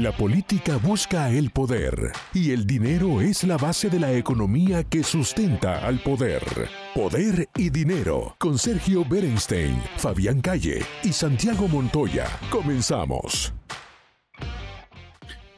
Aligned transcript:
La 0.00 0.12
política 0.12 0.78
busca 0.78 1.28
el 1.28 1.50
poder 1.50 2.12
y 2.32 2.52
el 2.52 2.66
dinero 2.66 3.20
es 3.20 3.44
la 3.44 3.58
base 3.58 3.90
de 3.90 4.00
la 4.00 4.10
economía 4.14 4.82
que 4.82 5.04
sustenta 5.04 5.86
al 5.86 5.98
poder. 5.98 6.42
Poder 6.94 7.50
y 7.54 7.68
dinero 7.68 8.34
con 8.38 8.56
Sergio 8.56 9.04
Berenstein, 9.04 9.76
Fabián 9.98 10.40
Calle 10.40 10.82
y 11.04 11.12
Santiago 11.12 11.68
Montoya. 11.68 12.26
Comenzamos. 12.50 13.52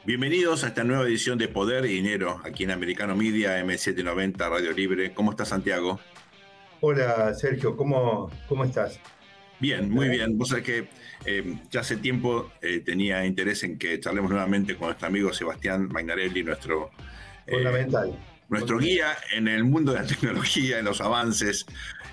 Bienvenidos 0.05 0.65
a 0.65 0.67
esta 0.67 0.83
nueva 0.83 1.05
edición 1.05 1.37
de 1.37 1.47
Poder 1.47 1.85
y 1.85 1.93
Dinero 1.93 2.41
aquí 2.43 2.65
en 2.65 2.71
Americano 2.71 3.15
Media 3.15 3.63
M790 3.63 4.49
Radio 4.49 4.73
Libre. 4.73 5.13
¿Cómo 5.13 5.31
estás, 5.31 5.47
Santiago? 5.47 6.01
Hola, 6.81 7.33
Sergio, 7.33 7.77
¿cómo, 7.77 8.29
cómo 8.49 8.65
estás? 8.65 8.99
Bien, 9.59 9.89
muy 9.89 10.09
bien. 10.09 10.37
Vos 10.37 10.49
sabés 10.49 10.65
que 10.65 10.87
eh, 11.25 11.57
ya 11.71 11.81
hace 11.81 11.97
tiempo 11.97 12.51
eh, 12.61 12.81
tenía 12.81 13.25
interés 13.25 13.63
en 13.63 13.77
que 13.77 13.99
charlemos 13.99 14.29
nuevamente 14.29 14.75
con 14.75 14.87
nuestro 14.87 15.07
amigo 15.07 15.33
Sebastián 15.33 15.87
Magnarelli, 15.89 16.43
nuestro, 16.43 16.91
eh, 17.47 17.53
Fundamental. 17.53 18.17
nuestro 18.49 18.77
guía 18.79 19.15
en 19.33 19.47
el 19.47 19.63
mundo 19.63 19.93
de 19.93 20.01
la 20.01 20.07
tecnología, 20.07 20.79
en 20.79 20.85
los 20.85 21.01
avances, 21.01 21.65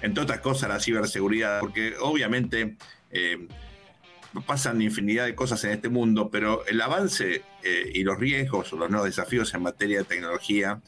en 0.02 0.14
todas 0.14 0.26
otras 0.26 0.40
cosas, 0.40 0.68
la 0.68 0.80
ciberseguridad, 0.80 1.60
porque 1.60 1.94
obviamente 2.00 2.76
pasan 4.46 4.80
infinidad 4.80 5.24
de 5.24 5.34
cosas 5.34 5.64
en 5.64 5.72
este 5.72 5.88
mundo, 5.88 6.30
pero 6.30 6.64
el 6.66 6.80
avance 6.80 7.42
y 7.92 8.04
los 8.04 8.16
riesgos 8.16 8.72
o 8.72 8.76
los 8.76 8.88
nuevos 8.88 9.08
desafíos 9.08 9.52
en 9.54 9.62
materia 9.62 9.98
de 9.98 10.04
tecnología 10.04 10.80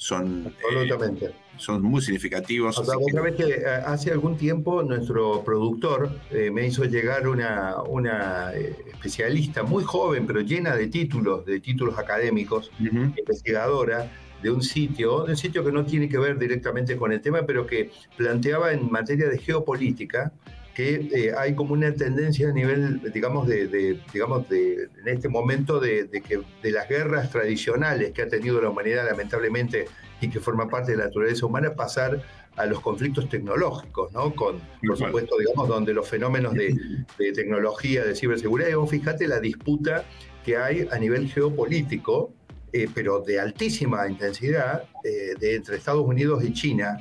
son, 0.00 0.54
Absolutamente. 0.64 1.34
son 1.58 1.82
muy 1.82 2.00
significativos. 2.00 2.78
O 2.78 2.84
sea, 2.84 2.94
que... 3.26 3.36
que 3.36 3.66
hace 3.66 4.10
algún 4.10 4.38
tiempo 4.38 4.82
nuestro 4.82 5.44
productor 5.44 6.10
eh, 6.30 6.50
me 6.50 6.66
hizo 6.66 6.86
llegar 6.86 7.28
una, 7.28 7.82
una 7.82 8.54
eh, 8.54 8.74
especialista 8.90 9.62
muy 9.62 9.84
joven, 9.84 10.26
pero 10.26 10.40
llena 10.40 10.74
de 10.74 10.86
títulos, 10.86 11.44
de 11.44 11.60
títulos 11.60 11.98
académicos, 11.98 12.72
investigadora 12.80 14.10
de 14.42 14.50
un 14.50 14.62
sitio, 14.62 15.24
de 15.24 15.32
un 15.32 15.36
sitio 15.36 15.62
que 15.62 15.70
no 15.70 15.84
tiene 15.84 16.08
que 16.08 16.16
ver 16.16 16.38
directamente 16.38 16.96
con 16.96 17.12
el 17.12 17.20
tema, 17.20 17.42
pero 17.42 17.66
que 17.66 17.90
planteaba 18.16 18.72
en 18.72 18.90
materia 18.90 19.28
de 19.28 19.36
geopolítica 19.36 20.32
que 20.74 21.08
eh, 21.12 21.32
hay 21.36 21.54
como 21.54 21.72
una 21.72 21.92
tendencia 21.94 22.48
a 22.48 22.52
nivel, 22.52 23.00
digamos, 23.12 23.46
de, 23.46 24.00
digamos 24.12 24.48
de, 24.48 24.88
en 25.00 25.08
este 25.08 25.28
momento 25.28 25.80
de, 25.80 26.08
que 26.26 26.40
de 26.62 26.70
las 26.70 26.88
guerras 26.88 27.30
tradicionales 27.30 28.12
que 28.12 28.22
ha 28.22 28.28
tenido 28.28 28.60
la 28.60 28.70
humanidad 28.70 29.04
lamentablemente 29.06 29.86
y 30.20 30.28
que 30.28 30.38
forma 30.38 30.68
parte 30.68 30.92
de 30.92 30.98
la 30.98 31.04
naturaleza 31.04 31.46
humana, 31.46 31.74
pasar 31.74 32.22
a 32.56 32.66
los 32.66 32.80
conflictos 32.80 33.28
tecnológicos, 33.28 34.12
¿no? 34.12 34.34
Con, 34.34 34.60
por 34.86 34.96
supuesto, 34.96 35.36
digamos, 35.38 35.68
donde 35.68 35.94
los 35.94 36.06
fenómenos 36.08 36.54
de, 36.54 36.74
tecnología, 37.34 38.04
de 38.04 38.14
ciberseguridad, 38.14 38.68
y 38.68 38.74
vos 38.74 38.90
fíjate 38.90 39.26
la 39.26 39.40
disputa 39.40 40.04
que 40.44 40.56
hay 40.56 40.86
a 40.90 40.98
nivel 40.98 41.28
geopolítico, 41.28 42.32
eh, 42.72 42.86
pero 42.94 43.20
de 43.20 43.40
altísima 43.40 44.08
intensidad, 44.08 44.84
eh, 45.04 45.34
de 45.38 45.56
entre 45.56 45.76
Estados 45.76 46.06
Unidos 46.06 46.44
y 46.44 46.52
China, 46.52 46.98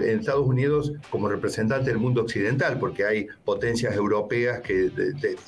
en 0.00 0.20
Estados 0.20 0.46
Unidos 0.46 0.92
como 1.10 1.28
representante 1.28 1.90
del 1.90 1.98
mundo 1.98 2.22
occidental, 2.22 2.78
porque 2.78 3.04
hay 3.04 3.26
potencias 3.44 3.94
europeas 3.94 4.60
que 4.60 4.90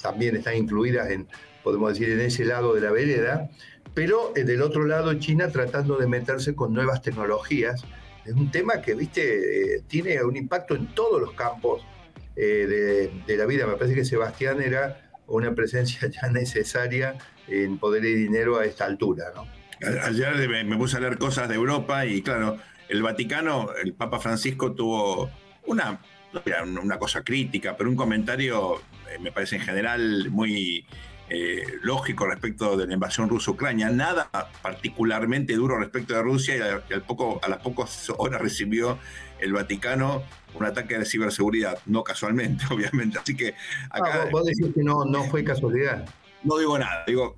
también 0.03 0.36
están 0.36 0.56
incluidas 0.56 1.11
en, 1.11 1.27
podemos 1.62 1.91
decir, 1.91 2.11
en 2.11 2.20
ese 2.20 2.45
lado 2.45 2.75
de 2.75 2.81
la 2.81 2.92
vereda, 2.92 3.48
pero 3.95 4.33
eh, 4.36 4.45
del 4.45 4.61
otro 4.62 4.84
lado 4.86 5.14
China 5.14 5.48
tratando 5.48 5.97
de 5.97 6.06
meterse 6.06 6.55
con 6.55 6.75
nuevas 6.75 7.01
tecnologías. 7.01 7.84
Es 8.25 8.34
un 8.34 8.51
tema 8.51 8.81
que, 8.81 8.95
viste, 8.95 9.77
eh, 9.77 9.83
tiene 9.86 10.23
un 10.23 10.36
impacto 10.36 10.75
en 10.75 10.95
todos 10.95 11.20
los 11.20 11.33
campos 11.33 11.83
eh, 12.36 13.12
de, 13.27 13.36
la 13.36 13.47
vida. 13.47 13.67
Me 13.67 13.75
parece 13.75 13.95
que 13.95 14.05
Sebastián 14.05 14.61
era 14.61 15.11
una 15.27 15.55
presencia 15.55 16.08
ya 16.23 16.29
necesaria 16.29 17.17
en 17.47 17.79
poder 17.79 18.05
y 18.05 18.14
dinero 18.14 18.58
a 18.58 18.64
esta 18.64 18.84
altura, 18.84 19.27
¿no? 19.34 19.47
Ayer 20.03 20.48
me 20.64 20.77
puse 20.79 20.97
a 20.97 21.01
leer 21.01 21.19
cosas 21.19 21.48
de 21.48 21.56
Europa 21.56 22.06
y 22.06 22.23
claro, 22.23 22.58
el 22.88 23.02
Vaticano, 23.02 23.70
el 23.82 23.94
Papa 23.94 24.20
Francisco 24.20 24.72
tuvo 24.72 25.30
una, 25.67 26.00
una 26.83 26.98
cosa 26.98 27.22
crítica, 27.22 27.77
pero 27.77 27.90
un 27.90 27.96
comentario, 27.96 28.77
eh, 29.11 29.18
me 29.20 29.33
parece 29.33 29.56
en 29.56 29.62
general, 29.62 30.30
muy 30.30 30.86
eh, 31.30 31.64
lógico 31.83 32.27
respecto 32.27 32.77
de 32.77 32.86
la 32.86 32.94
invasión 32.94 33.28
rusa-Ucrania. 33.28 33.90
Nada 33.90 34.28
particularmente 34.62 35.55
duro 35.55 35.78
respecto 35.78 36.14
de 36.14 36.23
Rusia 36.23 36.83
y, 36.89 36.92
al 36.92 37.02
poco, 37.02 37.40
a 37.42 37.48
las 37.48 37.58
pocas 37.58 38.12
horas 38.17 38.40
recibió 38.40 38.98
el 39.40 39.52
Vaticano 39.52 40.23
un 40.55 40.64
ataque 40.64 40.98
de 40.98 41.05
ciberseguridad, 41.05 41.78
no 41.86 42.05
casualmente, 42.05 42.64
obviamente. 42.70 43.18
Así 43.18 43.36
que 43.36 43.55
acá. 43.90 44.24
Ah, 44.24 44.28
vos 44.30 44.44
decís 44.44 44.73
que 44.74 44.83
no, 44.83 45.05
no 45.05 45.24
fue 45.24 45.42
casualidad 45.42 46.05
no 46.44 46.58
digo 46.58 46.78
nada, 46.78 47.05
digo, 47.06 47.36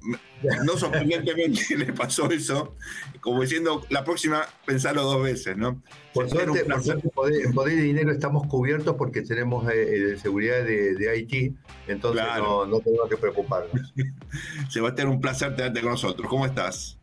no 0.64 0.76
sorprendentemente 0.76 1.62
le 1.76 1.92
pasó 1.92 2.30
eso, 2.30 2.74
como 3.20 3.42
diciendo, 3.42 3.84
la 3.90 4.04
próxima 4.04 4.42
pensalo 4.64 5.02
dos 5.02 5.22
veces, 5.22 5.56
¿no? 5.56 5.82
Por 6.12 6.28
suerte, 6.28 6.64
en 6.66 7.52
poder, 7.52 7.78
y 7.78 7.80
dinero 7.80 8.12
estamos 8.12 8.46
cubiertos 8.46 8.96
porque 8.96 9.22
tenemos 9.22 9.68
eh, 9.70 10.12
eh, 10.12 10.16
seguridad 10.18 10.64
de, 10.64 11.10
Haití, 11.10 11.54
entonces 11.86 12.22
no, 12.38 12.80
tenemos 12.80 13.08
que 13.08 13.16
preocuparnos. 13.16 13.94
Sebastián, 14.70 15.08
un 15.08 15.20
placer 15.20 15.54
tenerte 15.56 15.80
con 15.80 15.92
nosotros. 15.92 16.28
¿Cómo 16.28 16.46
estás? 16.46 16.98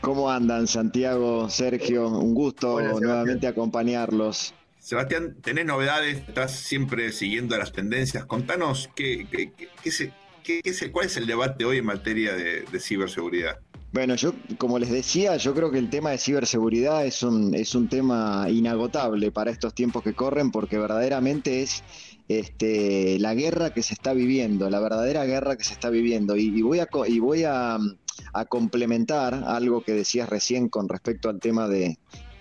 ¿Cómo 0.00 0.30
andan, 0.30 0.66
Santiago, 0.66 1.50
Sergio? 1.50 2.08
Un 2.08 2.34
gusto 2.34 2.80
nuevamente 2.80 3.46
acompañarlos. 3.46 4.54
Sebastián, 4.78 5.36
tenés 5.42 5.66
novedades, 5.66 6.22
estás 6.28 6.52
siempre 6.52 7.12
siguiendo 7.12 7.56
las 7.58 7.72
tendencias. 7.72 8.24
Contanos 8.24 8.88
qué, 8.94 9.26
qué, 9.30 9.52
qué, 9.82 9.90
se, 9.90 10.12
¿Cuál 10.92 11.06
es 11.06 11.16
el 11.16 11.26
debate 11.26 11.64
hoy 11.64 11.78
en 11.78 11.86
materia 11.86 12.34
de, 12.34 12.80
ciberseguridad? 12.80 13.58
Bueno, 13.92 14.14
yo, 14.16 14.34
como 14.58 14.78
les 14.78 14.90
decía, 14.90 15.36
yo 15.36 15.54
creo 15.54 15.70
que 15.70 15.78
el 15.78 15.90
tema 15.90 16.10
de 16.10 16.18
ciberseguridad 16.18 17.06
es 17.06 17.22
un, 17.22 17.54
es 17.54 17.74
un 17.74 17.88
tema 17.88 18.46
inagotable 18.50 19.30
para 19.30 19.50
estos 19.50 19.74
tiempos 19.74 20.02
que 20.02 20.14
corren, 20.14 20.50
porque 20.50 20.78
verdaderamente 20.78 21.62
es 21.62 21.82
este, 22.28 23.18
la 23.18 23.34
guerra 23.34 23.72
que 23.72 23.82
se 23.82 23.94
está 23.94 24.12
viviendo, 24.12 24.68
la 24.68 24.80
verdadera 24.80 25.24
guerra 25.24 25.56
que 25.56 25.64
se 25.64 25.72
está 25.72 25.90
viviendo. 25.90 26.36
Y, 26.36 26.62
voy, 26.62 26.80
a, 26.80 26.88
y 27.06 27.18
voy 27.18 27.44
a, 27.44 27.78
a 28.32 28.44
complementar 28.44 29.42
algo 29.46 29.82
que 29.82 29.92
decías 29.92 30.28
recién 30.28 30.68
con 30.68 30.88
respecto 30.88 31.30
al 31.30 31.40
tema 31.40 31.66
de, 31.68 31.98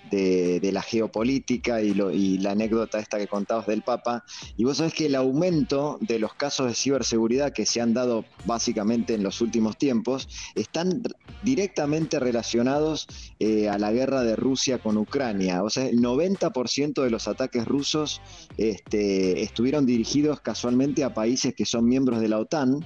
de, 0.10 0.70
la 0.72 0.82
geopolítica 0.82 1.82
y, 1.82 1.94
la 2.38 2.52
anécdota 2.52 3.00
esta 3.00 3.18
que 3.18 3.28
contabas 3.28 3.68
del 3.68 3.82
Papa. 3.82 4.24
Y 4.56 4.64
vos 4.64 4.78
sabés 4.78 4.94
que 4.94 5.08
el 5.08 5.16
aumento 5.16 5.98
de 6.02 6.20
los 6.20 6.34
casos 6.34 6.68
de 6.68 6.74
ciberseguridad 6.74 7.54
que 7.54 7.66
se 7.66 7.82
han 7.82 7.94
dado 7.94 8.26
básicamente 8.46 9.14
en 9.14 9.24
los 9.24 9.42
últimos 9.42 9.78
tiempos 9.78 10.28
están 10.56 11.02
directamente 11.44 12.20
relacionados 12.20 13.08
eh, 13.40 13.70
a 13.70 13.78
la 13.78 13.92
guerra 13.92 14.24
de 14.24 14.36
Rusia 14.36 14.80
con 14.80 14.98
Ucrania. 14.98 15.64
O 15.64 15.70
sea, 15.70 15.86
el 15.88 16.02
90% 16.02 17.04
de 17.04 17.10
los 17.10 17.28
ataques 17.28 17.66
rusos 17.66 18.22
este, 18.58 19.42
estuvieron 19.42 19.86
dirigidos 19.86 20.42
casualmente 20.42 21.04
a 21.04 21.14
países 21.14 21.54
que 21.54 21.66
son 21.66 21.86
miembros 21.86 22.20
de 22.20 22.30
la 22.30 22.40
OTAN 22.40 22.86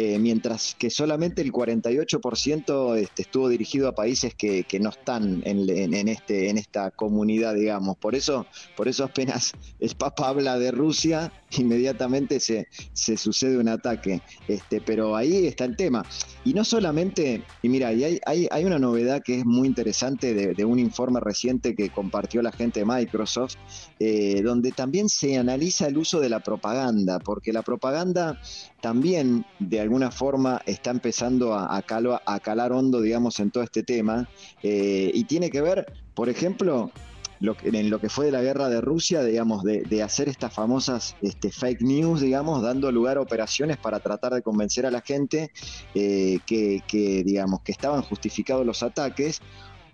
eh, 0.00 0.16
mientras 0.20 0.76
que 0.78 0.90
solamente 0.90 1.42
el 1.42 1.52
48% 1.52 2.96
este, 2.98 3.22
estuvo 3.22 3.48
dirigido 3.48 3.88
a 3.88 3.96
países 3.96 4.32
que, 4.32 4.64
no 4.80 4.90
están 4.90 5.42
en, 5.44 6.08
este, 6.08 6.50
en 6.50 6.56
esta 6.56 6.92
comunidad, 6.92 7.56
digamos. 7.56 7.96
Por 7.96 8.14
eso, 8.14 8.46
por 8.76 8.86
eso 8.86 9.02
apenas 9.02 9.54
el 9.80 9.96
Papa 9.96 10.28
habla 10.28 10.56
de 10.56 10.70
Rusia, 10.70 11.32
inmediatamente 11.58 12.38
se, 12.38 12.68
se 12.92 13.16
sucede 13.16 13.58
un 13.58 13.66
ataque. 13.66 14.22
Este, 14.46 14.80
pero 14.80 15.16
ahí 15.16 15.48
está 15.48 15.64
el 15.64 15.76
tema. 15.76 16.04
Y 16.44 16.54
no 16.54 16.64
solamente, 16.64 17.42
y 17.62 17.68
mira, 17.68 17.88
hay, 17.88 18.20
hay, 18.24 18.64
una 18.64 18.78
novedad 18.78 19.20
que 19.24 19.40
es 19.40 19.44
muy 19.44 19.66
interesante 19.66 20.32
de, 20.32 20.64
un 20.64 20.78
informe 20.78 21.18
reciente 21.18 21.74
que 21.74 21.90
compartió 21.90 22.40
la 22.40 22.52
gente 22.52 22.80
de 22.80 22.86
Microsoft, 22.86 23.56
eh, 23.98 24.42
donde 24.42 24.70
también 24.70 25.08
se 25.08 25.38
analiza 25.38 25.88
el 25.88 25.98
uso 25.98 26.20
de 26.20 26.28
la 26.28 26.38
propaganda, 26.38 27.18
porque 27.18 27.52
la 27.52 27.62
propaganda 27.62 28.40
también 28.80 29.44
de 29.58 29.80
alguna 29.80 30.10
forma 30.10 30.62
está 30.66 30.90
empezando 30.90 31.54
a, 31.54 31.82
calar 31.82 32.72
hondo, 32.72 33.00
digamos, 33.00 33.40
en 33.40 33.50
todo 33.50 33.64
este 33.64 33.82
tema, 33.82 34.28
eh, 34.62 35.10
y 35.12 35.24
tiene 35.24 35.50
que 35.50 35.60
ver, 35.60 35.92
por 36.14 36.28
ejemplo, 36.28 36.92
en 37.40 37.90
lo 37.90 38.00
que 38.00 38.08
fue 38.08 38.26
de 38.26 38.32
la 38.32 38.42
guerra 38.42 38.68
de 38.68 38.80
Rusia, 38.80 39.22
digamos, 39.22 39.62
de, 39.62 40.02
hacer 40.02 40.28
estas 40.28 40.52
famosas 40.52 41.16
este, 41.22 41.50
fake 41.50 41.82
news, 41.82 42.20
digamos, 42.20 42.62
dando 42.62 42.90
lugar 42.90 43.16
a 43.16 43.20
operaciones 43.20 43.76
para 43.76 44.00
tratar 44.00 44.34
de 44.34 44.42
convencer 44.42 44.86
a 44.86 44.90
la 44.90 45.00
gente 45.00 45.50
eh, 45.94 46.38
que, 46.46 47.22
digamos, 47.24 47.62
que 47.62 47.72
estaban 47.72 48.02
justificados 48.02 48.64
los 48.64 48.82
ataques, 48.82 49.40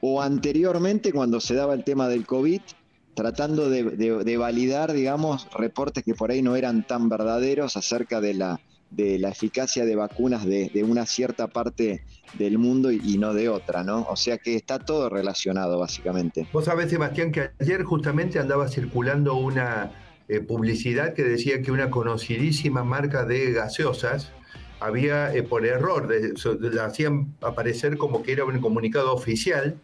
o 0.00 0.20
anteriormente 0.20 1.12
cuando 1.12 1.40
se 1.40 1.54
daba 1.54 1.74
el 1.74 1.84
tema 1.84 2.08
del 2.08 2.26
COVID, 2.26 2.60
tratando 3.14 3.70
de 3.70 4.36
validar, 4.36 4.92
digamos, 4.92 5.48
reportes 5.56 6.02
que 6.02 6.14
por 6.14 6.30
ahí 6.30 6.42
no 6.42 6.56
eran 6.56 6.86
tan 6.86 7.08
verdaderos 7.08 7.76
acerca 7.76 8.20
de 8.20 8.34
la, 8.34 8.60
de 8.94 9.18
la 9.18 9.30
eficacia 9.30 9.84
de 9.84 9.96
vacunas 9.96 10.44
de, 10.44 10.84
una 10.86 11.06
cierta 11.06 11.48
parte 11.48 12.04
del 12.38 12.58
mundo 12.58 12.92
y, 12.92 13.18
no 13.18 13.34
de 13.34 13.48
otra, 13.48 13.82
¿no? 13.82 14.06
O 14.08 14.16
sea 14.16 14.38
que 14.38 14.54
está 14.54 14.78
todo 14.78 15.08
relacionado 15.08 15.78
básicamente. 15.78 16.46
Vos 16.52 16.66
sabés, 16.66 16.90
Sebastián, 16.90 17.32
que 17.32 17.50
ayer 17.60 17.82
justamente 17.84 18.38
andaba 18.38 18.68
circulando 18.68 19.34
una 19.34 19.92
eh, 20.28 20.40
publicidad 20.40 21.14
que 21.14 21.22
decía 21.22 21.62
que 21.62 21.70
una 21.70 21.90
conocidísima 21.90 22.84
marca 22.84 23.24
de 23.24 23.52
gaseosas 23.52 24.32
había 24.80 25.32
por 25.48 25.64
error, 25.64 26.12
hacían 26.82 27.34
aparecer 27.40 27.96
como 27.96 28.22
que 28.22 28.32
era 28.32 28.44
un 28.44 28.60
comunicado 28.60 29.14
oficial, 29.14 29.80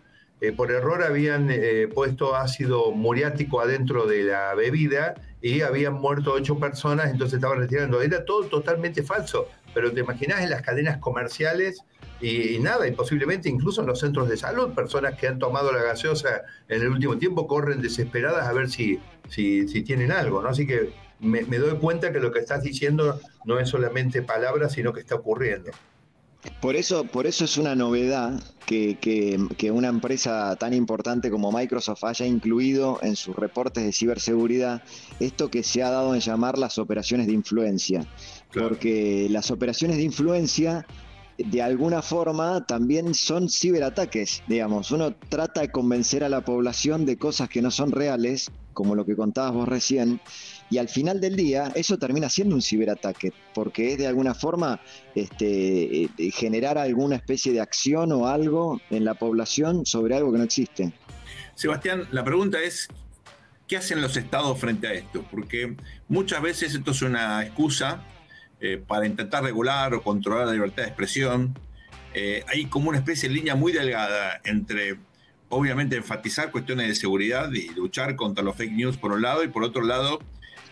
por 0.56 0.70
error 0.70 1.02
habían 1.02 1.48
puesto 1.94 2.34
ácido 2.36 2.92
muriático 2.92 3.60
adentro 3.60 4.06
de 4.06 4.24
la 4.24 4.54
bebida 4.54 5.14
y 5.42 5.62
habían 5.62 5.94
muerto 5.94 6.32
ocho 6.32 6.58
personas, 6.58 7.10
entonces 7.10 7.36
estaban 7.36 7.58
retirando. 7.58 8.02
Era 8.02 8.24
todo 8.24 8.44
totalmente 8.46 9.02
falso, 9.02 9.48
pero 9.74 9.92
te 9.92 10.00
imaginas 10.00 10.42
en 10.42 10.50
las 10.50 10.62
cadenas 10.62 10.98
comerciales 10.98 11.82
y, 12.20 12.58
nada, 12.58 12.86
y 12.86 12.92
posiblemente 12.92 13.48
incluso 13.48 13.80
en 13.80 13.86
los 13.86 14.00
centros 14.00 14.28
de 14.28 14.36
salud, 14.36 14.74
personas 14.74 15.18
que 15.18 15.26
han 15.26 15.38
tomado 15.38 15.72
la 15.72 15.82
gaseosa 15.82 16.42
en 16.68 16.82
el 16.82 16.88
último 16.88 17.16
tiempo 17.16 17.46
corren 17.46 17.80
desesperadas 17.80 18.46
a 18.46 18.52
ver 18.52 18.68
si, 18.68 19.00
si, 19.28 19.64
tienen 19.82 20.12
algo, 20.12 20.42
¿no? 20.42 20.50
Así 20.50 20.66
que 20.66 20.92
me, 21.20 21.42
doy 21.42 21.78
cuenta 21.78 22.12
que 22.12 22.20
lo 22.20 22.30
que 22.30 22.40
estás 22.40 22.62
diciendo 22.62 23.18
no 23.46 23.58
es 23.58 23.70
solamente 23.70 24.22
palabras, 24.22 24.72
sino 24.72 24.92
que 24.92 25.00
está 25.00 25.14
ocurriendo. 25.14 25.70
Por 26.60 26.76
eso, 26.76 27.04
por 27.04 27.26
eso 27.26 27.44
es 27.44 27.58
una 27.58 27.74
novedad 27.74 28.40
que, 28.66 28.96
que, 29.00 29.70
una 29.70 29.88
empresa 29.88 30.54
tan 30.56 30.72
importante 30.72 31.30
como 31.30 31.52
Microsoft 31.52 32.04
haya 32.04 32.26
incluido 32.26 32.98
en 33.02 33.16
sus 33.16 33.34
reportes 33.36 33.84
de 33.84 33.92
ciberseguridad 33.92 34.82
esto 35.18 35.50
que 35.50 35.62
se 35.62 35.82
ha 35.82 35.90
dado 35.90 36.14
en 36.14 36.20
llamar 36.20 36.56
las 36.56 36.78
operaciones 36.78 37.26
de 37.26 37.32
influencia. 37.32 38.06
Porque 38.54 39.26
las 39.30 39.50
operaciones 39.50 39.96
de 39.96 40.04
influencia 40.04 40.86
de 41.36 41.62
alguna 41.62 42.02
forma 42.02 42.66
también 42.66 43.14
son 43.14 43.48
ciberataques, 43.48 44.42
digamos. 44.46 44.90
Uno 44.90 45.14
trata 45.14 45.62
de 45.62 45.70
convencer 45.70 46.22
a 46.24 46.28
la 46.28 46.44
población 46.44 47.06
de 47.06 47.16
cosas 47.16 47.48
que 47.48 47.62
no 47.62 47.70
son 47.70 47.92
reales, 47.92 48.50
como 48.80 48.94
lo 48.94 49.04
que 49.04 49.14
contabas 49.14 49.52
vos 49.52 49.68
recién, 49.68 50.22
y 50.70 50.78
al 50.78 50.88
final 50.88 51.20
del 51.20 51.36
día 51.36 51.70
eso 51.74 51.98
termina 51.98 52.30
siendo 52.30 52.54
un 52.54 52.62
ciberataque, 52.62 53.34
porque 53.52 53.92
es 53.92 53.98
de 53.98 54.06
alguna 54.06 54.34
forma 54.34 54.80
este, 55.14 56.04
eh, 56.04 56.08
generar 56.32 56.78
alguna 56.78 57.16
especie 57.16 57.52
de 57.52 57.60
acción 57.60 58.10
o 58.12 58.26
algo 58.26 58.80
en 58.88 59.04
la 59.04 59.12
población 59.12 59.84
sobre 59.84 60.16
algo 60.16 60.32
que 60.32 60.38
no 60.38 60.44
existe. 60.44 60.94
Sebastián, 61.54 62.08
la 62.10 62.24
pregunta 62.24 62.58
es, 62.62 62.88
¿qué 63.68 63.76
hacen 63.76 64.00
los 64.00 64.16
estados 64.16 64.58
frente 64.58 64.88
a 64.88 64.94
esto? 64.94 65.26
Porque 65.30 65.76
muchas 66.08 66.40
veces 66.40 66.74
esto 66.74 66.92
es 66.92 67.02
una 67.02 67.44
excusa 67.44 68.02
eh, 68.62 68.82
para 68.86 69.04
intentar 69.04 69.44
regular 69.44 69.92
o 69.92 70.02
controlar 70.02 70.46
la 70.46 70.54
libertad 70.54 70.84
de 70.84 70.88
expresión. 70.88 71.58
Eh, 72.14 72.44
hay 72.48 72.64
como 72.64 72.88
una 72.88 72.96
especie 72.96 73.28
de 73.28 73.34
línea 73.34 73.56
muy 73.56 73.72
delgada 73.72 74.40
entre, 74.44 74.96
obviamente, 75.50 75.96
enfatizar 75.96 76.50
cuestiones 76.50 76.88
de 76.88 76.94
seguridad 76.94 77.52
y 77.52 77.68
luchar 77.74 78.16
contra 78.16 78.42
los 78.42 78.56
fake 78.56 78.72
news 78.72 78.96
por 78.96 79.12
un 79.12 79.22
lado 79.22 79.44
y 79.44 79.48
por 79.48 79.62
otro 79.62 79.82
lado, 79.82 80.20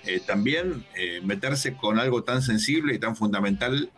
eh, 0.05 0.21
también 0.27 0.87
meterse 1.23 1.75
con 1.75 1.99
algo 1.99 2.25
tan 2.25 2.41
sensible 2.41 2.95
y 2.95 2.99
tan 2.99 3.15
fundamental 3.15 3.91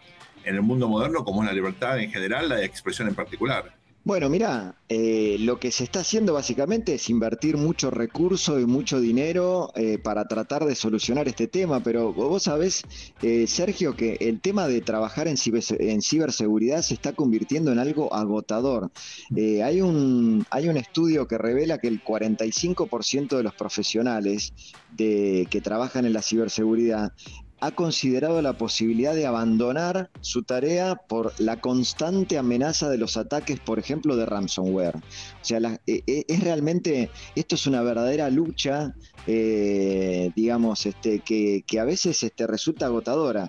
en 0.45 0.55
el 0.57 0.63
mundo 0.63 0.89
moderno 0.89 1.25
como 1.25 1.43
es 1.43 1.47
la 1.47 1.55
libertad 1.55 2.01
en 2.01 2.11
general, 2.11 2.49
la 2.49 2.57
de 2.57 2.65
expresión 2.65 3.07
en 3.07 3.15
particular. 3.15 3.80
Bueno, 4.03 4.31
mira, 4.31 4.77
eh, 4.89 5.37
lo 5.41 5.61
que 5.61 5.71
se 5.71 5.85
está 5.85 6.01
haciendo 6.01 6.33
básicamente 6.33 6.95
es 6.95 7.11
invertir 7.11 7.59
mucho 7.59 7.91
recurso 7.91 8.59
y 8.59 8.65
mucho 8.65 8.99
dinero 8.99 9.73
eh, 9.75 9.99
para 9.99 10.27
tratar 10.27 10.65
de 10.65 10.75
solucionar 10.75 11.29
este 11.29 11.49
tema, 11.49 11.81
pero 11.81 12.11
vos 12.15 12.45
sabés, 12.45 12.83
eh, 13.21 13.47
Sergio, 13.47 13.95
que 13.95 14.17
el 14.21 14.41
tema 14.41 14.69
de 14.69 14.81
trabajar 14.81 15.29
en, 15.29 15.37
ciberseguridad 15.37 16.81
se 16.81 16.95
está 16.95 17.13
convirtiendo 17.13 17.73
en 17.73 17.79
algo 17.79 18.15
agotador. 18.15 18.91
hay, 19.37 19.83
un, 19.83 20.47
hay 20.49 20.71
un 20.71 20.79
estudio 20.79 21.29
que 21.29 21.37
revela 21.37 21.77
que 21.77 21.89
el 21.89 22.03
45% 22.03 23.37
de 23.37 23.43
los 23.43 23.55
profesionales 23.55 24.55
de, 24.97 25.47
que 25.51 25.61
trabajan 25.61 26.07
en 26.07 26.15
la 26.15 26.23
ciberseguridad 26.23 27.13
ha 27.61 27.71
considerado 27.73 28.41
la 28.43 28.55
posibilidad 28.55 29.15
de 29.15 29.27
abandonar 29.27 30.11
su 30.21 30.43
tarea 30.43 30.95
por 30.95 31.33
la 31.39 31.61
constante 31.61 32.39
amenaza 32.39 32.89
de 32.89 32.99
los 32.99 33.17
ataques, 33.17 33.61
por 33.61 33.79
ejemplo, 33.79 34.17
de 34.17 34.27
ransomware. 34.27 34.97
O 34.97 35.45
sea, 35.45 35.59
e, 35.87 36.03
e, 36.07 36.25
es 36.27 36.41
realmente, 36.43 37.11
esto 37.35 37.55
es 37.55 37.67
una 37.67 37.83
verdadera 37.83 38.31
lucha, 38.31 38.95
eh, 39.27 40.31
digamos, 40.35 40.87
este, 40.87 41.21
que, 41.21 41.65
a 41.79 41.85
veces 41.85 42.23
este, 42.23 42.47
resulta 42.47 42.87
agotadora. 42.87 43.49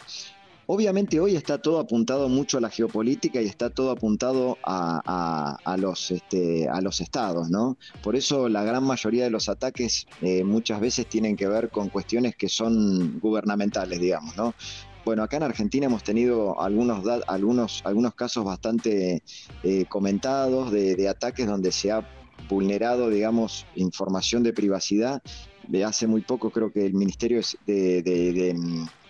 Obviamente 0.73 1.19
hoy 1.19 1.35
está 1.35 1.57
todo 1.57 1.81
apuntado 1.81 2.29
mucho 2.29 2.57
a 2.57 2.62
la 2.62 2.69
geopolítica 2.69 3.41
y 3.41 3.45
está 3.45 3.71
todo 3.71 3.91
apuntado 3.91 4.57
a, 4.63 5.75
los, 5.77 6.12
este, 6.12 6.69
a 6.69 6.79
los 6.79 7.01
estados, 7.01 7.50
¿no? 7.50 7.75
Por 8.01 8.15
eso 8.15 8.47
la 8.47 8.63
gran 8.63 8.85
mayoría 8.85 9.25
de 9.25 9.29
los 9.29 9.50
ataques 9.50 10.07
eh, 10.21 10.45
muchas 10.45 10.79
veces 10.79 11.07
tienen 11.07 11.35
que 11.35 11.45
ver 11.50 11.71
con 11.71 11.89
cuestiones 11.89 12.38
que 12.38 12.47
son 12.47 13.19
gubernamentales, 13.19 14.00
digamos, 14.00 14.38
¿no? 14.38 14.53
Bueno, 15.03 15.23
acá 15.23 15.35
en 15.35 15.44
Argentina 15.44 15.88
hemos 15.88 16.03
tenido 16.03 16.62
algunos, 16.62 17.06
algunos, 17.27 17.81
algunos 17.83 18.15
casos 18.15 18.45
bastante 18.45 19.23
eh, 19.63 19.85
comentados 19.89 20.71
de, 20.71 20.95
de 20.95 21.09
ataques 21.09 21.47
donde 21.47 21.73
se 21.73 21.91
ha 21.91 22.07
vulnerado, 22.47 23.09
digamos, 23.09 23.65
información 23.75 24.41
de 24.41 24.53
privacidad 24.53 25.21
de 25.68 25.84
hace 25.84 26.08
muy 26.08 26.22
poco 26.22 26.50
creo 26.50 26.72
que 26.72 26.86
el 26.86 26.94
Ministerio 26.94 27.42
de, 27.66 28.56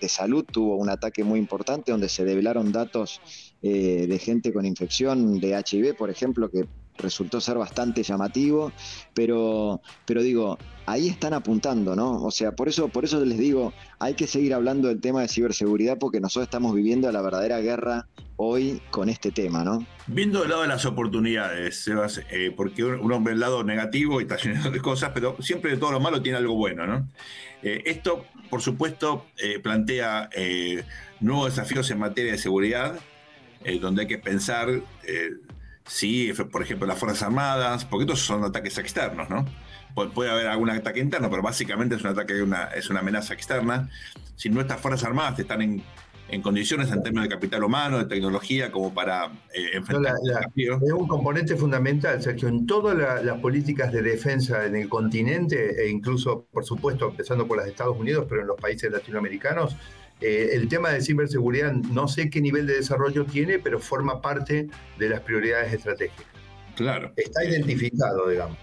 Salud 0.07 0.43
tuvo 0.43 0.77
un 0.77 0.89
ataque 0.89 1.23
muy 1.23 1.39
importante 1.39 1.91
donde 1.91 2.09
se 2.09 2.25
develaron 2.25 2.71
datos 2.71 3.21
eh, 3.61 4.07
de 4.07 4.19
gente 4.19 4.51
con 4.51 4.65
infección 4.65 5.39
de 5.39 5.51
HIV, 5.51 5.95
por 5.95 6.09
ejemplo, 6.09 6.49
que 6.49 6.65
resultó 6.97 7.41
ser 7.41 7.57
bastante 7.57 8.03
llamativo, 8.03 8.71
pero, 9.13 9.81
pero 10.05 10.21
digo, 10.21 10.57
ahí 10.85 11.07
están 11.07 11.33
apuntando, 11.33 11.95
¿no? 11.95 12.23
O 12.23 12.31
sea, 12.31 12.51
por 12.53 12.67
eso, 12.67 12.89
por 12.89 13.05
eso 13.05 13.23
les 13.23 13.37
digo, 13.37 13.73
hay 13.99 14.13
que 14.13 14.27
seguir 14.27 14.53
hablando 14.53 14.87
del 14.87 15.01
tema 15.01 15.21
de 15.21 15.27
ciberseguridad 15.27 15.97
porque 15.97 16.19
nosotros 16.19 16.47
estamos 16.47 16.73
viviendo 16.73 17.11
la 17.11 17.21
verdadera 17.21 17.59
guerra 17.59 18.07
hoy 18.43 18.81
con 18.89 19.09
este 19.09 19.31
tema, 19.31 19.63
¿no? 19.63 19.85
Viendo 20.07 20.43
el 20.43 20.49
lado 20.49 20.63
de 20.63 20.67
las 20.67 20.85
oportunidades, 20.85 21.83
Sebas, 21.83 22.21
eh, 22.31 22.51
porque 22.55 22.83
uno 22.83 23.21
ve 23.21 23.33
el 23.33 23.39
lado 23.39 23.63
negativo 23.63 24.19
y 24.19 24.23
está 24.23 24.37
lleno 24.37 24.71
de 24.71 24.79
cosas, 24.79 25.11
pero 25.13 25.37
siempre 25.41 25.71
de 25.71 25.77
todo 25.77 25.91
lo 25.91 25.99
malo 25.99 26.21
tiene 26.21 26.39
algo 26.39 26.55
bueno, 26.55 26.87
¿no? 26.87 27.07
Eh, 27.61 27.83
esto, 27.85 28.25
por 28.49 28.61
supuesto, 28.61 29.27
eh, 29.37 29.59
plantea 29.59 30.29
nuevos 31.19 31.55
desafíos 31.55 31.89
en 31.91 31.99
materia 31.99 32.31
de 32.31 32.37
seguridad, 32.39 32.99
donde 33.79 34.01
hay 34.01 34.07
que 34.07 34.17
pensar 34.17 34.81
si, 35.85 36.31
por 36.33 36.61
ejemplo, 36.61 36.87
las 36.87 36.99
Fuerzas 36.99 37.23
Armadas, 37.23 37.85
porque 37.85 38.03
estos 38.03 38.19
son 38.21 38.43
ataques 38.43 38.77
externos, 38.77 39.29
¿no? 39.29 39.45
puede 40.13 40.29
haber 40.29 40.47
algún 40.47 40.69
ataque 40.69 40.99
interno, 40.99 41.29
pero 41.29 41.41
básicamente 41.41 41.95
es 41.95 42.01
un 42.01 42.11
ataque, 42.11 42.41
una, 42.41 42.65
es 42.65 42.89
una 42.89 42.99
amenaza 42.99 43.33
externa. 43.33 43.89
Si 44.35 44.49
nuestras 44.49 44.79
Fuerzas 44.79 45.03
Armadas 45.05 45.39
están 45.39 45.61
en, 45.61 45.83
condiciones 46.41 46.89
en 46.91 47.03
términos 47.03 47.27
de 47.27 47.35
capital 47.35 47.63
humano, 47.63 47.97
de 47.97 48.05
tecnología, 48.05 48.71
como 48.71 48.93
para 48.93 49.25
eh, 49.53 49.71
enfrentar 49.73 50.13
Es 50.55 50.93
un 50.93 51.07
componente 51.07 51.57
fundamental, 51.57 52.21
Sergio, 52.21 52.47
en 52.47 52.65
todas 52.65 53.23
las 53.23 53.39
políticas 53.39 53.91
de 53.91 54.01
defensa 54.01 54.65
en 54.65 54.77
el 54.77 54.87
continente, 54.87 55.83
e 55.83 55.89
incluso, 55.89 56.45
por 56.51 56.63
supuesto, 56.63 57.09
empezando 57.09 57.45
por 57.47 57.57
los 57.57 57.67
Estados 57.67 57.97
Unidos, 57.97 58.27
pero 58.29 58.41
en 58.41 58.47
los 58.47 58.57
países 58.57 58.89
latinoamericanos, 58.89 59.75
eh, 60.21 60.51
el 60.53 60.67
tema 60.67 60.89
de 60.89 61.01
ciberseguridad 61.01 61.73
no 61.73 62.07
sé 62.07 62.29
qué 62.29 62.41
nivel 62.41 62.67
de 62.67 62.75
desarrollo 62.75 63.25
tiene, 63.25 63.57
pero 63.57 63.79
forma 63.79 64.21
parte 64.21 64.67
de 64.97 65.09
las 65.09 65.21
prioridades 65.21 65.73
estratégicas. 65.73 66.27
Claro. 66.75 67.11
Está 67.15 67.43
identificado, 67.43 68.29
digamos. 68.29 68.57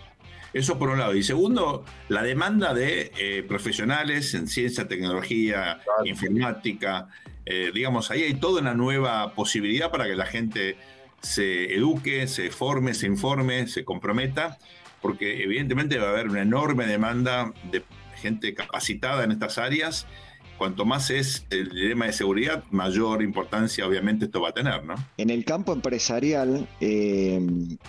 Eso 0.52 0.78
por 0.78 0.88
un 0.88 0.98
lado. 0.98 1.14
Y 1.14 1.22
segundo, 1.22 1.84
la 2.08 2.22
demanda 2.22 2.72
de 2.72 3.12
eh, 3.18 3.42
profesionales 3.46 4.34
en 4.34 4.46
ciencia, 4.46 4.88
tecnología, 4.88 5.80
informática. 6.04 7.08
Eh, 7.44 7.70
digamos, 7.74 8.10
ahí 8.10 8.22
hay 8.22 8.34
toda 8.34 8.62
una 8.62 8.74
nueva 8.74 9.34
posibilidad 9.34 9.90
para 9.90 10.06
que 10.06 10.14
la 10.14 10.26
gente 10.26 10.76
se 11.20 11.74
eduque, 11.74 12.26
se 12.28 12.50
forme, 12.50 12.94
se 12.94 13.06
informe, 13.06 13.66
se 13.66 13.84
comprometa, 13.84 14.58
porque 15.02 15.42
evidentemente 15.42 15.98
va 15.98 16.08
a 16.08 16.10
haber 16.10 16.28
una 16.28 16.42
enorme 16.42 16.86
demanda 16.86 17.52
de 17.70 17.82
gente 18.16 18.54
capacitada 18.54 19.24
en 19.24 19.32
estas 19.32 19.58
áreas 19.58 20.06
cuanto 20.58 20.84
más 20.84 21.10
es 21.10 21.46
el 21.50 21.70
dilema 21.70 22.06
de 22.06 22.12
seguridad, 22.12 22.64
mayor 22.70 23.22
importancia 23.22 23.86
obviamente 23.86 24.26
esto 24.26 24.40
va 24.40 24.50
a 24.50 24.52
tener, 24.52 24.84
¿no? 24.84 24.94
En 25.16 25.30
el 25.30 25.44
campo 25.44 25.72
empresarial, 25.72 26.68
eh, 26.80 27.40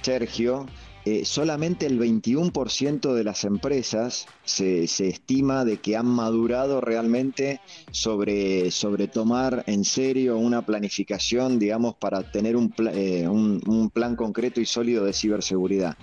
Sergio, 0.01 0.67
eh, 1.05 1.25
solamente 1.25 1.85
el 1.85 1.97
21% 1.97 3.13
de 3.13 3.23
las 3.23 3.43
empresas 3.43 4.27
se, 4.43 4.83
estima 4.83 5.65
de 5.65 5.77
que 5.77 5.95
han 5.95 6.05
madurado 6.05 6.81
realmente 6.81 7.61
sobre, 7.91 8.69
sobre 8.69 9.07
tomar 9.07 9.63
en 9.65 9.85
serio 9.85 10.37
una 10.37 10.65
planificación, 10.65 11.57
digamos, 11.57 11.95
para 11.95 12.29
tener 12.31 12.55
un, 12.55 12.73
eh, 12.93 13.27
un 13.27 13.89
plan 13.91 14.15
concreto 14.15 14.61
y 14.61 14.65
sólido 14.65 15.05
de 15.05 15.13
ciberseguridad 15.13 15.97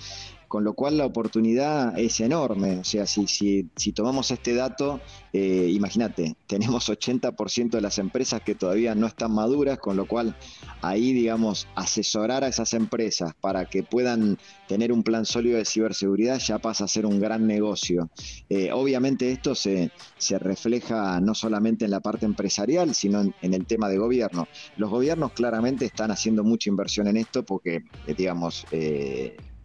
con 0.56 0.64
lo 0.64 0.72
cual 0.72 0.96
la 0.96 1.04
oportunidad 1.04 1.98
es 1.98 2.18
enorme. 2.18 2.78
O 2.78 2.84
sea, 2.84 3.04
si, 3.04 3.26
si, 3.26 3.92
tomamos 3.92 4.30
este 4.30 4.54
dato, 4.54 5.02
eh, 5.34 5.70
imagínate, 5.70 6.34
tenemos 6.46 6.88
80% 6.88 7.72
de 7.72 7.82
las 7.82 7.98
empresas 7.98 8.40
que 8.40 8.54
todavía 8.54 8.94
no 8.94 9.06
están 9.06 9.34
maduras, 9.34 9.78
con 9.78 9.98
lo 9.98 10.06
cual 10.06 10.34
ahí, 10.80 11.12
digamos, 11.12 11.68
asesorar 11.74 12.42
a 12.42 12.48
esas 12.48 12.72
empresas 12.72 13.34
para 13.38 13.66
que 13.66 13.82
puedan 13.82 14.38
tener 14.66 14.92
un 14.92 15.02
plan 15.02 15.26
sólido 15.26 15.58
de 15.58 15.66
ciberseguridad 15.66 16.38
ya 16.38 16.58
pasa 16.58 16.84
a 16.84 16.88
ser 16.88 17.04
un 17.04 17.20
gran 17.20 17.46
negocio. 17.46 18.08
Eh, 18.48 18.72
obviamente 18.72 19.30
esto 19.30 19.54
se, 19.54 19.90
se, 20.16 20.38
refleja 20.38 21.20
no 21.20 21.34
solamente 21.34 21.84
en 21.84 21.90
la 21.90 22.00
parte 22.00 22.24
empresarial, 22.24 22.94
sino 22.94 23.20
en, 23.20 23.52
el 23.52 23.66
tema 23.66 23.90
de 23.90 23.98
gobierno. 23.98 24.48
Los 24.78 24.88
gobiernos 24.88 25.32
claramente 25.32 25.84
están 25.84 26.12
haciendo 26.12 26.44
mucha 26.44 26.70
inversión 26.70 27.08
en 27.08 27.18
esto 27.18 27.44
porque, 27.44 27.84
eh, 28.06 28.14
digamos, 28.16 28.64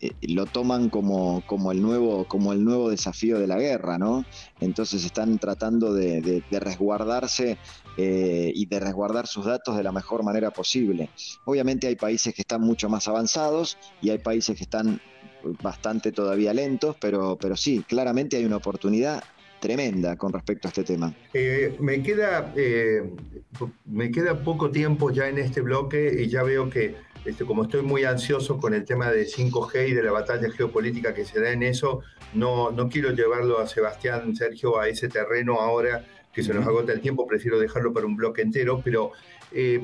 eh, 0.01 0.11
lo 0.23 0.45
toman 0.45 0.89
como, 0.89 1.43
como, 1.45 1.71
el 1.71 1.81
nuevo, 1.81 2.25
como 2.27 2.53
el 2.53 2.63
nuevo 2.63 2.89
desafío 2.89 3.39
de 3.39 3.47
la 3.47 3.59
guerra, 3.59 3.97
¿no? 3.97 4.25
Entonces 4.59 5.05
están 5.05 5.37
tratando 5.39 5.93
de, 5.93 6.43
resguardarse 6.51 7.57
y 7.97 8.65
de 8.65 8.79
resguardar 8.79 9.27
sus 9.27 9.45
datos 9.45 9.75
de 9.75 9.83
la 9.83 9.91
mejor 9.91 10.23
manera 10.23 10.49
posible. 10.51 11.09
Obviamente 11.45 11.87
hay 11.87 11.95
países 11.95 12.33
que 12.33 12.41
están 12.41 12.61
mucho 12.61 12.89
más 12.89 13.07
avanzados 13.07 13.77
y 14.01 14.09
hay 14.09 14.17
países 14.17 14.57
que 14.57 14.63
están 14.63 15.01
bastante 15.61 16.11
todavía 16.11 16.53
lentos, 16.53 16.95
pero, 16.99 17.37
pero 17.39 17.55
sí, 17.55 17.83
claramente 17.87 18.37
hay 18.37 18.45
una 18.45 18.57
oportunidad 18.57 19.23
tremenda 19.59 20.17
con 20.17 20.33
respecto 20.33 20.67
a 20.67 20.69
este 20.69 20.83
tema. 20.83 21.13
Eh, 21.33 21.75
me, 21.79 22.01
queda, 22.01 22.51
eh, 22.55 23.09
me 23.85 24.11
queda 24.11 24.43
poco 24.43 24.71
tiempo 24.71 25.11
ya 25.11 25.29
en 25.29 25.37
este 25.37 25.61
bloque 25.61 26.23
y 26.23 26.27
ya 26.27 26.43
veo 26.43 26.69
que 26.69 26.95
este, 27.25 27.45
como 27.45 27.63
estoy 27.63 27.81
muy 27.81 28.03
ansioso 28.03 28.57
con 28.57 28.73
el 28.73 28.85
tema 28.85 29.11
de 29.11 29.25
5G 29.25 29.89
y 29.89 29.93
de 29.93 30.03
la 30.03 30.11
batalla 30.11 30.49
geopolítica 30.51 31.13
que 31.13 31.25
se 31.25 31.39
da 31.39 31.51
en 31.51 31.63
eso, 31.63 32.01
no, 32.33 32.71
no 32.71 32.89
quiero 32.89 33.11
llevarlo 33.11 33.59
a 33.59 33.67
Sebastián, 33.67 34.35
Sergio, 34.35 34.79
a 34.79 34.87
ese 34.87 35.09
terreno 35.09 35.59
ahora 35.59 36.05
que 36.33 36.43
se 36.43 36.53
nos 36.53 36.65
agota 36.65 36.93
el 36.93 37.01
tiempo, 37.01 37.27
prefiero 37.27 37.59
dejarlo 37.59 37.93
para 37.93 38.05
un 38.05 38.15
bloque 38.15 38.41
entero, 38.41 38.81
pero 38.83 39.11
eh, 39.51 39.81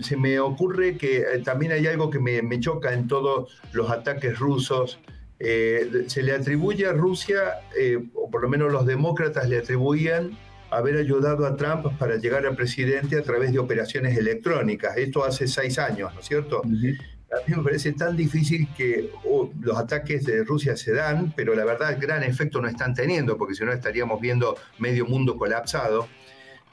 se 0.00 0.16
me 0.16 0.38
ocurre 0.38 0.96
que 0.96 1.18
eh, 1.18 1.38
también 1.44 1.72
hay 1.72 1.86
algo 1.86 2.10
que 2.10 2.20
me, 2.20 2.60
choca 2.60 2.92
en 2.92 3.08
todos 3.08 3.60
los 3.72 3.90
ataques 3.90 4.38
rusos. 4.38 5.00
Eh, 5.40 6.04
se 6.06 6.22
le 6.22 6.32
atribuye 6.32 6.86
a 6.86 6.92
Rusia, 6.92 7.60
eh, 7.76 7.98
o 8.14 8.30
por 8.30 8.42
lo 8.42 8.48
menos 8.48 8.72
los 8.72 8.86
demócratas 8.86 9.48
le 9.48 9.58
atribuían 9.58 10.36
haber 10.70 10.96
ayudado 10.96 11.46
a 11.46 11.56
Trump 11.56 11.86
para 11.98 12.16
llegar 12.16 12.46
al 12.46 12.56
presidente 12.56 13.18
a 13.18 13.22
través 13.22 13.52
de 13.52 13.58
operaciones 13.58 14.16
electrónicas. 14.16 14.96
Esto 14.96 15.24
hace 15.24 15.46
seis 15.46 15.78
años, 15.78 16.12
¿no 16.14 16.20
es 16.20 16.26
cierto? 16.26 16.62
A 16.62 17.46
mí 17.46 17.56
me 17.56 17.62
parece 17.62 17.92
tan 17.92 18.16
difícil 18.16 18.68
que 18.76 19.10
oh, 19.24 19.50
los 19.60 19.76
ataques 19.76 20.24
de 20.24 20.44
Rusia 20.44 20.76
se 20.76 20.94
dan, 20.94 21.32
pero 21.36 21.54
la 21.54 21.64
verdad 21.64 21.98
gran 22.00 22.22
efecto 22.22 22.60
no 22.60 22.68
están 22.68 22.94
teniendo, 22.94 23.36
porque 23.36 23.54
si 23.54 23.64
no 23.64 23.72
estaríamos 23.72 24.20
viendo 24.20 24.56
medio 24.78 25.04
mundo 25.06 25.36
colapsado 25.36 26.08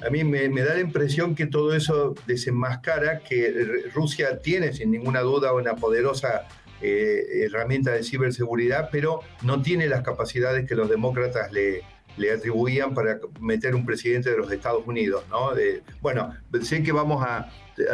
a 0.03 0.09
mí 0.09 0.23
me, 0.23 0.49
da 0.49 0.73
la 0.73 0.81
impresión 0.81 1.35
que 1.35 1.45
todo 1.45 1.73
eso 1.73 2.15
desenmascara 2.27 3.19
que 3.19 3.89
Rusia 3.93 4.39
tiene 4.39 4.73
sin 4.73 4.91
ninguna 4.91 5.21
duda 5.21 5.53
una 5.53 5.75
poderosa 5.75 6.47
eh, 6.81 7.45
herramienta 7.45 7.91
de 7.91 8.03
ciberseguridad, 8.03 8.89
pero 8.91 9.21
no 9.43 9.61
tiene 9.61 9.87
las 9.87 10.03
capacidades 10.03 10.67
que 10.67 10.75
los 10.75 10.89
demócratas 10.89 11.51
le, 11.53 11.83
le 12.17 12.31
atribuían 12.31 12.93
para 12.93 13.19
meter 13.39 13.75
un 13.75 13.85
presidente 13.85 14.31
de 14.31 14.37
los 14.37 14.51
Estados 14.51 14.85
Unidos. 14.87 15.23
¿no? 15.29 15.51
bueno, 16.01 16.33
sé 16.61 16.83
que 16.83 16.91
vamos 16.91 17.23
a, 17.25 17.49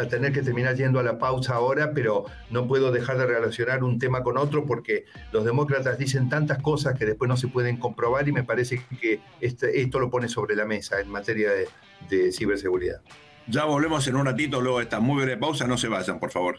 tener 0.08 0.32
que 0.32 0.42
terminar 0.42 0.76
yendo 0.76 1.00
a 1.00 1.02
la 1.02 1.18
pausa 1.18 1.54
ahora, 1.54 1.92
pero 1.92 2.24
no 2.50 2.68
puedo 2.68 2.92
dejar 2.92 3.18
de 3.18 3.26
relacionar 3.26 3.82
un 3.82 3.98
tema 3.98 4.22
con 4.22 4.38
otro 4.38 4.64
porque 4.64 5.06
los 5.32 5.44
demócratas 5.44 5.98
dicen 5.98 6.28
tantas 6.28 6.62
cosas 6.62 6.96
que 6.96 7.04
después 7.04 7.28
no 7.28 7.36
se 7.36 7.48
pueden 7.48 7.78
comprobar 7.78 8.28
y 8.28 8.32
me 8.32 8.44
parece 8.44 8.80
que 9.00 9.20
este, 9.40 9.80
esto 9.80 9.98
lo 9.98 10.08
pone 10.08 10.28
sobre 10.28 10.54
la 10.54 10.66
mesa 10.66 11.00
en 11.00 11.08
materia 11.08 11.50
de, 11.50 11.66
de 12.08 12.30
ciberseguridad. 12.30 13.00
Ya 13.48 13.64
volvemos 13.64 14.06
en 14.06 14.14
un 14.14 14.26
ratito, 14.26 14.60
luego 14.60 14.78
de 14.78 14.84
esta 14.84 15.00
muy 15.00 15.22
breve 15.22 15.36
pausa, 15.36 15.66
no 15.66 15.76
se 15.76 15.88
vayan, 15.88 16.20
por 16.20 16.30
favor. 16.30 16.58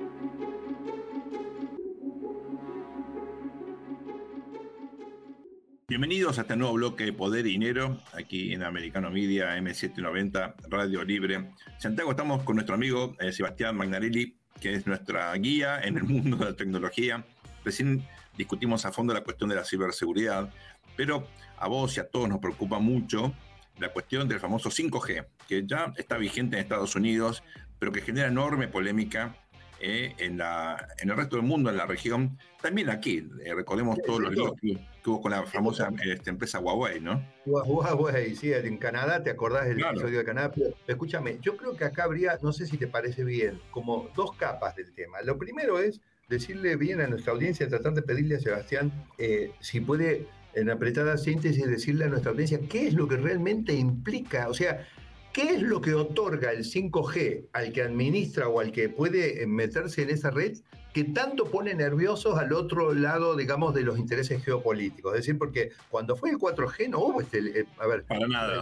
Bienvenidos 5.91 6.37
a 6.37 6.43
este 6.43 6.55
nuevo 6.55 6.75
bloque 6.75 7.03
de 7.03 7.11
Poder 7.11 7.45
y 7.45 7.49
Dinero, 7.49 7.97
aquí 8.13 8.53
en 8.53 8.63
Americano 8.63 9.11
Media 9.11 9.57
M790, 9.57 10.53
Radio 10.69 11.03
Libre. 11.03 11.49
Santiago, 11.79 12.11
estamos 12.11 12.43
con 12.43 12.55
nuestro 12.55 12.75
amigo 12.75 13.13
eh, 13.19 13.33
Sebastián 13.33 13.75
Magnarelli, 13.75 14.37
que 14.61 14.73
es 14.73 14.87
nuestra 14.87 15.33
guía 15.33 15.81
en 15.81 15.97
el 15.97 16.03
mundo 16.05 16.37
de 16.37 16.45
la 16.45 16.55
tecnología. 16.55 17.25
Recién 17.65 18.07
discutimos 18.37 18.85
a 18.85 18.93
fondo 18.93 19.13
la 19.13 19.19
cuestión 19.19 19.49
de 19.49 19.57
la 19.57 19.65
ciberseguridad, 19.65 20.53
pero 20.95 21.27
a 21.57 21.67
vos 21.67 21.97
y 21.97 21.99
a 21.99 22.07
todos 22.07 22.29
nos 22.29 22.39
preocupa 22.39 22.79
mucho 22.79 23.33
la 23.77 23.89
cuestión 23.89 24.29
del 24.29 24.39
famoso 24.39 24.69
5G, 24.69 25.25
que 25.45 25.67
ya 25.67 25.91
está 25.97 26.17
vigente 26.17 26.55
en 26.55 26.61
Estados 26.61 26.95
Unidos, 26.95 27.43
pero 27.79 27.91
que 27.91 27.99
genera 27.99 28.29
enorme 28.29 28.69
polémica 28.69 29.35
eh, 29.83 30.13
en, 30.19 30.37
la, 30.37 30.87
en 30.99 31.09
el 31.09 31.17
resto 31.17 31.37
del 31.37 31.45
mundo, 31.45 31.69
en 31.69 31.77
la 31.77 31.87
región, 31.87 32.37
también 32.61 32.89
aquí. 32.89 33.27
Eh, 33.43 33.53
recordemos 33.55 33.97
todos 34.05 34.21
los 34.21 34.31
líos 34.31 34.51
que, 34.61 34.77
hubo 35.05 35.21
con 35.21 35.31
la 35.31 35.43
famosa 35.43 35.89
este, 36.05 36.29
empresa 36.29 36.59
Huawei, 36.59 36.99
¿no? 36.99 37.25
Huawei, 37.45 38.35
sí, 38.35 38.53
en 38.53 38.77
Canadá, 38.77 39.23
¿te 39.23 39.31
acordás 39.31 39.67
del 39.67 39.79
episodio 39.79 40.19
de 40.19 40.23
Canadá? 40.23 40.53
escúchame, 40.85 41.39
yo 41.41 41.57
creo 41.57 41.75
que 41.75 41.85
acá 41.85 42.03
habría, 42.03 42.37
no 42.43 42.53
sé 42.53 42.67
si 42.67 42.77
te 42.77 42.85
parece 42.85 43.23
bien, 43.23 43.59
como 43.71 44.09
dos 44.15 44.33
capas 44.33 44.75
del 44.75 44.93
tema. 44.93 45.21
Lo 45.23 45.39
primero 45.39 45.79
es 45.79 45.99
decirle 46.29 46.75
bien 46.75 47.01
a 47.01 47.07
nuestra 47.07 47.33
audiencia, 47.33 47.67
tratar 47.67 47.93
de 47.93 48.03
pedirle 48.03 48.35
a 48.35 48.39
Sebastián 48.39 48.91
eh, 49.17 49.51
si 49.59 49.81
puede 49.81 50.27
en 50.53 50.69
apretada 50.69 51.17
síntesis 51.17 51.65
decirle 51.65 52.05
a 52.05 52.09
nuestra 52.09 52.31
audiencia 52.31 52.59
qué 52.69 52.87
es 52.87 52.93
lo 52.93 53.07
que 53.07 53.17
realmente 53.17 53.73
implica, 53.73 54.47
o 54.47 54.53
sea, 54.53 54.85
¿Qué 55.33 55.43
es 55.43 55.61
lo 55.61 55.79
que 55.79 55.93
otorga 55.93 56.51
el 56.51 56.65
5G 56.65 57.47
al 57.53 57.71
que 57.71 57.81
administra 57.83 58.49
o 58.49 58.59
al 58.59 58.73
que 58.73 58.89
puede 58.89 59.45
meterse 59.47 60.01
en 60.01 60.09
esa 60.09 60.29
red 60.29 60.57
que 60.93 61.05
tanto 61.05 61.45
pone 61.45 61.73
nerviosos 61.73 62.37
al 62.37 62.51
otro 62.51 62.93
lado, 62.93 63.37
digamos, 63.37 63.73
de 63.73 63.83
los 63.83 63.97
intereses 63.97 64.43
geopolíticos? 64.43 65.13
Es 65.13 65.21
decir, 65.21 65.37
porque 65.37 65.71
cuando 65.89 66.17
fue 66.17 66.31
el 66.31 66.37
4G 66.37 66.89
no 66.89 66.99
hubo 66.99 67.21
este, 67.21 67.61
eh, 67.61 67.65
a 67.77 67.87
ver, 67.87 68.03
para 68.03 68.27
nada. 68.27 68.61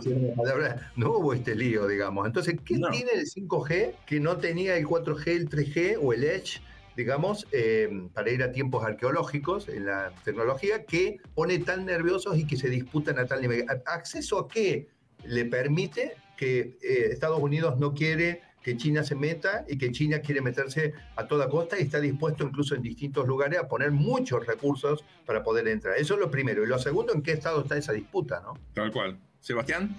No 0.95 1.13
hubo 1.13 1.33
este 1.33 1.55
lío, 1.55 1.87
digamos. 1.87 2.27
Entonces, 2.27 2.55
¿qué 2.63 2.75
tiene 2.91 3.13
el 3.15 3.25
5G 3.25 3.95
que 4.05 4.19
no 4.19 4.37
tenía 4.37 4.77
el 4.77 4.85
4G, 4.85 5.27
el 5.27 5.49
3G 5.49 5.97
o 5.99 6.13
el 6.13 6.23
Edge? 6.23 6.61
digamos, 6.95 7.47
eh, 7.53 8.09
para 8.13 8.29
ir 8.29 8.43
a 8.43 8.51
tiempos 8.51 8.83
arqueológicos 8.83 9.69
en 9.69 9.85
la 9.85 10.11
tecnología, 10.25 10.83
que 10.83 11.19
pone 11.33 11.57
tan 11.59 11.85
nerviosos 11.85 12.37
y 12.37 12.45
que 12.45 12.57
se 12.57 12.67
disputan 12.67 13.17
a 13.19 13.25
tal 13.25 13.41
nivel. 13.41 13.63
¿Acceso 13.85 14.37
a 14.37 14.47
qué 14.49 14.89
le 15.23 15.45
permite 15.45 16.17
que 16.39 16.77
eh, 16.81 17.09
Estados 17.11 17.37
Unidos 17.41 17.77
no 17.79 17.93
quiere 17.93 18.41
que 18.63 18.77
China 18.77 19.03
se 19.03 19.13
meta 19.13 19.65
y 19.67 19.77
que 19.77 19.91
China 19.91 20.19
quiere 20.19 20.39
meterse 20.39 20.93
a 21.17 21.27
toda 21.27 21.49
costa 21.49 21.77
y 21.77 21.83
está 21.83 21.99
dispuesto 21.99 22.45
incluso 22.45 22.75
en 22.75 22.81
distintos 22.81 23.27
lugares 23.27 23.59
a 23.59 23.67
poner 23.67 23.91
muchos 23.91 24.45
recursos 24.45 25.03
para 25.25 25.43
poder 25.43 25.67
entrar. 25.67 25.97
Eso 25.97 26.13
es 26.13 26.19
lo 26.21 26.31
primero. 26.31 26.63
Y 26.63 26.67
lo 26.67 26.79
segundo, 26.79 27.13
¿en 27.13 27.21
qué 27.21 27.33
estado 27.33 27.61
está 27.61 27.75
esa 27.77 27.91
disputa? 27.91 28.41
¿no? 28.41 28.53
Tal 28.73 28.89
cual. 28.89 29.19
Sebastián. 29.41 29.97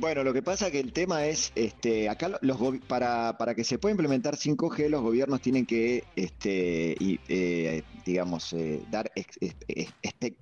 Bueno, 0.00 0.22
lo 0.22 0.32
que 0.32 0.42
pasa 0.42 0.70
que 0.70 0.78
el 0.78 0.92
tema 0.92 1.26
es, 1.26 1.50
este, 1.56 2.08
acá 2.08 2.38
los 2.40 2.56
para, 2.86 3.36
para 3.36 3.56
que 3.56 3.64
se 3.64 3.78
pueda 3.78 3.90
implementar 3.90 4.36
5G, 4.36 4.88
los 4.88 5.02
gobiernos 5.02 5.40
tienen 5.40 5.66
que, 5.66 6.04
este, 6.14 6.96
eh, 7.28 7.82
digamos, 8.06 8.52
eh, 8.52 8.80
dar 8.92 9.10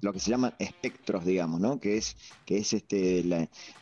lo 0.02 0.12
que 0.12 0.20
se 0.20 0.30
llaman 0.30 0.54
espectros, 0.58 1.25
digamos, 1.25 1.58
¿no? 1.58 1.80
Que 1.80 1.96
es, 1.96 2.18
que 2.44 2.58
es 2.58 2.75
este, 2.75 3.25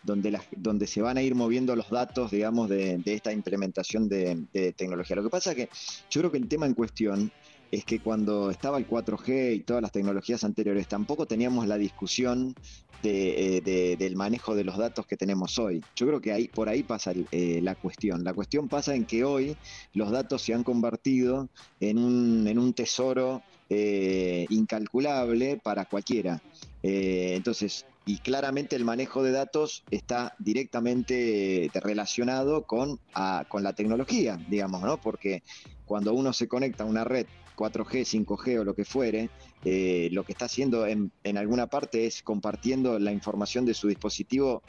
donde, 0.05 0.31
las, 0.31 0.45
donde 0.57 0.87
se 0.87 1.03
van 1.03 1.17
a 1.17 1.23
ir 1.23 1.35
moviendo 1.35 1.75
los 1.75 1.91
datos, 1.91 2.31
digamos, 2.31 2.69
de, 2.69 3.03
esta 3.07 3.33
implementación 3.33 4.09
de, 4.09 4.45
de, 4.53 4.73
tecnología. 4.75 5.17
Lo 5.17 5.25
que 5.25 5.31
pasa 5.31 5.57
que 5.57 5.69
yo 6.09 6.21
creo 6.21 6.31
que 6.31 6.39
el 6.39 6.47
tema 6.47 6.67
en 6.67 6.75
cuestión 6.75 7.33
es 7.75 7.85
que 7.85 7.99
cuando 7.99 8.51
estaba 8.51 8.79
el 8.79 8.89
4G 8.89 9.57
y 9.57 9.61
todas 9.61 9.83
las 9.83 9.91
tecnologías 9.91 10.45
anteriores, 10.45 10.87
tampoco 10.87 11.27
teníamos 11.27 11.67
la 11.67 11.77
discusión 11.77 12.55
eh, 13.03 13.97
del 13.99 14.17
manejo 14.17 14.55
de 14.55 14.65
los 14.65 14.79
datos 14.79 15.07
que 15.07 15.17
tenemos 15.17 15.59
hoy. 15.59 15.83
Yo 15.97 16.07
creo 16.07 16.21
que 16.21 16.33
ahí, 16.33 16.49
por 16.49 16.69
ahí 16.69 16.85
pasa 16.85 17.13
eh, 17.33 17.61
la 17.63 17.75
cuestión. 17.75 18.23
La 18.23 18.33
cuestión 18.33 18.69
pasa 18.69 18.95
en 18.95 19.05
que 19.05 19.25
hoy 19.25 19.57
los 19.93 20.11
datos 20.11 20.43
se 20.43 20.55
han 20.55 20.63
convertido 20.63 21.49
en 21.81 21.99
un, 21.99 22.47
en 22.47 22.59
un 22.59 22.73
tesoro 22.75 23.43
eh, 23.69 24.47
incalculable 24.51 25.61
para 25.63 25.85
cualquiera. 25.85 26.41
entonces, 26.83 27.87
y 28.07 28.19
claramente 28.19 28.77
el 28.77 28.85
manejo 28.85 29.23
de 29.23 29.33
datos 29.33 29.83
está 29.91 30.35
directamente 30.39 31.71
relacionado 31.75 32.63
con, 32.67 33.01
con 33.49 33.63
la 33.63 33.73
tecnología, 33.73 34.39
digamos, 34.49 34.83
¿no? 34.83 34.99
Porque 34.99 35.43
cuando 35.87 36.13
uno 36.15 36.33
se 36.33 36.47
conecta 36.47 36.85
a 36.85 36.87
una 36.87 37.05
red 37.05 37.27
4G, 37.57 38.05
5G 38.05 38.61
o 38.61 38.65
lo 38.65 38.75
que 38.75 38.85
fuere, 38.85 39.31
eh, 39.65 40.09
lo 40.13 40.25
que 40.25 40.33
está 40.33 40.47
haciendo 40.47 40.87
en, 40.87 41.11
alguna 41.37 41.67
parte 41.67 42.07
es 42.07 42.23
compartiendo 42.23 42.99
la 42.99 43.13
información 43.13 43.65
de 43.65 43.75
su 43.75 43.89
dispositivo 43.89 44.63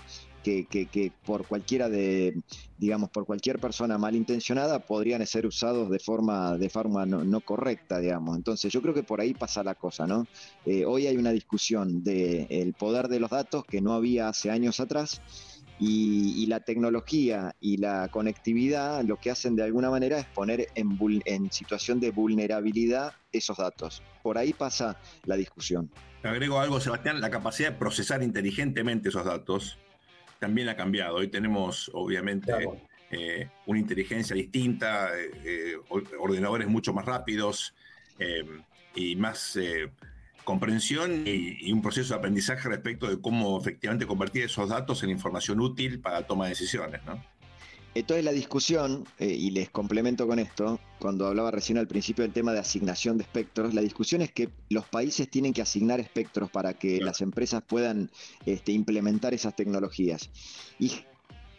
que, 0.43 0.65
que, 0.67 1.11
por 1.25 1.47
cualquiera 1.47 1.89
de, 1.89 2.39
digamos, 2.77 3.09
por 3.09 3.25
cualquier 3.25 3.59
persona 3.59 3.97
malintencionada 3.97 4.77
podrían 4.85 5.25
ser 5.25 5.47
usados 5.47 5.89
de 5.89 5.97
forma, 5.97 6.55
de 6.57 6.69
forma 6.69 7.05
no, 7.07 7.41
correcta, 7.41 7.99
digamos. 7.99 8.37
Entonces 8.37 8.71
yo 8.71 8.79
creo 8.81 8.93
que 8.93 9.01
por 9.01 9.21
ahí 9.21 9.33
pasa 9.33 9.63
la 9.63 9.73
cosa, 9.73 10.05
¿no? 10.05 10.27
Eh, 10.65 10.85
hoy 10.85 11.07
hay 11.07 11.17
una 11.17 11.31
discusión 11.31 12.03
del 12.03 12.75
poder 12.77 13.07
de 13.07 13.19
los 13.19 13.31
datos 13.31 13.65
que 13.65 13.81
no 13.81 13.93
había 13.93 14.27
hace 14.27 14.51
años 14.51 14.79
atrás 14.79 15.19
y, 15.79 16.46
la 16.48 16.60
tecnología 16.60 17.55
y 17.60 17.77
la 17.77 18.08
conectividad 18.10 19.03
lo 19.03 19.17
que 19.17 19.32
hacen 19.32 19.55
de 19.55 19.63
alguna 19.63 19.89
manera 19.89 20.20
es 20.20 20.25
poner 20.27 20.67
en, 20.75 20.98
en 21.25 21.51
situación 21.51 22.00
de 22.00 22.12
vulnerabilidad 22.12 23.13
esos 23.32 23.58
datos. 23.58 24.01
Por 24.24 24.38
ahí 24.38 24.53
pasa 24.53 24.98
la 25.25 25.36
discusión. 25.36 25.89
Agrego 26.24 26.60
algo, 26.60 26.79
Sebastián, 26.79 27.20
la 27.22 27.29
capacidad 27.29 27.72
de 27.72 27.77
procesar 27.77 28.24
inteligentemente 28.24 29.10
esos 29.10 29.25
datos 29.25 29.77
también 30.39 30.70
ha 30.70 30.75
cambiado. 30.75 31.17
Hoy 31.17 31.27
tenemos, 31.27 31.89
obviamente, 31.94 32.51
eh, 33.12 33.50
una 33.65 33.79
inteligencia 33.79 34.36
distinta, 34.36 35.10
eh, 35.17 35.32
eh, 35.44 35.75
ordenadores 36.20 36.67
mucho 36.67 36.94
más 36.94 37.05
rápidos 37.05 37.74
y 38.96 39.15
más 39.17 39.60
comprensión 40.45 41.23
y, 41.25 41.71
un 41.71 41.81
proceso 41.81 42.13
de 42.13 42.19
aprendizaje 42.19 42.69
respecto 42.69 43.09
de 43.09 43.19
cómo 43.19 43.59
efectivamente 43.59 44.07
convertir 44.07 44.43
esos 44.43 44.69
datos 44.69 45.03
en 45.03 45.09
información 45.09 45.59
útil 45.59 45.99
para 45.99 46.21
la 46.21 46.27
toma 46.27 46.45
de 46.45 46.51
decisiones. 46.51 47.01
¿no? 47.05 47.21
Entonces 47.93 48.23
la 48.23 48.31
discusión, 48.31 49.05
eh, 49.19 49.27
y 49.27 49.51
les 49.51 49.69
complemento 49.69 50.27
con 50.27 50.39
esto, 50.39 50.79
cuando 50.99 51.27
hablaba 51.27 51.51
recién 51.51 51.77
al 51.77 51.87
principio 51.87 52.23
del 52.23 52.33
tema 52.33 52.53
de 52.53 52.59
asignación 52.59 53.17
de 53.17 53.23
espectros, 53.23 53.73
la 53.73 53.81
discusión 53.81 54.21
es 54.21 54.31
que 54.31 54.49
los 54.69 54.85
países 54.85 55.29
tienen 55.29 55.53
que 55.53 55.61
asignar 55.61 55.99
espectros 55.99 56.49
para 56.49 56.73
que 56.73 56.99
las 57.01 57.21
empresas 57.21 57.63
puedan 57.65 58.09
este, 58.45 58.71
implementar 58.71 59.33
esas 59.33 59.55
tecnologías. 59.55 60.29
Y 60.79 60.91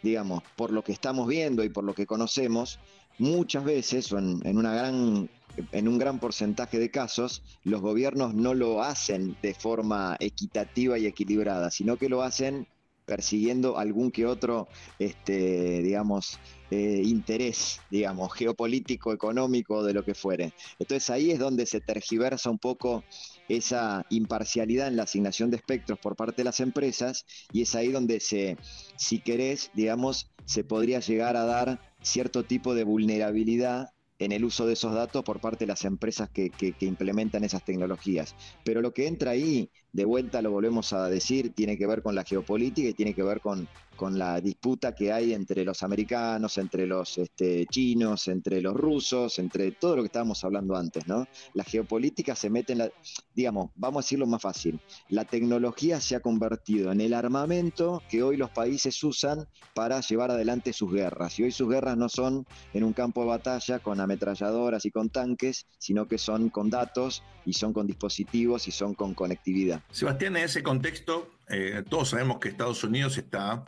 digamos, 0.03 0.43
por 0.55 0.71
lo 0.71 0.83
que 0.83 0.91
estamos 0.91 1.27
viendo 1.27 1.63
y 1.63 1.69
por 1.69 1.83
lo 1.83 1.93
que 1.93 2.05
conocemos, 2.05 2.79
muchas 3.17 3.63
veces, 3.63 4.11
o 4.11 4.19
en, 4.19 4.57
una 4.57 4.73
gran, 4.73 5.29
en 5.71 5.87
un 5.87 5.97
gran 5.97 6.19
porcentaje 6.19 6.79
de 6.79 6.91
casos, 6.91 7.43
los 7.63 7.81
gobiernos 7.81 8.33
no 8.33 8.53
lo 8.53 8.83
hacen 8.83 9.35
de 9.41 9.53
forma 9.53 10.15
equitativa 10.19 10.97
y 10.97 11.05
equilibrada, 11.05 11.71
sino 11.71 11.97
que 11.97 12.09
lo 12.09 12.21
hacen 12.21 12.67
persiguiendo 13.07 13.77
algún 13.77 14.11
que 14.11 14.25
otro, 14.25 14.67
este, 14.99 15.81
digamos, 15.81 16.39
eh, 16.69 17.01
interés, 17.05 17.79
digamos, 17.89 18.33
geopolítico, 18.33 19.13
económico, 19.13 19.81
de 19.81 19.93
lo 19.93 20.03
que 20.03 20.13
fuere. 20.13 20.51
Entonces 20.77 21.09
ahí 21.09 21.31
es 21.31 21.39
donde 21.39 21.65
se 21.65 21.79
tergiversa 21.79 22.49
un 22.49 22.59
poco 22.59 23.05
esa 23.47 24.05
imparcialidad 24.09 24.89
en 24.89 24.97
la 24.97 25.03
asignación 25.03 25.49
de 25.49 25.55
espectros 25.55 25.97
por 25.99 26.17
parte 26.17 26.41
de 26.41 26.43
las 26.43 26.59
empresas 26.59 27.25
y 27.53 27.61
es 27.61 27.75
ahí 27.75 27.93
donde 27.93 28.19
se, 28.19 28.57
si 28.97 29.19
querés, 29.19 29.71
digamos, 29.73 30.29
se 30.43 30.65
podría 30.65 30.99
llegar 30.99 31.37
a 31.37 31.45
dar 31.45 31.79
cierto 32.01 32.43
tipo 32.43 32.75
de 32.75 32.83
vulnerabilidad 32.83 33.93
en 34.19 34.31
el 34.31 34.43
uso 34.43 34.65
de 34.65 34.73
esos 34.73 34.93
datos 34.93 35.23
por 35.23 35.39
parte 35.39 35.65
de 35.65 35.67
las 35.67 35.85
empresas 35.85 36.29
que, 36.29 36.51
implementan 36.79 37.43
esas 37.43 37.63
tecnologías. 37.63 38.35
Pero 38.63 38.81
lo 38.81 38.93
que 38.93 39.07
entra 39.07 39.31
ahí, 39.31 39.69
de 39.97 40.05
vuelta 40.05 40.43
lo 40.43 40.51
volvemos 40.51 40.93
a 40.93 41.09
decir, 41.09 41.53
tiene 41.53 41.75
que 41.75 41.87
ver 41.87 42.03
con 42.03 42.13
la 42.13 42.23
geopolítica 42.23 42.87
y 42.87 42.93
tiene 42.93 43.15
que 43.15 43.23
ver 43.23 43.41
con, 43.41 43.67
con 43.95 44.19
la 44.19 44.39
disputa 44.39 44.93
que 44.93 45.11
hay 45.11 45.33
entre 45.33 45.65
los 45.65 45.81
americanos, 45.81 46.59
entre 46.59 46.85
los 46.85 47.17
este, 47.17 47.65
chinos, 47.65 48.27
entre 48.27 48.61
los 48.61 48.75
rusos, 48.75 49.39
entre 49.39 49.71
todo 49.71 49.95
lo 49.95 50.03
que 50.03 50.05
estábamos 50.05 50.43
hablando 50.43 50.77
antes, 50.77 51.07
¿no? 51.07 51.27
La 51.55 51.63
geopolítica 51.63 52.35
se 52.35 52.51
mete 52.51 52.73
en 52.73 52.77
la, 52.77 52.91
digamos, 53.33 53.71
vamos 53.75 53.97
a 53.97 54.05
decirlo 54.05 54.27
más 54.27 54.41
fácil, 54.41 54.79
la 55.09 55.25
tecnología 55.25 55.99
se 55.99 56.15
ha 56.15 56.19
convertido 56.19 56.91
en 56.91 57.01
el 57.01 57.15
armamento 57.15 58.03
que 58.07 58.21
hoy 58.21 58.37
los 58.37 58.51
países 58.51 59.03
usan 59.03 59.47
para 59.73 59.99
llevar 60.01 60.29
adelante 60.29 60.73
sus 60.73 60.93
guerras. 60.93 61.39
Y 61.39 61.43
hoy 61.43 61.51
sus 61.51 61.67
guerras 61.67 61.97
no 61.97 62.07
son 62.07 62.45
en 62.73 62.83
un 62.83 62.93
campo 62.93 63.21
de 63.21 63.29
batalla 63.29 63.79
con 63.79 63.99
ametralladoras 63.99 64.85
y 64.85 64.91
con 64.91 65.09
tanques, 65.09 65.65
sino 65.79 66.07
que 66.07 66.19
son 66.19 66.49
con 66.49 66.69
datos 66.69 67.23
y 67.45 67.53
son 67.53 67.73
con 67.73 67.87
dispositivos 67.87 68.67
y 68.67 68.71
son 68.71 68.93
con 68.93 69.15
conectividad. 69.15 69.81
Sebastián, 69.91 70.35
en 70.37 70.43
ese 70.43 70.63
contexto, 70.63 71.31
eh, 71.49 71.83
todos 71.89 72.09
sabemos 72.09 72.39
que 72.39 72.49
Estados 72.49 72.83
Unidos 72.83 73.17
está 73.17 73.63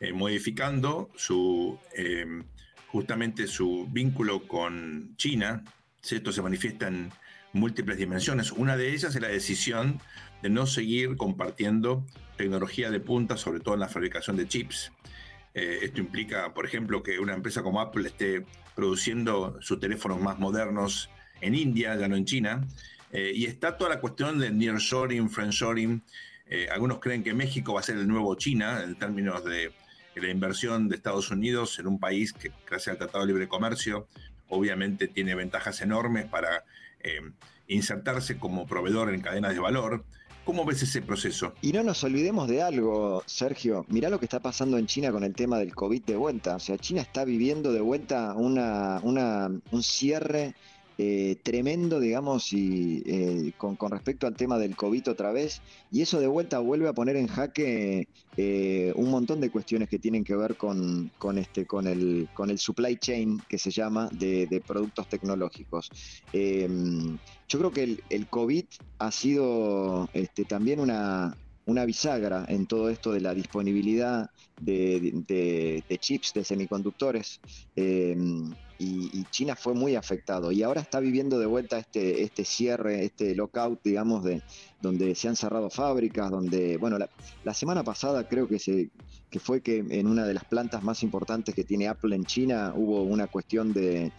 eh, 0.00 0.12
modificando 0.12 1.10
su, 1.16 1.78
eh, 1.96 2.26
justamente 2.88 3.46
su 3.46 3.88
vínculo 3.90 4.46
con 4.46 5.14
China. 5.16 5.64
Esto 6.08 6.32
se 6.32 6.42
manifiesta 6.42 6.88
en 6.88 7.10
múltiples 7.52 7.96
dimensiones. 7.96 8.52
Una 8.52 8.76
de 8.76 8.92
ellas 8.92 9.14
es 9.14 9.22
la 9.22 9.28
decisión 9.28 10.00
de 10.42 10.50
no 10.50 10.66
seguir 10.66 11.16
compartiendo 11.16 12.04
tecnología 12.36 12.90
de 12.90 13.00
punta, 13.00 13.36
sobre 13.36 13.60
todo 13.60 13.74
en 13.74 13.80
la 13.80 13.88
fabricación 13.88 14.36
de 14.36 14.48
chips. 14.48 14.92
esto 15.54 16.00
implica, 16.00 16.54
por 16.54 16.64
ejemplo, 16.64 17.02
que 17.02 17.18
una 17.18 17.34
empresa 17.34 17.62
como 17.62 17.80
Apple 17.80 18.08
esté 18.08 18.44
produciendo 18.74 19.58
sus 19.60 19.78
teléfonos 19.78 20.20
más 20.20 20.38
modernos 20.38 21.10
en 21.40 21.54
India, 21.54 21.94
ya 21.96 22.08
no 22.08 22.16
en 22.16 22.24
China. 22.24 22.66
Y 23.12 23.44
está 23.44 23.76
toda 23.76 23.90
la 23.90 24.00
cuestión 24.00 24.38
del 24.38 24.56
nearshoring, 24.56 25.28
friendshoring, 25.28 26.02
eh, 26.54 26.68
algunos 26.70 26.98
creen 26.98 27.22
que 27.22 27.32
México 27.32 27.72
va 27.72 27.80
a 27.80 27.82
ser 27.82 27.96
el 27.96 28.06
nuevo 28.06 28.34
China 28.34 28.82
en 28.84 28.94
términos 28.96 29.42
de, 29.42 29.72
la 30.16 30.28
inversión 30.28 30.86
de 30.90 30.96
Estados 30.96 31.30
Unidos 31.30 31.78
en 31.78 31.86
un 31.86 31.98
país 31.98 32.34
que, 32.34 32.52
gracias 32.68 32.88
al 32.88 32.98
Tratado 32.98 33.24
de 33.24 33.28
Libre 33.28 33.48
Comercio, 33.48 34.06
obviamente 34.50 35.08
tiene 35.08 35.34
ventajas 35.34 35.80
enormes 35.80 36.26
para 36.26 36.64
eh, 37.00 37.22
insertarse 37.68 38.36
como 38.36 38.66
proveedor 38.66 39.14
en 39.14 39.22
cadenas 39.22 39.54
de 39.54 39.60
valor. 39.60 40.04
¿Cómo 40.44 40.66
ves 40.66 40.82
ese 40.82 41.00
proceso? 41.00 41.54
Y 41.62 41.72
no 41.72 41.82
nos 41.82 42.04
olvidemos 42.04 42.46
de 42.48 42.60
algo, 42.60 43.22
Sergio. 43.24 43.86
Mirá 43.88 44.10
lo 44.10 44.18
que 44.18 44.26
está 44.26 44.40
pasando 44.40 44.76
en 44.76 44.86
China 44.86 45.10
con 45.10 45.24
el 45.24 45.34
tema 45.34 45.58
del 45.58 45.74
COVID 45.74 46.02
de 46.02 46.16
vuelta. 46.16 46.56
O 46.56 46.60
sea, 46.60 46.76
China 46.76 47.00
está 47.00 47.24
viviendo 47.24 47.72
de 47.72 47.80
vuelta 47.80 48.34
una, 48.34 49.00
un 49.00 49.82
cierre 49.82 50.54
eh, 50.98 51.36
tremendo, 51.42 52.00
digamos, 52.00 52.52
y 52.52 53.02
eh, 53.06 53.52
con, 53.56 53.76
respecto 53.90 54.26
al 54.26 54.34
tema 54.34 54.58
del 54.58 54.76
COVID 54.76 55.10
otra 55.10 55.32
vez, 55.32 55.62
y 55.90 56.02
eso 56.02 56.20
de 56.20 56.26
vuelta 56.26 56.58
vuelve 56.58 56.88
a 56.88 56.92
poner 56.92 57.16
en 57.16 57.28
jaque 57.28 58.08
eh, 58.36 58.92
un 58.96 59.10
montón 59.10 59.40
de 59.40 59.50
cuestiones 59.50 59.88
que 59.88 59.98
tienen 59.98 60.24
que 60.24 60.36
ver 60.36 60.56
con, 60.56 61.10
con, 61.18 61.38
este, 61.38 61.66
con, 61.66 61.86
el, 61.86 62.28
con 62.34 62.50
el 62.50 62.58
supply 62.58 62.96
chain 62.96 63.42
que 63.48 63.58
se 63.58 63.70
llama 63.70 64.08
de, 64.12 64.62
productos 64.66 65.08
tecnológicos. 65.08 65.90
Em, 66.32 67.18
yo 67.48 67.58
creo 67.58 67.70
que 67.70 67.82
el, 67.82 68.04
el, 68.10 68.26
COVID 68.28 68.64
ha 68.98 69.10
sido 69.10 70.08
este, 70.12 70.44
también 70.44 70.80
una, 70.80 71.36
una 71.66 71.84
bisagra 71.84 72.44
en 72.48 72.66
todo 72.66 72.88
esto 72.88 73.12
de 73.12 73.20
la 73.20 73.34
disponibilidad 73.34 74.30
de, 74.60 75.84
chips, 76.00 76.32
de 76.34 76.44
semiconductores, 76.44 77.40
em, 77.76 78.52
y, 78.78 79.24
China 79.30 79.54
fue 79.54 79.74
muy 79.74 79.94
afectado. 79.94 80.50
Y 80.50 80.62
ahora 80.62 80.80
está 80.80 80.98
viviendo 80.98 81.38
de 81.38 81.46
vuelta 81.46 81.78
este, 81.78 82.22
este 82.22 82.44
cierre, 82.44 83.04
este 83.04 83.34
lockout, 83.34 83.80
digamos, 83.84 84.24
de 84.24 84.42
donde 84.80 85.14
se 85.14 85.28
han 85.28 85.36
cerrado 85.36 85.70
fábricas, 85.70 86.30
donde, 86.30 86.76
bueno, 86.78 86.98
la, 86.98 87.54
semana 87.54 87.84
pasada 87.84 88.28
creo 88.28 88.48
que, 88.48 88.58
se, 88.58 88.90
que 89.30 89.38
fue 89.38 89.60
que 89.60 89.84
en 89.88 90.06
una 90.08 90.26
de 90.26 90.34
las 90.34 90.44
plantas 90.44 90.82
más 90.82 91.04
importantes 91.04 91.54
que 91.54 91.62
tiene 91.62 91.86
Apple 91.86 92.16
en 92.16 92.24
China 92.24 92.72
hubo 92.74 93.04
una 93.04 93.28
cuestión 93.28 93.72
de, 93.72 94.10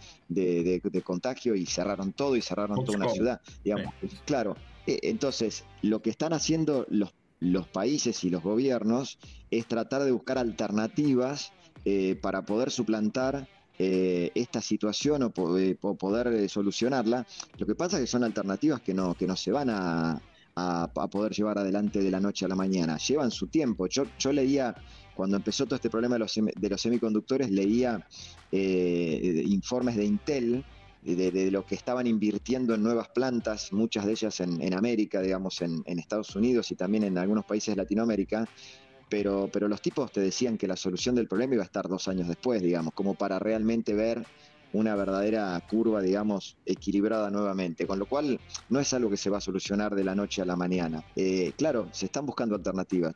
contagio 1.04 1.54
y 1.54 1.66
cerraron 1.66 2.12
todo 2.12 2.34
y 2.36 2.40
cerraron 2.40 2.84
toda 2.84 2.98
una 2.98 3.08
ciudad. 3.10 3.40
Digamos. 3.62 3.92
Claro, 4.24 4.56
e, 4.86 4.98
entonces, 5.02 5.64
lo 5.82 6.00
que 6.00 6.10
están 6.10 6.32
haciendo 6.32 6.86
los 6.88 7.12
los 7.44 7.68
países 7.68 8.24
y 8.24 8.30
los 8.30 8.42
gobiernos 8.42 9.18
es 9.50 9.66
tratar 9.66 10.02
de 10.02 10.12
buscar 10.12 10.38
alternativas 10.38 11.52
eh, 11.84 12.16
para 12.20 12.44
poder 12.44 12.70
suplantar 12.70 13.46
eh, 13.78 14.30
esta 14.34 14.60
situación 14.60 15.22
o, 15.22 15.58
eh, 15.58 15.76
poder 15.76 16.48
solucionarla. 16.48 17.26
Lo 17.58 17.66
que 17.66 17.74
pasa 17.74 17.96
es 17.96 18.02
que 18.02 18.06
son 18.06 18.24
alternativas 18.24 18.80
que 18.80 18.94
no, 18.94 19.14
que 19.14 19.26
no 19.26 19.36
se 19.36 19.52
van 19.52 19.68
a, 19.70 20.20
poder 21.10 21.32
llevar 21.32 21.58
adelante 21.58 22.00
de 22.00 22.10
la 22.12 22.20
noche 22.20 22.44
a 22.44 22.48
la 22.48 22.54
mañana. 22.54 22.96
Llevan 22.96 23.32
su 23.32 23.48
tiempo. 23.48 23.88
Yo, 23.88 24.04
yo 24.18 24.32
leía, 24.32 24.74
cuando 25.16 25.36
empezó 25.36 25.64
todo 25.64 25.74
este 25.74 25.90
problema 25.90 26.14
de 26.14 26.20
los, 26.20 26.32
de 26.34 26.68
los 26.68 26.80
semiconductores, 26.80 27.50
leía 27.50 28.06
informes 28.52 29.96
de 29.96 30.04
Intel 30.04 30.64
de, 31.04 31.50
lo 31.50 31.66
que 31.66 31.74
estaban 31.74 32.06
invirtiendo 32.06 32.74
en 32.74 32.82
nuevas 32.82 33.08
plantas, 33.08 33.72
muchas 33.72 34.06
de 34.06 34.12
ellas 34.12 34.40
en, 34.40 34.74
América, 34.74 35.20
digamos, 35.20 35.60
en, 35.60 35.82
Estados 35.86 36.34
Unidos 36.34 36.70
y 36.70 36.76
también 36.76 37.04
en 37.04 37.18
algunos 37.18 37.44
países 37.44 37.74
de 37.74 37.82
Latinoamérica, 37.82 38.48
pero, 39.08 39.50
pero 39.52 39.68
los 39.68 39.82
tipos 39.82 40.10
te 40.10 40.20
decían 40.20 40.56
que 40.56 40.66
la 40.66 40.76
solución 40.76 41.14
del 41.14 41.28
problema 41.28 41.54
iba 41.54 41.62
a 41.62 41.66
estar 41.66 41.88
dos 41.88 42.08
años 42.08 42.26
después, 42.26 42.62
digamos, 42.62 42.94
como 42.94 43.14
para 43.14 43.38
realmente 43.38 43.92
ver 43.92 44.24
una 44.74 44.96
verdadera 44.96 45.60
curva, 45.70 46.02
digamos, 46.02 46.56
equilibrada 46.66 47.30
nuevamente, 47.30 47.86
con 47.86 47.98
lo 47.98 48.06
cual 48.06 48.40
no 48.68 48.80
es 48.80 48.92
algo 48.92 49.08
que 49.08 49.16
se 49.16 49.30
va 49.30 49.38
a 49.38 49.40
solucionar 49.40 49.94
de 49.94 50.02
la 50.02 50.16
noche 50.16 50.42
a 50.42 50.44
la 50.44 50.56
mañana. 50.56 51.04
Eh, 51.14 51.52
claro, 51.56 51.88
se 51.92 52.06
están 52.06 52.26
buscando 52.26 52.56
alternativas. 52.56 53.14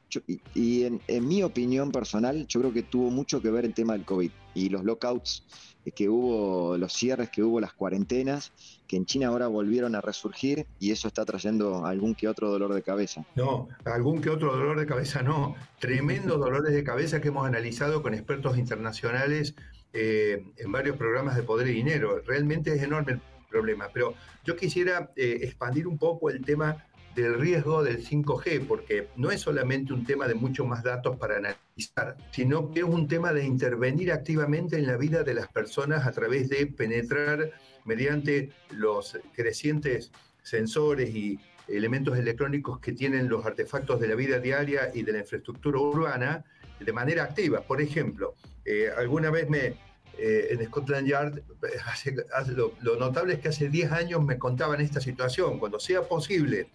y, 0.54 0.84
en, 0.84 1.00
en 1.08 1.26
mi 1.26 1.42
opinión 1.42 1.90
personal, 1.90 2.46
yo 2.46 2.60
creo 2.60 2.72
que 2.72 2.84
tuvo 2.84 3.10
mucho 3.10 3.42
que 3.42 3.50
ver 3.50 3.64
el 3.64 3.74
tema 3.74 3.94
del 3.94 4.04
COVID 4.04 4.30
y 4.54 4.68
los 4.68 4.84
lockouts 4.84 5.44
que 5.92 6.08
hubo, 6.08 6.76
los 6.76 6.92
cierres 6.92 7.30
que 7.30 7.42
hubo, 7.42 7.60
las 7.60 7.72
cuarentenas, 7.72 8.52
que 8.86 8.96
en 8.96 9.06
China 9.06 9.28
ahora 9.28 9.46
volvieron 9.46 9.94
a 9.94 10.00
resurgir 10.00 10.66
y 10.78 10.90
eso 10.92 11.08
está 11.08 11.24
trayendo 11.24 11.84
algún 11.84 12.14
que 12.14 12.28
otro 12.28 12.50
dolor 12.50 12.74
de 12.74 12.82
cabeza. 12.82 13.24
No, 13.36 13.68
algún 13.84 14.20
que 14.20 14.30
otro 14.30 14.54
dolor 14.54 14.78
de 14.78 14.86
cabeza 14.86 15.22
no. 15.22 15.54
Tremendos 15.78 16.38
dolores 16.38 16.72
de 16.72 16.84
cabeza 16.84 17.20
que 17.20 17.28
hemos 17.28 17.46
analizado 17.46 18.02
con 18.02 18.14
expertos 18.14 18.58
internacionales 18.58 19.54
eh, 19.92 20.44
en 20.56 20.72
varios 20.72 20.96
programas 20.96 21.36
de 21.36 21.42
poder 21.42 21.68
y 21.68 21.72
dinero. 21.72 22.22
Realmente 22.26 22.74
es 22.74 22.82
enorme 22.82 23.12
el 23.12 23.20
problema. 23.48 23.88
Pero 23.92 24.14
yo 24.44 24.56
quisiera 24.56 25.10
eh, 25.16 25.40
expandir 25.42 25.86
un 25.86 25.98
poco 25.98 26.30
el 26.30 26.44
tema 26.44 26.84
del 27.22 27.38
riesgo 27.38 27.82
del 27.82 28.04
5G, 28.04 28.66
porque 28.66 29.08
no 29.16 29.30
es 29.30 29.40
solamente 29.40 29.92
un 29.92 30.04
tema 30.04 30.28
de 30.28 30.34
muchos 30.34 30.66
más 30.66 30.84
datos 30.84 31.16
para 31.16 31.38
analizar, 31.38 32.16
sino 32.30 32.70
que 32.70 32.80
es 32.80 32.84
un 32.86 33.08
tema 33.08 33.32
de 33.32 33.44
intervenir 33.44 34.12
activamente 34.12 34.76
en 34.76 34.86
la 34.86 34.96
vida 34.96 35.24
de 35.24 35.34
las 35.34 35.48
personas 35.48 36.06
a 36.06 36.12
través 36.12 36.48
de 36.48 36.66
penetrar 36.68 37.50
mediante 37.84 38.50
los 38.70 39.18
crecientes 39.34 40.12
sensores 40.42 41.12
y 41.14 41.40
elementos 41.66 42.16
electrónicos 42.16 42.78
que 42.78 42.92
tienen 42.92 43.28
los 43.28 43.44
artefactos 43.44 43.98
de 44.00 44.08
la 44.08 44.14
vida 44.14 44.38
diaria 44.38 44.90
y 44.94 45.02
de 45.02 45.12
la 45.12 45.18
infraestructura 45.18 45.78
urbana 45.80 46.44
de 46.78 46.92
manera 46.92 47.24
activa. 47.24 47.62
Por 47.62 47.82
ejemplo, 47.82 48.34
eh, 48.64 48.90
alguna 48.96 49.30
vez 49.30 49.50
me, 49.50 49.74
eh, 50.18 50.48
en 50.50 50.64
Scotland 50.66 51.08
Yard, 51.08 51.42
lo, 52.54 52.74
lo, 52.80 52.96
notable 52.96 53.34
es 53.34 53.40
que 53.40 53.48
hace 53.48 53.68
10 53.68 53.90
años 53.92 54.24
me 54.24 54.38
contaban 54.38 54.80
esta 54.80 55.00
situación, 55.00 55.58
cuando 55.58 55.80
sea 55.80 56.02
posible 56.02 56.68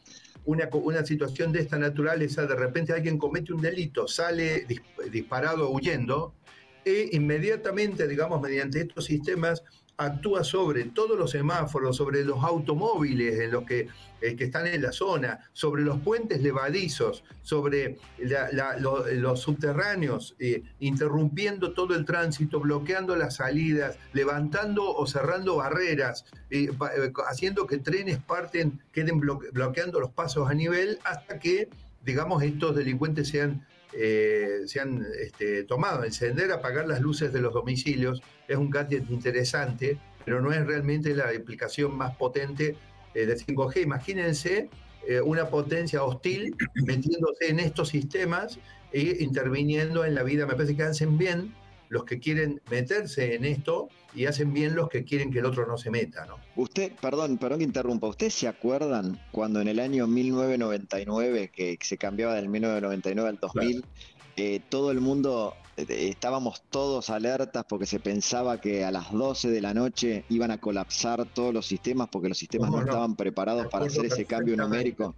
una, 0.46 0.70
una 0.72 1.06
situación 1.06 1.52
de 1.52 1.60
esta 1.60 1.78
naturaleza, 1.78 2.46
de 2.46 2.56
repente 2.56 2.94
alguien 2.94 3.18
comete 3.18 3.54
un 3.54 3.62
delito, 3.62 4.08
sale 4.08 4.66
disparado 5.12 5.70
huyendo, 5.70 6.34
e 6.86 7.10
inmediatamente, 7.14 8.08
digamos, 8.08 8.42
mediante 8.42 8.82
estos 8.82 9.06
sistemas, 9.06 9.64
actúa 9.98 10.44
sobre 10.44 10.86
todos 10.86 11.18
los 11.18 11.32
semáforos, 11.32 11.98
sobre 11.98 12.24
los 12.26 12.44
automóviles 12.44 13.40
en 13.40 13.52
los 13.52 13.64
que, 13.64 13.88
eh, 14.22 14.36
están 14.40 14.68
en 14.68 14.82
la 14.82 14.92
zona, 14.92 15.40
sobre 15.54 15.84
los 15.84 16.00
puentes 16.00 16.42
levadizos, 16.42 17.24
sobre 17.42 17.98
los 19.14 19.40
subterráneos, 19.42 20.36
eh, 20.40 20.64
interrumpiendo 20.80 21.74
todo 21.74 21.96
el 21.96 22.06
tránsito, 22.06 22.60
bloqueando 22.60 23.16
las 23.16 23.36
salidas, 23.36 23.98
levantando 24.14 24.96
o 24.96 25.06
cerrando 25.06 25.58
barreras, 25.58 26.26
eh, 26.50 26.70
haciendo 27.28 27.68
que 27.68 27.78
trenes 27.78 28.18
parten, 28.20 28.82
queden 28.92 29.20
bloqueando 29.20 30.00
los 30.00 30.12
pasos 30.12 30.50
a 30.50 30.54
nivel 30.54 31.00
hasta 31.04 31.40
que, 31.40 31.70
digamos, 32.04 32.44
estos 32.44 32.76
delincuentes 32.76 33.30
sean 33.30 33.66
eh, 33.96 34.62
se 34.66 34.80
han 34.80 35.06
este, 35.20 35.64
tomado. 35.64 36.04
Encender, 36.04 36.52
apagar 36.52 36.88
las 36.88 37.02
luces 37.02 37.32
de 37.32 37.42
los 37.42 37.54
domicilios 37.54 38.22
es 38.48 38.58
un 38.58 38.70
gadget 38.70 39.10
interesante, 39.10 39.98
pero 40.26 40.42
no 40.42 40.52
es 40.52 40.66
realmente 40.66 41.16
la 41.16 41.30
aplicación 41.30 41.96
más 41.96 42.16
potente 42.16 42.76
eh, 43.14 43.26
de 43.26 43.36
5G. 43.36 43.84
Imagínense 43.84 44.70
eh, 45.08 45.22
una 45.22 45.50
potencia 45.50 46.04
hostil 46.04 46.56
metiéndose 46.76 47.50
en 47.50 47.60
estos 47.60 47.90
sistemas 47.90 48.60
e 48.92 49.18
interviniendo 49.20 50.06
en 50.06 50.16
la 50.16 50.24
vida. 50.24 50.46
Me 50.46 50.54
parece 50.54 50.76
que 50.76 50.84
hacen 50.84 51.18
bien 51.18 51.54
los 51.94 52.06
que 52.06 52.20
quieren 52.20 52.60
meterse 52.72 53.36
en 53.36 53.46
esto 53.46 53.88
y 54.16 54.26
hacen 54.26 54.52
bien 54.52 54.76
los 54.76 54.90
que 54.90 55.04
quieren 55.04 55.32
que 55.32 55.40
el 55.40 55.46
otro 55.46 55.68
no 55.68 55.78
se 55.78 55.92
meta, 55.92 56.26
¿no? 56.26 56.38
Usted, 56.56 56.92
perdón, 57.00 57.38
perdón 57.38 57.60
que 57.60 57.66
interrumpa, 57.66 58.08
¿ustedes 58.08 58.34
se 58.34 58.48
acuerdan 58.48 59.20
cuando 59.32 59.62
en 59.62 59.68
el 59.68 59.80
año 59.80 60.08
1999, 60.08 61.52
que 61.54 61.78
se 61.80 61.98
cambiaba 61.98 62.34
del 62.34 62.50
1999 62.50 63.30
al 63.30 63.38
2000, 63.40 63.86
eh, 64.36 64.60
todo 64.70 64.90
el 64.90 65.02
mundo, 65.02 65.54
eh, 65.78 65.86
estábamos 66.10 66.64
todos 66.72 67.12
alertas 67.12 67.64
porque 67.70 67.86
se 67.86 68.00
pensaba 68.00 68.60
que 68.60 68.84
a 68.84 68.90
las 68.90 69.12
12 69.12 69.52
de 69.52 69.62
la 69.62 69.76
noche 69.76 70.26
iban 70.30 70.50
a 70.50 70.58
colapsar 70.60 71.26
todos 71.26 71.54
los 71.54 71.68
sistemas 71.68 72.10
porque 72.12 72.30
los 72.30 72.40
sistemas 72.40 72.72
no, 72.72 72.80
estaban 72.80 73.16
preparados 73.16 73.68
para 73.68 73.86
hacer 73.86 74.06
ese 74.06 74.26
cambio 74.26 74.58
numérico. 74.58 75.14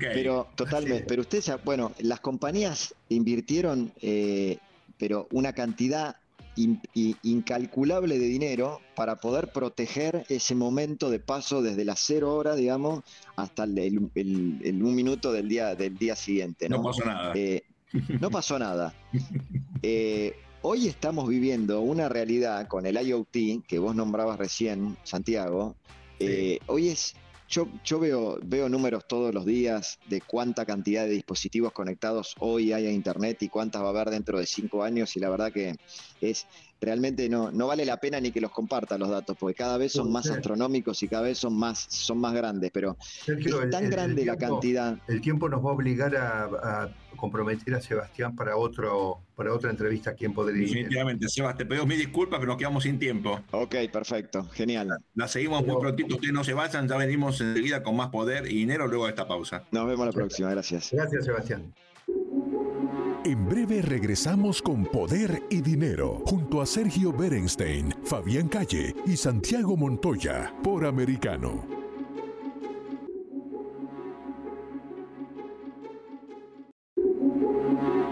Pero 0.00 0.48
totalmente, 0.56 1.04
pero 1.06 1.22
ustedes, 1.22 1.52
bueno, 1.64 1.92
las 2.00 2.18
compañías 2.18 2.96
invirtieron 3.08 3.92
eh, 4.02 4.58
pero 5.00 5.26
una 5.32 5.54
cantidad 5.54 6.16
incalculable 7.22 8.18
de 8.18 8.26
dinero 8.26 8.80
para 8.94 9.16
poder 9.16 9.50
proteger 9.50 10.26
ese 10.28 10.54
momento 10.54 11.08
de 11.08 11.18
paso 11.18 11.62
desde 11.62 11.86
las 11.86 12.00
cero 12.00 12.34
horas, 12.34 12.56
digamos, 12.58 13.02
hasta 13.36 13.64
el, 13.64 13.98
un 13.98 14.94
minuto 14.94 15.32
del 15.32 15.48
día, 15.48 15.74
del 15.74 15.96
día 15.96 16.14
siguiente. 16.16 16.68
No, 16.68 16.82
pasó 16.82 17.04
nada. 17.06 17.32
Eh, 17.34 17.62
no 18.20 18.30
pasó 18.30 18.58
nada. 18.58 18.94
Eh, 19.82 20.34
hoy 20.60 20.88
estamos 20.88 21.26
viviendo 21.26 21.80
una 21.80 22.10
realidad 22.10 22.68
con 22.68 22.84
el 22.84 22.98
IoT 22.98 23.64
que 23.66 23.78
vos 23.78 23.96
nombrabas 23.96 24.38
recién, 24.38 24.98
Santiago. 25.04 25.74
Eh, 26.18 26.58
hoy 26.66 26.88
es 26.88 27.14
yo, 27.50 27.68
yo 27.84 27.98
veo, 27.98 28.38
veo 28.42 28.68
números 28.68 29.06
todos 29.06 29.34
los 29.34 29.44
días 29.44 29.98
de 30.08 30.20
cuánta 30.20 30.64
cantidad 30.64 31.04
de 31.04 31.10
dispositivos 31.10 31.72
conectados 31.72 32.36
hoy 32.38 32.72
hay 32.72 32.86
a 32.86 32.92
Internet 32.92 33.42
y 33.42 33.48
cuántas 33.48 33.82
va 33.82 33.86
a 33.86 33.90
haber 33.90 34.10
dentro 34.10 34.38
de 34.38 34.46
cinco 34.46 34.84
años 34.84 35.16
y 35.16 35.20
la 35.20 35.28
verdad 35.28 35.52
que 35.52 35.76
es 36.20 36.46
realmente 36.80 37.28
no, 37.28 37.50
no 37.50 37.66
vale 37.66 37.84
la 37.84 37.98
pena 37.98 38.20
ni 38.20 38.30
que 38.30 38.40
los 38.40 38.50
comparta 38.50 38.96
los 38.96 39.10
datos, 39.10 39.36
porque 39.38 39.54
cada 39.54 39.76
vez 39.76 39.92
son 39.92 40.10
más 40.10 40.30
astronómicos 40.30 41.02
y 41.02 41.08
cada 41.08 41.22
vez 41.22 41.38
son 41.38 41.54
más, 41.54 41.86
son 41.88 42.18
más 42.18 42.32
grandes, 42.32 42.70
pero 42.72 42.96
es 43.26 43.70
tan 43.70 43.90
grande 43.90 44.24
la 44.24 44.36
cantidad. 44.36 44.96
El 45.08 45.20
tiempo 45.20 45.48
nos 45.48 45.64
va 45.64 45.70
a 45.70 45.72
obligar 45.74 46.16
a, 46.16 46.88
comprometer 47.20 47.74
a 47.74 47.80
Sebastián 47.80 48.34
para 48.34 48.56
otro 48.56 49.20
para 49.36 49.54
otra 49.54 49.70
entrevista 49.70 50.10
aquí 50.10 50.24
en 50.24 50.34
Poder 50.34 50.54
Definitivamente, 50.54 51.28
Sebastián, 51.28 51.58
te 51.58 51.66
pedimos 51.66 51.86
mil 51.86 51.98
disculpas, 51.98 52.40
pero 52.40 52.52
nos 52.52 52.58
quedamos 52.58 52.82
sin 52.82 52.98
tiempo. 52.98 53.40
Ok, 53.52 53.74
perfecto, 53.92 54.44
genial. 54.50 54.88
La, 55.14 55.28
seguimos 55.28 55.64
muy 55.64 55.80
prontito, 55.80 56.14
ustedes 56.16 56.34
no 56.34 56.44
se 56.44 56.52
vayan, 56.52 56.88
ya 56.88 56.96
venimos 56.96 57.40
enseguida 57.40 57.82
con 57.82 57.96
más 57.96 58.08
poder 58.08 58.46
y 58.46 58.56
dinero 58.56 58.86
luego 58.86 59.04
de 59.04 59.10
esta 59.10 59.26
pausa. 59.28 59.64
Nos 59.70 59.86
vemos 59.86 60.06
la 60.06 60.12
próxima, 60.12 60.50
gracias. 60.50 60.90
Gracias, 60.92 61.24
Sebastián. 61.24 61.72
En 63.24 63.48
breve 63.48 63.82
regresamos 63.82 64.62
con 64.62 64.86
Poder 64.86 65.42
y 65.50 65.60
Dinero 65.60 66.22
junto 66.24 66.62
a 66.62 66.66
Sergio 66.66 67.12
Berenstein, 67.12 67.94
Fabián 68.04 68.48
Calle 68.48 68.94
y 69.06 69.16
Santiago 69.16 69.76
Montoya 69.76 70.54
por 70.62 70.86
Americano. 70.86 71.79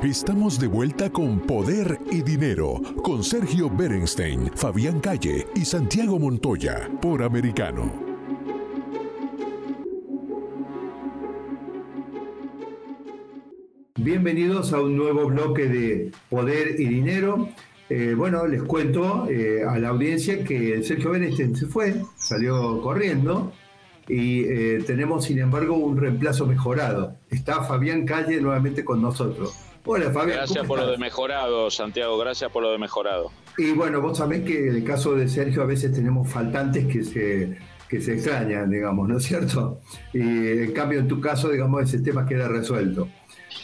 Estamos 0.02 0.60
de 0.60 0.68
vuelta 0.68 1.10
con 1.10 1.40
Poder 1.40 1.98
y 2.12 2.22
Dinero 2.22 2.80
con 3.02 3.24
Sergio 3.24 3.68
Berenstein, 3.68 4.48
Fabián 4.54 5.00
Calle 5.00 5.48
y 5.56 5.64
Santiago 5.64 6.20
Montoya 6.20 6.88
por 7.02 7.20
Americano. 7.20 7.92
Bienvenidos 13.96 14.72
a 14.72 14.80
un 14.80 14.96
nuevo 14.96 15.26
bloque 15.26 15.66
de 15.66 16.12
Poder 16.30 16.78
y 16.78 16.86
Dinero. 16.86 17.48
Eh, 17.90 18.14
bueno, 18.16 18.46
les 18.46 18.62
cuento 18.62 19.28
eh, 19.28 19.64
a 19.68 19.80
la 19.80 19.88
audiencia 19.88 20.44
que 20.44 20.80
Sergio 20.84 21.10
Benestein 21.10 21.56
se 21.56 21.66
fue, 21.66 21.96
salió 22.14 22.80
corriendo 22.82 23.52
y 24.06 24.44
eh, 24.44 24.84
tenemos 24.86 25.24
sin 25.24 25.40
embargo 25.40 25.76
un 25.76 25.96
reemplazo 25.96 26.46
mejorado. 26.46 27.16
Está 27.30 27.64
Fabián 27.64 28.06
Calle 28.06 28.40
nuevamente 28.40 28.84
con 28.84 29.02
nosotros. 29.02 29.67
Hola 29.84 30.10
Fabián. 30.10 30.38
Gracias 30.38 30.66
por 30.66 30.78
lo 30.78 30.90
de 30.90 30.98
mejorado, 30.98 31.70
Santiago, 31.70 32.18
gracias 32.18 32.50
por 32.50 32.62
lo 32.62 32.70
de 32.72 32.78
mejorado. 32.78 33.30
Y 33.56 33.72
bueno, 33.72 34.00
vos 34.00 34.18
sabés 34.18 34.42
que 34.42 34.68
en 34.68 34.76
el 34.76 34.84
caso 34.84 35.14
de 35.14 35.28
Sergio 35.28 35.62
a 35.62 35.66
veces 35.66 35.92
tenemos 35.92 36.30
faltantes 36.30 36.86
que 36.86 37.02
se, 37.02 37.58
que 37.88 38.00
se 38.00 38.14
extrañan, 38.14 38.70
digamos, 38.70 39.08
¿no 39.08 39.18
es 39.18 39.24
cierto? 39.24 39.80
Y 40.12 40.20
en 40.20 40.72
cambio 40.72 41.00
en 41.00 41.08
tu 41.08 41.20
caso, 41.20 41.48
digamos, 41.48 41.82
ese 41.82 42.00
tema 42.00 42.26
queda 42.26 42.48
resuelto. 42.48 43.08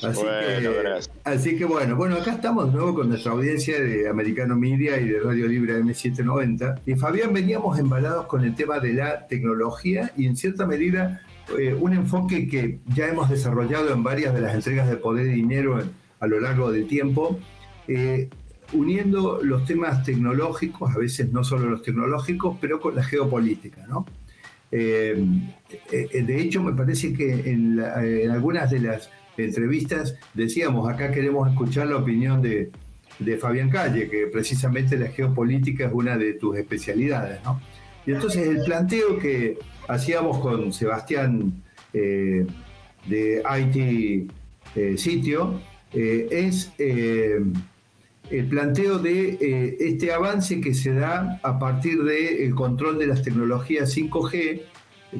Así, 0.02 0.22
que, 0.22 1.00
así 1.24 1.56
que 1.56 1.64
bueno, 1.64 1.96
bueno, 1.96 2.16
acá 2.16 2.32
estamos 2.32 2.66
de 2.66 2.72
nuevo 2.72 2.94
con 2.94 3.08
nuestra 3.08 3.32
audiencia 3.32 3.80
de 3.80 4.08
Americano 4.08 4.56
Media 4.56 4.98
y 4.98 5.08
de 5.08 5.20
Radio 5.20 5.46
Libre 5.46 5.78
M790. 5.80 6.80
Y 6.84 6.94
Fabián, 6.96 7.32
veníamos 7.32 7.78
embalados 7.78 8.26
con 8.26 8.44
el 8.44 8.54
tema 8.54 8.80
de 8.80 8.94
la 8.94 9.26
tecnología 9.26 10.12
y 10.16 10.26
en 10.26 10.36
cierta 10.36 10.66
medida 10.66 11.22
eh, 11.58 11.74
un 11.78 11.92
enfoque 11.92 12.48
que 12.48 12.80
ya 12.94 13.06
hemos 13.06 13.30
desarrollado 13.30 13.92
en 13.92 14.02
varias 14.02 14.34
de 14.34 14.40
las 14.40 14.54
entregas 14.54 14.88
de 14.88 14.96
poder 14.96 15.26
y 15.26 15.32
dinero 15.32 15.80
a 16.24 16.26
lo 16.26 16.40
largo 16.40 16.72
del 16.72 16.86
tiempo, 16.86 17.38
eh, 17.86 18.28
uniendo 18.72 19.40
los 19.42 19.64
temas 19.64 20.02
tecnológicos, 20.02 20.94
a 20.94 20.98
veces 20.98 21.32
no 21.32 21.44
solo 21.44 21.68
los 21.70 21.82
tecnológicos, 21.82 22.56
pero 22.60 22.80
con 22.80 22.96
la 22.96 23.02
geopolítica, 23.02 23.86
¿no? 23.86 24.06
Eh, 24.72 25.24
de 25.90 26.40
hecho, 26.40 26.62
me 26.62 26.72
parece 26.72 27.12
que 27.12 27.50
en, 27.50 27.78
algunas 28.30 28.70
de 28.70 28.80
las 28.80 29.10
entrevistas 29.36 30.16
decíamos, 30.32 30.88
acá 30.88 31.12
queremos 31.12 31.48
escuchar 31.48 31.86
la 31.86 31.96
opinión 31.98 32.42
de, 32.42 32.70
de 33.18 33.36
Fabián 33.38 33.70
Calle, 33.70 34.08
que 34.08 34.26
precisamente 34.26 34.96
la 34.96 35.08
geopolítica 35.08 35.86
es 35.86 35.92
una 35.92 36.16
de 36.16 36.34
tus 36.34 36.56
especialidades, 36.56 37.42
¿no? 37.44 37.60
Y 38.06 38.12
entonces 38.12 38.46
el 38.46 38.64
planteo 38.64 39.18
que 39.18 39.58
hacíamos 39.88 40.38
con 40.38 40.72
Sebastián 40.72 41.62
eh, 41.92 42.46
de 43.06 43.42
IT 43.60 44.30
eh, 44.74 44.98
Sitio 44.98 45.60
eh, 45.94 46.28
es 46.30 46.72
el 46.78 48.46
planteo 48.48 48.98
de 48.98 49.76
este 49.80 50.12
avance 50.12 50.60
que 50.60 50.74
se 50.74 50.92
da 50.92 51.38
a 51.42 51.58
partir 51.58 52.02
del 52.02 52.54
control 52.54 52.98
de 52.98 53.06
las 53.06 53.22
tecnologías 53.22 53.96
5G 53.96 54.62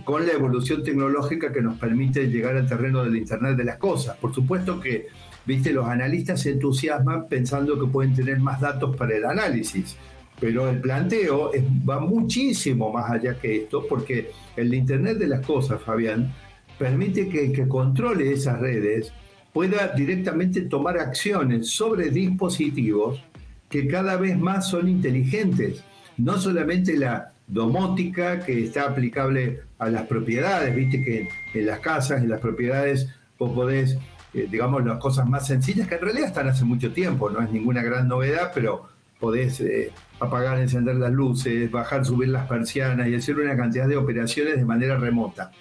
con 0.02 0.26
la 0.26 0.32
evolución 0.32 0.82
tecnológica 0.82 1.52
que 1.52 1.62
nos 1.62 1.78
permite 1.78 2.26
llegar 2.26 2.56
al 2.56 2.66
terreno 2.66 3.04
del 3.04 3.16
Internet 3.16 3.56
de 3.56 3.64
las 3.64 3.78
cosas. 3.78 4.16
Por 4.16 4.34
supuesto 4.34 4.80
que, 4.80 5.06
viste, 5.46 5.72
los 5.72 5.86
analistas 5.86 6.40
se 6.40 6.50
entusiasman 6.50 7.28
pensando 7.28 7.78
que 7.78 7.86
pueden 7.86 8.14
tener 8.14 8.40
más 8.40 8.60
datos 8.60 8.96
para 8.96 9.16
el 9.16 9.24
análisis, 9.24 9.96
pero 10.40 10.68
el 10.68 10.80
planteo 10.80 11.52
va 11.88 12.00
muchísimo 12.00 12.92
más 12.92 13.10
allá 13.10 13.38
que 13.38 13.56
esto, 13.56 13.86
porque 13.88 14.30
el 14.56 14.74
Internet 14.74 15.18
de 15.18 15.28
las 15.28 15.46
cosas, 15.46 15.80
Fabián, 15.82 16.32
permite 16.78 17.28
que 17.28 17.46
el 17.46 17.52
que 17.52 17.68
controle 17.68 18.32
esas 18.32 18.58
redes 18.60 19.12
pueda 19.54 19.92
directamente 19.96 20.62
tomar 20.62 20.98
acciones 20.98 21.70
sobre 21.70 22.10
dispositivos 22.10 23.22
que 23.70 23.86
cada 23.86 24.16
vez 24.16 24.36
más 24.36 24.68
son 24.68 24.88
inteligentes. 24.88 25.84
No 26.16 26.38
solamente 26.38 26.98
la 26.98 27.32
domótica 27.46 28.40
que 28.40 28.64
está 28.64 28.88
aplicable 28.88 29.60
a 29.78 29.88
las 29.90 30.06
propiedades, 30.06 30.74
viste 30.74 31.02
que 31.04 31.28
en 31.54 31.66
las 31.66 31.78
casas, 31.78 32.20
en 32.20 32.30
las 32.30 32.40
propiedades, 32.40 33.08
vos 33.38 33.52
podés, 33.52 33.96
eh, 34.34 34.48
digamos, 34.50 34.84
las 34.84 34.98
cosas 34.98 35.28
más 35.28 35.46
sencillas, 35.46 35.86
que 35.86 35.94
en 35.94 36.00
realidad 36.00 36.28
están 36.28 36.48
hace 36.48 36.64
mucho 36.64 36.92
tiempo, 36.92 37.30
no 37.30 37.40
es 37.40 37.50
ninguna 37.50 37.82
gran 37.82 38.08
novedad, 38.08 38.50
pero 38.52 38.88
podés 39.20 39.60
eh, 39.60 39.92
apagar, 40.18 40.58
encender 40.58 40.96
las 40.96 41.12
luces, 41.12 41.70
bajar, 41.70 42.04
subir 42.04 42.30
las 42.30 42.48
persianas 42.48 43.06
y 43.06 43.14
hacer 43.14 43.36
una 43.36 43.56
cantidad 43.56 43.86
de 43.86 43.96
operaciones 43.96 44.56
de 44.56 44.64
manera 44.64 44.96
remota. 44.96 45.52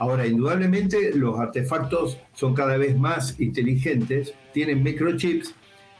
Ahora, 0.00 0.26
indudablemente 0.26 1.14
los 1.14 1.38
artefactos 1.38 2.18
son 2.32 2.54
cada 2.54 2.78
vez 2.78 2.98
más 2.98 3.38
inteligentes, 3.38 4.32
tienen 4.54 4.82
microchips 4.82 5.54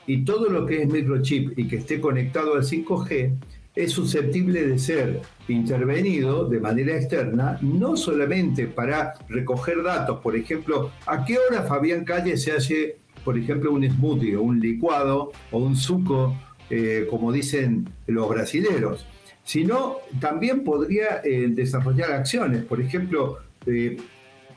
y 0.06 0.24
todo 0.24 0.48
lo 0.48 0.64
que 0.64 0.82
es 0.82 0.88
microchip 0.88 1.58
y 1.58 1.68
que 1.68 1.76
esté 1.76 2.00
conectado 2.00 2.54
al 2.54 2.62
5G 2.62 3.36
es 3.74 3.92
susceptible 3.92 4.66
de 4.66 4.78
ser 4.78 5.20
intervenido 5.48 6.46
de 6.46 6.60
manera 6.60 6.96
externa, 6.96 7.58
no 7.60 7.94
solamente 7.94 8.66
para 8.66 9.16
recoger 9.28 9.82
datos, 9.82 10.20
por 10.20 10.34
ejemplo, 10.34 10.90
a 11.06 11.22
qué 11.26 11.36
hora 11.36 11.64
Fabián 11.64 12.04
Calle 12.04 12.38
se 12.38 12.52
hace, 12.52 12.96
por 13.22 13.36
ejemplo, 13.36 13.70
un 13.70 13.86
smoothie 13.86 14.34
o 14.34 14.42
un 14.42 14.60
licuado 14.60 15.30
o 15.50 15.58
un 15.58 15.76
suco, 15.76 16.34
eh, 16.70 17.06
como 17.10 17.32
dicen 17.32 17.86
los 18.06 18.30
brasileros, 18.30 19.06
sino 19.44 19.98
también 20.20 20.64
podría 20.64 21.20
eh, 21.22 21.48
desarrollar 21.50 22.12
acciones, 22.12 22.64
por 22.64 22.80
ejemplo, 22.80 23.38
eh, 23.66 23.96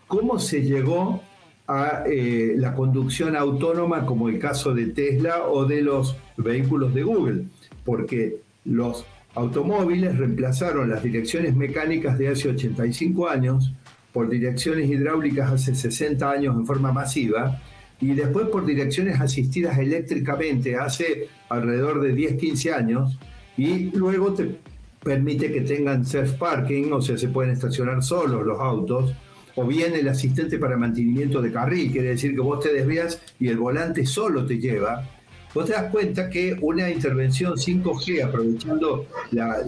cómo 0.07 0.39
se 0.39 0.61
llegó 0.61 1.21
a 1.65 2.03
la 2.07 2.75
conducción 2.75 3.37
autónoma 3.37 4.05
como 4.05 4.27
el 4.27 4.37
caso 4.37 4.73
de 4.73 4.87
Tesla 4.87 5.47
o 5.47 5.65
de 5.65 5.81
los 5.81 6.17
vehículos 6.35 6.93
de 6.93 7.03
Google, 7.03 7.45
porque 7.85 8.41
los 8.65 9.05
automóviles 9.35 10.17
reemplazaron 10.17 10.89
las 10.89 11.01
direcciones 11.01 11.55
mecánicas 11.55 12.17
de 12.17 12.29
hace 12.29 12.49
85 12.49 13.29
años 13.29 13.73
por 14.11 14.29
direcciones 14.29 14.89
hidráulicas 14.89 15.51
hace 15.51 15.73
60 15.73 16.29
años 16.29 16.55
en 16.55 16.65
forma 16.65 16.91
masiva 16.91 17.59
y 17.99 18.13
después 18.13 18.47
por 18.47 18.65
direcciones 18.65 19.19
asistidas 19.19 19.77
eléctricamente 19.79 20.75
hace 20.75 21.29
alrededor 21.49 22.01
de 22.01 22.13
10-15 22.13 22.73
años 22.73 23.17
y 23.57 23.85
luego 23.91 24.33
te 24.33 24.57
permite 25.03 25.51
que 25.51 25.61
tengan 25.61 26.05
self-parking, 26.05 26.91
o 26.93 27.01
sea, 27.01 27.17
se 27.17 27.27
pueden 27.27 27.51
estacionar 27.51 28.01
solos 28.01 28.45
los 28.45 28.59
autos, 28.59 29.13
o 29.55 29.65
bien 29.65 29.93
el 29.93 30.07
asistente 30.07 30.57
para 30.57 30.77
mantenimiento 30.77 31.41
de 31.41 31.51
carril, 31.51 31.91
quiere 31.91 32.09
decir 32.09 32.33
que 32.33 32.41
vos 32.41 32.59
te 32.59 32.73
desvías 32.73 33.21
y 33.39 33.49
el 33.49 33.57
volante 33.57 34.05
solo 34.05 34.45
te 34.45 34.57
lleva. 34.57 35.07
Vos 35.53 35.67
te 35.67 35.73
das 35.73 35.91
cuenta 35.91 36.29
que 36.29 36.57
una 36.61 36.89
intervención 36.89 37.53
5G, 37.53 38.23
aprovechando 38.23 39.05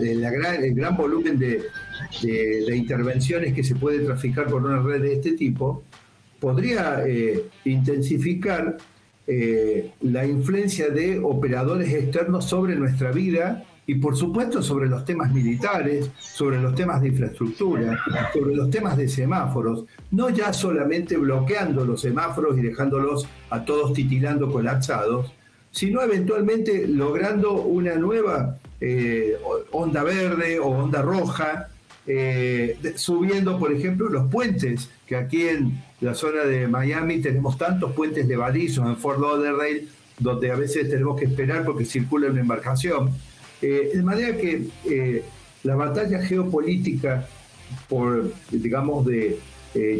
el 0.01 0.75
gran 0.75 0.97
volumen 0.97 1.37
de, 1.37 1.61
intervenciones 2.75 3.53
que 3.53 3.63
se 3.63 3.75
puede 3.75 3.99
traficar 3.99 4.47
por 4.47 4.63
una 4.63 4.81
red 4.81 5.01
de 5.01 5.13
este 5.13 5.33
tipo, 5.33 5.83
podría 6.39 7.03
eh, 7.05 7.45
intensificar 7.65 8.77
eh, 9.27 9.91
la 10.01 10.25
influencia 10.25 10.89
de 10.89 11.19
operadores 11.19 11.93
externos 11.93 12.45
sobre 12.45 12.75
nuestra 12.75 13.11
vida 13.11 13.63
y 13.87 13.95
por 13.95 14.17
supuesto 14.17 14.63
sobre 14.63 14.87
los 14.87 15.05
temas 15.05 15.31
militares, 15.31 16.09
sobre 16.19 16.59
los 16.59 16.73
temas 16.73 17.01
de 17.01 17.09
infraestructura, 17.09 17.99
sobre 18.33 18.55
los 18.55 18.69
temas 18.69 18.97
de 18.97 19.07
semáforos, 19.07 19.85
no 20.11 20.29
ya 20.29 20.51
solamente 20.53 21.17
bloqueando 21.17 21.85
los 21.85 22.01
semáforos 22.01 22.57
y 22.57 22.61
dejándolos 22.61 23.27
a 23.49 23.63
todos 23.63 23.93
titilando 23.93 24.51
colapsados, 24.51 25.31
sino 25.71 26.01
eventualmente 26.01 26.87
logrando 26.87 27.53
una 27.53 27.95
nueva 27.95 28.57
eh, 28.81 29.37
onda 29.71 30.03
verde 30.03 30.59
o 30.59 30.67
onda 30.67 31.01
roja, 31.01 31.67
eh, 32.07 32.77
subiendo, 32.95 33.59
por 33.59 33.71
ejemplo, 33.71 34.09
los 34.09 34.29
puentes, 34.31 34.89
que 35.05 35.15
aquí 35.15 35.47
en 35.47 35.83
la 36.01 36.13
zona 36.13 36.43
de 36.43 36.67
Miami 36.67 37.19
tenemos 37.19 37.57
tantos 37.57 37.93
puentes 37.93 38.27
levadizos 38.27 38.87
en 38.87 38.97
Fort 38.97 39.19
Lauderdale, 39.19 39.87
donde 40.19 40.51
a 40.51 40.55
veces 40.55 40.89
tenemos 40.89 41.19
que 41.19 41.25
esperar 41.25 41.65
porque 41.65 41.85
circula 41.85 42.29
una 42.29 42.41
embarcación. 42.41 43.11
Eh, 43.61 43.91
de 43.93 44.03
manera 44.03 44.37
que 44.37 45.23
la 45.63 45.75
batalla 45.75 46.21
geopolítica 46.21 47.27
por, 47.89 48.31
digamos, 48.51 49.05
de 49.05 49.39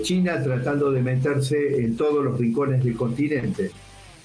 China 0.04 0.42
tratando 0.42 0.92
de 0.92 1.02
meterse 1.02 1.84
en 1.84 1.98
todos 1.98 2.24
los 2.24 2.38
rincones 2.38 2.84
del 2.84 2.96
continente, 2.96 3.72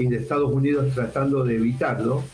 y 0.00 0.06
de 0.06 0.16
Estados 0.16 0.50
Unidos 0.52 0.92
tratando 0.94 1.44
de 1.44 1.56
evitarlo, 1.56 2.24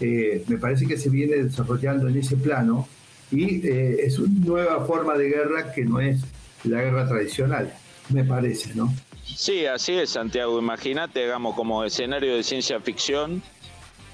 eh, 0.00 0.44
me 0.48 0.58
parece 0.58 0.86
que 0.86 0.96
se 0.96 1.08
viene 1.08 1.36
desarrollando 1.36 2.08
en 2.08 2.18
ese 2.18 2.36
plano 2.36 2.88
y 3.30 3.66
eh, 3.66 4.04
es 4.04 4.18
una 4.18 4.44
nueva 4.44 4.84
forma 4.84 5.16
de 5.16 5.28
guerra 5.28 5.72
que 5.72 5.84
no 5.84 6.00
es 6.00 6.20
la 6.64 6.82
guerra 6.82 7.08
tradicional, 7.08 7.72
me 8.08 8.24
parece, 8.24 8.74
¿no? 8.74 8.92
Sí, 9.24 9.64
así 9.66 9.92
es, 9.92 10.10
Santiago. 10.10 10.58
Imagínate, 10.58 11.20
digamos, 11.20 11.54
como 11.54 11.84
escenario 11.84 12.36
de 12.36 12.42
ciencia 12.42 12.80
ficción, 12.80 13.42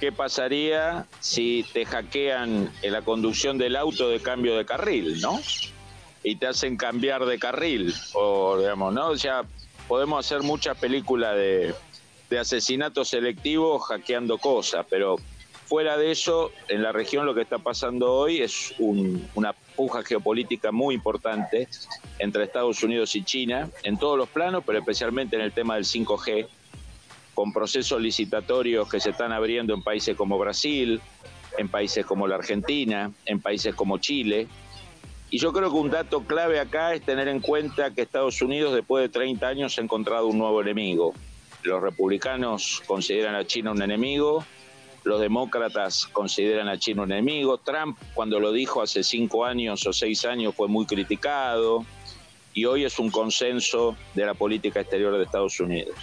¿qué 0.01 0.13
pasaría 0.13 1.07
si 1.21 1.65
te 1.73 1.85
hackean 1.85 2.73
en 2.83 2.93
la 2.93 3.03
conducción 3.03 3.59
del 3.59 3.77
auto 3.77 4.09
de 4.09 4.21
cambio 4.21 4.57
de 4.57 4.65
carril, 4.65 5.21
¿no? 5.21 5.41
Y 6.23 6.37
te 6.37 6.47
hacen 6.47 6.77
cambiar 6.77 7.25
de 7.25 7.39
carril, 7.39 7.95
o 8.15 8.59
digamos, 8.59 8.93
¿no? 8.93 9.15
Ya 9.15 9.45
podemos 9.87 10.25
hacer 10.25 10.43
muchas 10.43 10.77
películas 10.77 11.37
de, 11.37 11.75
de 12.31 12.39
asesinato 12.39 13.05
selectivo 13.05 13.79
hackeando 13.79 14.39
cosas, 14.39 14.87
pero 14.89 15.17
fuera 15.67 15.97
de 15.97 16.11
eso, 16.11 16.51
en 16.69 16.83
la 16.83 16.93
región 16.93 17.27
lo 17.27 17.35
que 17.35 17.43
está 17.43 17.59
pasando 17.59 18.13
hoy 18.13 18.41
es 18.41 18.75
una 18.79 19.53
puja 19.77 20.03
geopolítica 20.03 20.73
muy 20.73 20.95
importante 20.95 21.69
entre 22.19 22.45
Estados 22.45 22.83
Unidos 22.83 23.15
y 23.17 23.23
China, 23.23 23.69
en 23.83 23.99
todos 23.99 24.17
los 24.17 24.29
planos, 24.29 24.63
pero 24.67 24.79
especialmente 24.79 25.37
en 25.37 25.43
el 25.43 25.53
tema 25.53 25.75
del 25.75 25.85
5G, 25.85 26.49
con 27.39 27.53
procesos 27.53 28.01
licitatorios 28.01 28.91
que 28.91 28.99
se 28.99 29.11
están 29.11 29.31
abriendo 29.31 29.73
en 29.73 29.81
países 29.81 30.17
como 30.17 30.41
Brasil, 30.41 31.01
en 31.57 31.69
países 31.69 32.05
como 32.05 32.27
la 32.27 32.35
Argentina, 32.35 33.13
en 33.27 33.41
países 33.41 33.77
como 33.77 33.99
Chile. 33.99 34.49
Y 35.31 35.39
yo 35.39 35.53
creo 35.53 35.71
que 35.71 35.77
un 35.77 35.89
dato 35.89 36.25
clave 36.25 36.59
acá 36.59 36.95
es 36.95 37.03
tener 37.03 37.29
en 37.29 37.39
cuenta 37.39 37.95
que 37.95 38.03
Estados 38.03 38.43
Unidos 38.43 38.75
después 38.75 39.03
de 39.03 39.09
30 39.11 39.47
años 39.47 39.79
ha 39.79 39.83
encontrado 39.83 40.27
un 40.27 40.37
nuevo 40.37 40.61
enemigo, 40.61 41.15
los 41.63 41.81
republicanos 41.81 42.83
consideran 42.89 43.37
a 43.37 43.47
China 43.47 43.71
un 43.71 43.83
enemigo, 43.83 44.45
los 45.05 45.21
demócratas 45.21 46.09
consideran 46.09 46.67
a 46.67 46.77
China 46.77 47.03
un 47.03 47.13
enemigo. 47.13 47.59
Trump, 47.59 48.01
cuando 48.15 48.41
lo 48.41 48.51
dijo 48.51 48.83
hace 48.83 49.05
cinco 49.05 49.45
años 49.45 49.87
o 49.87 49.93
seis 49.93 50.25
años, 50.25 50.57
fue 50.57 50.67
muy 50.67 50.87
criticado 50.87 51.87
y 52.53 52.65
hoy 52.65 52.85
es 52.85 52.99
un 52.99 53.13
consenso 53.13 53.97
de 54.15 54.27
la 54.27 54.35
política 54.35 54.81
exterior 54.81 55.17
de 55.17 55.23
Estados 55.23 55.61
Unidos. 55.61 55.95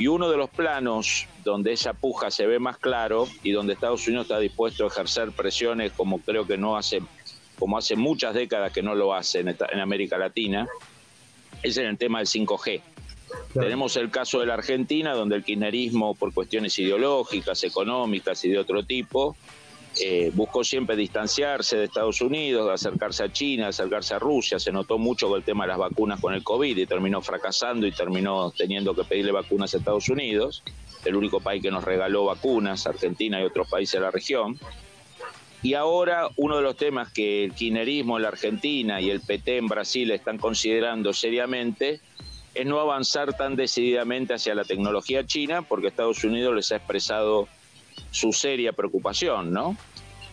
Y 0.00 0.06
uno 0.06 0.30
de 0.30 0.38
los 0.38 0.48
planos 0.48 1.26
donde 1.44 1.74
esa 1.74 1.92
puja 1.92 2.30
se 2.30 2.46
ve 2.46 2.58
más 2.58 2.78
claro 2.78 3.28
y 3.42 3.50
donde 3.50 3.74
Estados 3.74 4.08
Unidos 4.08 4.24
está 4.24 4.38
dispuesto 4.38 4.84
a 4.84 4.86
ejercer 4.86 5.30
presiones 5.32 5.92
como 5.92 6.18
creo 6.20 6.46
que 6.46 6.56
no 6.56 6.78
hace, 6.78 7.02
como 7.58 7.76
hace 7.76 7.96
muchas 7.96 8.32
décadas 8.32 8.72
que 8.72 8.82
no 8.82 8.94
lo 8.94 9.12
hace 9.12 9.40
en, 9.40 9.48
en 9.48 9.78
América 9.78 10.16
Latina, 10.16 10.66
es 11.62 11.76
en 11.76 11.84
el 11.84 11.98
tema 11.98 12.20
del 12.20 12.28
5G. 12.28 12.80
Tenemos 13.52 13.94
el 13.98 14.10
caso 14.10 14.40
de 14.40 14.46
la 14.46 14.54
Argentina, 14.54 15.12
donde 15.12 15.36
el 15.36 15.44
kirchnerismo, 15.44 16.14
por 16.14 16.32
cuestiones 16.32 16.78
ideológicas, 16.78 17.62
económicas 17.62 18.42
y 18.46 18.48
de 18.48 18.58
otro 18.58 18.82
tipo, 18.82 19.36
eh, 19.98 20.30
buscó 20.34 20.62
siempre 20.62 20.94
distanciarse 20.94 21.76
de 21.76 21.84
Estados 21.84 22.20
Unidos, 22.20 22.70
acercarse 22.70 23.24
a 23.24 23.32
China, 23.32 23.68
acercarse 23.68 24.14
a 24.14 24.18
Rusia. 24.18 24.58
Se 24.60 24.70
notó 24.70 24.98
mucho 24.98 25.28
con 25.28 25.38
el 25.38 25.44
tema 25.44 25.64
de 25.64 25.68
las 25.68 25.78
vacunas 25.78 26.20
con 26.20 26.32
el 26.32 26.44
COVID 26.44 26.76
y 26.76 26.86
terminó 26.86 27.20
fracasando 27.22 27.86
y 27.86 27.92
terminó 27.92 28.52
teniendo 28.52 28.94
que 28.94 29.04
pedirle 29.04 29.32
vacunas 29.32 29.74
a 29.74 29.78
Estados 29.78 30.08
Unidos, 30.08 30.62
el 31.04 31.16
único 31.16 31.40
país 31.40 31.62
que 31.62 31.70
nos 31.70 31.84
regaló 31.84 32.26
vacunas, 32.26 32.86
Argentina 32.86 33.40
y 33.40 33.44
otros 33.44 33.68
países 33.68 33.94
de 33.94 34.00
la 34.00 34.10
región. 34.10 34.58
Y 35.62 35.74
ahora 35.74 36.28
uno 36.36 36.56
de 36.56 36.62
los 36.62 36.76
temas 36.76 37.12
que 37.12 37.44
el 37.44 37.52
kirchnerismo 37.52 38.16
en 38.16 38.22
la 38.22 38.28
Argentina 38.28 39.00
y 39.00 39.10
el 39.10 39.20
PT 39.20 39.58
en 39.58 39.66
Brasil 39.66 40.10
están 40.12 40.38
considerando 40.38 41.12
seriamente 41.12 42.00
es 42.54 42.66
no 42.66 42.80
avanzar 42.80 43.36
tan 43.36 43.56
decididamente 43.56 44.34
hacia 44.34 44.54
la 44.54 44.64
tecnología 44.64 45.26
china, 45.26 45.62
porque 45.62 45.88
Estados 45.88 46.24
Unidos 46.24 46.54
les 46.54 46.72
ha 46.72 46.76
expresado 46.76 47.48
su 48.10 48.32
seria 48.32 48.72
preocupación, 48.72 49.52
¿no? 49.52 49.76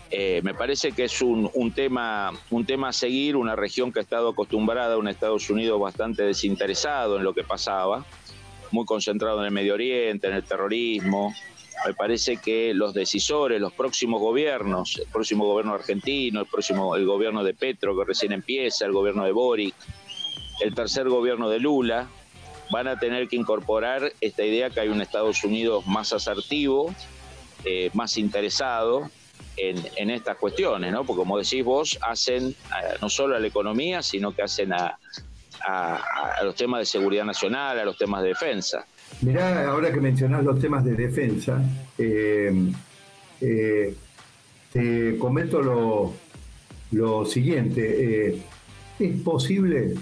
Eh, 0.10 0.41
me 0.43 0.53
parece 0.53 0.93
que 0.93 1.03
es 1.03 1.21
un, 1.21 1.71
tema, 1.75 2.32
un 2.49 2.65
tema 2.65 2.89
a 2.89 2.93
seguir, 2.93 3.36
una 3.36 3.56
región 3.56 3.91
que 3.91 3.99
ha 3.99 4.01
estado 4.01 4.30
acostumbrada 4.30 4.93
a 4.93 4.97
un 4.97 5.08
Estados 5.08 5.49
Unidos 5.49 5.80
bastante 5.82 6.23
desinteresado 6.23 7.17
en 7.17 7.23
lo 7.23 7.34
que 7.34 7.43
pasaba, 7.43 8.06
muy 8.71 8.86
concentrado 8.86 9.39
en 9.39 9.45
el 9.45 9.51
Medio 9.51 9.73
Oriente, 9.73 10.27
en 10.27 10.34
el 10.34 10.43
terrorismo. 10.43 11.34
Me 11.86 11.93
parece 11.93 12.38
que 12.38 12.73
los 12.73 12.93
decisores, 12.93 13.60
los 13.60 13.73
próximos 13.73 14.21
gobiernos, 14.21 14.97
el 14.97 15.08
próximo 15.08 15.45
gobierno 15.45 15.73
argentino, 15.73 16.39
el 16.39 16.47
próximo 16.47 16.95
el 16.95 17.06
gobierno 17.06 17.43
de 17.43 17.53
Petro 17.53 17.97
que 17.97 18.06
recién 18.06 18.32
empieza, 18.32 18.86
el 18.86 18.93
gobierno 18.93 19.25
de 19.25 19.32
Boric, 19.32 19.75
el 20.62 20.73
tercer 20.73 21.10
gobierno 21.10 21.49
de 21.49 21.60
Lula, 21.60 22.08
van 22.71 22.88
a 22.88 22.97
tener 22.97 23.27
que 23.27 23.36
incorporar 23.36 24.12
esta 24.21 24.43
idea 24.43 24.69
que 24.69 24.80
hay 24.80 24.88
un 24.88 25.01
Estados 25.01 25.43
Unidos 25.43 25.86
más 25.86 26.13
asertivo, 26.13 26.93
eh, 27.65 27.89
más 27.93 28.17
interesado 28.17 29.09
en, 29.55 30.09
estas 30.11 30.37
cuestiones, 30.37 30.91
¿no? 30.91 31.03
Porque 31.03 31.19
como 31.19 31.37
decís 31.37 31.63
vos, 31.63 31.97
hacen 32.01 32.49
eh, 32.49 32.97
no 33.01 33.09
solo 33.09 33.35
a 33.35 33.39
la 33.39 33.47
economía, 33.47 34.03
sino 34.03 34.33
que 34.35 34.43
hacen 34.43 34.71
a, 34.73 34.97
los 36.43 36.55
temas 36.55 36.81
de 36.81 36.85
seguridad 36.85 37.25
nacional, 37.25 37.79
a 37.79 37.83
los 37.85 37.97
temas 37.97 38.21
de 38.21 38.29
defensa. 38.29 38.85
Mirá, 39.21 39.67
ahora 39.67 39.91
que 39.91 39.99
mencionás 39.99 40.43
los 40.43 40.59
temas 40.59 40.85
de 40.85 40.93
defensa, 40.93 41.59
eh, 41.97 42.53
te 44.71 45.17
comento 45.17 45.61
lo, 45.61 46.13
lo 46.91 47.25
siguiente. 47.25 48.43
¿Es 48.99 49.21
posible, 49.21 49.95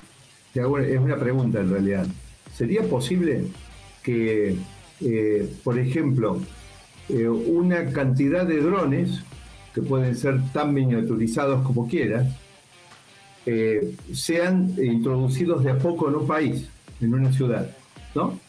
es 0.53 0.99
una 0.99 1.17
pregunta 1.17 1.61
en 1.61 1.71
realidad, 1.71 2.05
¿sería 2.53 2.83
posible 2.83 3.45
que, 4.03 4.57
por 5.63 5.79
ejemplo, 5.79 6.41
eh, 7.09 7.29
una 7.29 7.85
cantidad 7.91 8.45
de 8.45 8.61
drones, 8.61 9.21
que 9.73 9.81
pueden 9.81 10.15
ser 10.15 10.39
tan 10.53 10.73
miniaturizados 10.73 11.65
como 11.65 11.87
quieras, 11.87 12.27
eh, 13.45 13.93
sean 14.13 14.73
introducidos 14.81 15.63
de 15.63 15.71
a 15.71 15.77
poco 15.77 16.09
en 16.09 16.15
un 16.15 16.27
país, 16.27 16.67
en 17.01 17.13
una 17.13 17.31
ciudad, 17.31 17.69
¿no? 18.15 18.39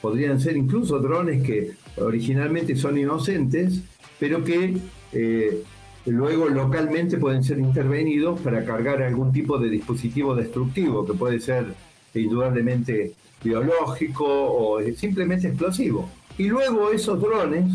Podrían 0.00 0.38
ser 0.38 0.56
incluso 0.56 1.00
drones 1.00 1.42
que 1.42 1.72
originalmente 1.96 2.76
son 2.76 2.96
inocentes, 2.98 3.80
pero 4.20 4.44
que 4.44 4.76
eh, 5.12 5.62
luego 6.04 6.48
localmente 6.48 7.18
pueden 7.18 7.42
ser 7.42 7.58
intervenidos 7.58 8.40
para 8.40 8.64
cargar 8.64 9.02
algún 9.02 9.32
tipo 9.32 9.58
de 9.58 9.68
dispositivo 9.68 10.36
destructivo, 10.36 11.04
que 11.04 11.14
puede 11.14 11.40
ser 11.40 11.74
indudablemente 12.14 13.14
biológico 13.42 14.24
o 14.26 14.80
simplemente 14.94 15.48
explosivo. 15.48 16.08
Y 16.38 16.44
luego 16.44 16.90
esos 16.92 17.20
drones 17.20 17.72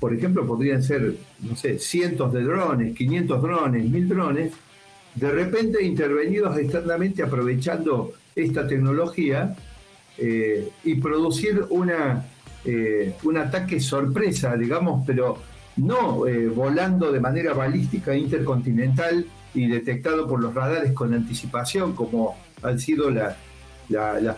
por 0.00 0.14
ejemplo, 0.14 0.46
podrían 0.46 0.82
ser, 0.82 1.14
no 1.40 1.54
sé, 1.54 1.78
cientos 1.78 2.32
de 2.32 2.42
drones, 2.42 2.96
500 2.96 3.42
drones, 3.42 3.84
1000 3.88 4.08
drones, 4.08 4.52
de 5.14 5.30
repente 5.30 5.84
intervenidos 5.84 6.56
externamente 6.56 7.22
aprovechando 7.22 8.14
esta 8.34 8.66
tecnología 8.66 9.54
eh, 10.16 10.70
y 10.84 10.94
producir 10.94 11.66
una, 11.68 12.26
eh, 12.64 13.14
un 13.24 13.36
ataque 13.36 13.78
sorpresa, 13.78 14.56
digamos, 14.56 15.04
pero 15.06 15.38
no 15.76 16.26
eh, 16.26 16.48
volando 16.48 17.12
de 17.12 17.20
manera 17.20 17.52
balística 17.52 18.14
intercontinental 18.14 19.26
y 19.52 19.66
detectado 19.66 20.26
por 20.26 20.40
los 20.40 20.54
radares 20.54 20.92
con 20.92 21.12
anticipación, 21.12 21.94
como 21.94 22.36
han 22.62 22.78
sido 22.78 23.10
las, 23.10 23.36
las 23.88 24.36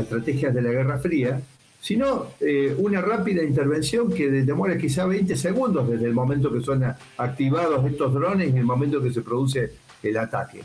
estrategias 0.00 0.52
de 0.54 0.62
la 0.62 0.70
Guerra 0.70 0.98
Fría, 0.98 1.40
sino 1.80 2.28
eh, 2.40 2.74
una 2.78 3.00
rápida 3.00 3.42
intervención 3.42 4.12
que 4.12 4.30
demora 4.30 4.76
quizá 4.76 5.06
20 5.06 5.36
segundos 5.36 5.88
desde 5.88 6.06
el 6.06 6.14
momento 6.14 6.52
que 6.52 6.60
son 6.60 6.82
activados 7.16 7.84
estos 7.86 8.12
drones 8.12 8.52
y 8.52 8.56
el 8.56 8.64
momento 8.64 9.02
que 9.02 9.12
se 9.12 9.22
produce 9.22 9.72
el 10.02 10.16
ataque. 10.16 10.62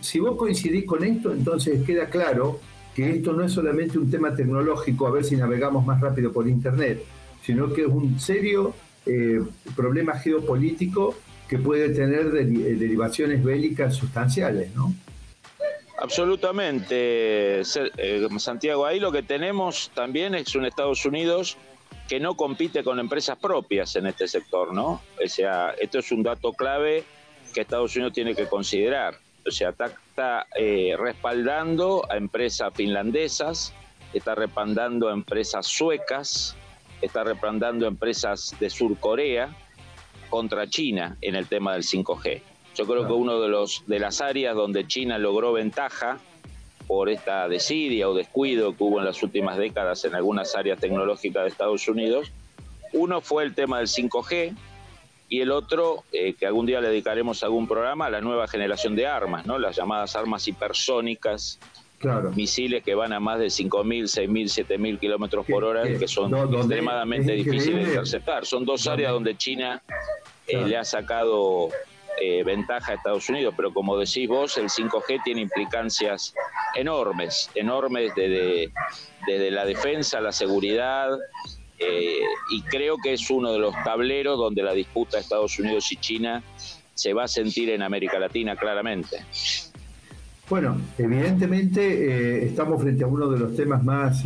si 0.00 0.20
vos 0.20 0.36
coincidís 0.36 0.84
con 0.84 1.04
esto, 1.04 1.32
entonces 1.32 1.84
queda 1.84 2.06
claro 2.06 2.60
que 2.94 3.10
esto 3.10 3.32
no 3.32 3.44
es 3.44 3.52
solamente 3.52 3.98
un 3.98 4.10
tema 4.10 4.34
tecnológico, 4.34 5.06
a 5.06 5.10
ver 5.10 5.24
si 5.24 5.36
navegamos 5.36 5.86
más 5.86 6.00
rápido 6.00 6.32
por 6.32 6.48
Internet, 6.48 7.04
sino 7.42 7.72
que 7.72 7.82
es 7.82 7.88
un 7.88 8.18
serio 8.18 8.74
eh, 9.06 9.40
problema 9.76 10.14
geopolítico 10.18 11.14
que 11.48 11.58
puede 11.58 11.90
tener 11.90 12.30
derivaciones 12.30 13.42
bélicas 13.42 13.94
sustanciales, 13.94 14.74
¿no? 14.74 14.94
Absolutamente, 16.00 17.60
eh, 17.60 18.28
Santiago. 18.38 18.86
Ahí 18.86 19.00
lo 19.00 19.10
que 19.10 19.22
tenemos 19.22 19.90
también 19.94 20.34
es 20.36 20.54
un 20.54 20.64
Estados 20.64 21.04
Unidos 21.04 21.56
que 22.08 22.20
no 22.20 22.36
compite 22.36 22.84
con 22.84 23.00
empresas 23.00 23.36
propias 23.36 23.96
en 23.96 24.06
este 24.06 24.28
sector, 24.28 24.72
¿no? 24.72 25.02
O 25.22 25.28
sea, 25.28 25.74
esto 25.78 25.98
es 25.98 26.12
un 26.12 26.22
dato 26.22 26.52
clave 26.52 27.04
que 27.52 27.62
Estados 27.62 27.96
Unidos 27.96 28.12
tiene 28.12 28.34
que 28.34 28.46
considerar. 28.46 29.16
O 29.44 29.50
sea, 29.50 29.70
está, 29.70 30.46
eh, 30.56 30.94
respaldando 30.96 32.06
a 32.08 32.16
empresas 32.16 32.72
finlandesas, 32.74 33.74
está 34.12 34.36
respaldando 34.36 35.08
a 35.08 35.12
empresas 35.12 35.66
suecas, 35.66 36.56
está 37.02 37.24
respaldando 37.24 37.86
a 37.86 37.88
empresas 37.88 38.54
de 38.60 38.70
Sur 38.70 38.96
Corea 38.98 39.54
contra 40.30 40.68
China 40.68 41.16
en 41.22 41.34
el 41.34 41.48
tema 41.48 41.72
del 41.72 41.82
5G. 41.82 42.40
Yo 42.78 42.86
creo 42.86 43.08
que 43.08 43.12
uno 43.12 43.40
de, 43.40 43.48
los, 43.48 43.82
de 43.88 43.98
las 43.98 44.20
áreas 44.20 44.54
donde 44.54 44.86
China 44.86 45.18
logró 45.18 45.52
ventaja 45.52 46.18
por 46.86 47.08
esta 47.08 47.48
desidia 47.48 48.08
o 48.08 48.14
descuido 48.14 48.76
que 48.76 48.84
hubo 48.84 49.00
en 49.00 49.04
las 49.04 49.20
últimas 49.24 49.58
décadas 49.58 50.04
en 50.04 50.14
algunas 50.14 50.54
áreas 50.54 50.78
tecnológicas 50.78 51.42
de 51.42 51.48
Estados 51.48 51.88
Unidos, 51.88 52.30
uno 52.92 53.20
fue 53.20 53.42
el 53.42 53.54
tema 53.54 53.78
del 53.78 53.88
5G 53.88 54.54
y 55.28 55.40
el 55.40 55.50
otro, 55.50 56.04
eh, 56.12 56.34
que 56.34 56.46
algún 56.46 56.66
día 56.66 56.80
le 56.80 56.88
dedicaremos 56.88 57.42
a 57.42 57.46
algún 57.46 57.66
programa, 57.66 58.06
a 58.06 58.10
la 58.10 58.20
nueva 58.20 58.46
generación 58.46 58.94
de 58.94 59.08
armas, 59.08 59.44
¿no? 59.44 59.58
las 59.58 59.74
llamadas 59.74 60.14
armas 60.14 60.46
hipersónicas, 60.46 61.58
misiles 62.36 62.84
que 62.84 62.94
van 62.94 63.12
a 63.12 63.18
más 63.18 63.40
de 63.40 63.46
5.000, 63.46 64.04
6.000, 64.04 64.66
7.000 64.66 65.00
kilómetros 65.00 65.44
por 65.46 65.64
hora, 65.64 65.82
que 65.82 66.06
son 66.06 66.32
extremadamente 66.54 67.32
difíciles 67.32 67.86
de 67.86 67.88
interceptar. 67.94 68.46
Son 68.46 68.64
dos 68.64 68.86
áreas 68.86 69.10
donde 69.10 69.36
China 69.36 69.82
eh, 70.46 70.64
le 70.64 70.76
ha 70.76 70.84
sacado 70.84 71.70
eh, 72.20 72.42
ventaja 72.44 72.92
a 72.92 72.94
Estados 72.96 73.28
Unidos, 73.28 73.54
pero 73.56 73.72
como 73.72 73.96
decís 73.96 74.28
vos, 74.28 74.56
el 74.58 74.68
5G 74.68 75.22
tiene 75.24 75.42
implicancias 75.42 76.34
enormes, 76.74 77.50
enormes 77.54 78.12
desde, 78.14 78.72
desde 79.26 79.50
la 79.50 79.64
defensa, 79.64 80.20
la 80.20 80.32
seguridad, 80.32 81.10
eh, 81.78 82.18
y 82.50 82.62
creo 82.62 82.96
que 82.96 83.12
es 83.12 83.30
uno 83.30 83.52
de 83.52 83.58
los 83.58 83.74
tableros 83.84 84.38
donde 84.38 84.62
la 84.62 84.72
disputa 84.72 85.18
Estados 85.18 85.58
Unidos 85.58 85.90
y 85.92 85.96
China 85.96 86.42
se 86.94 87.12
va 87.12 87.24
a 87.24 87.28
sentir 87.28 87.70
en 87.70 87.82
América 87.82 88.18
Latina 88.18 88.56
claramente. 88.56 89.18
Bueno, 90.48 90.80
evidentemente 90.96 91.80
eh, 91.82 92.46
estamos 92.46 92.82
frente 92.82 93.04
a 93.04 93.06
uno 93.06 93.28
de 93.28 93.38
los 93.38 93.54
temas 93.54 93.84
más, 93.84 94.24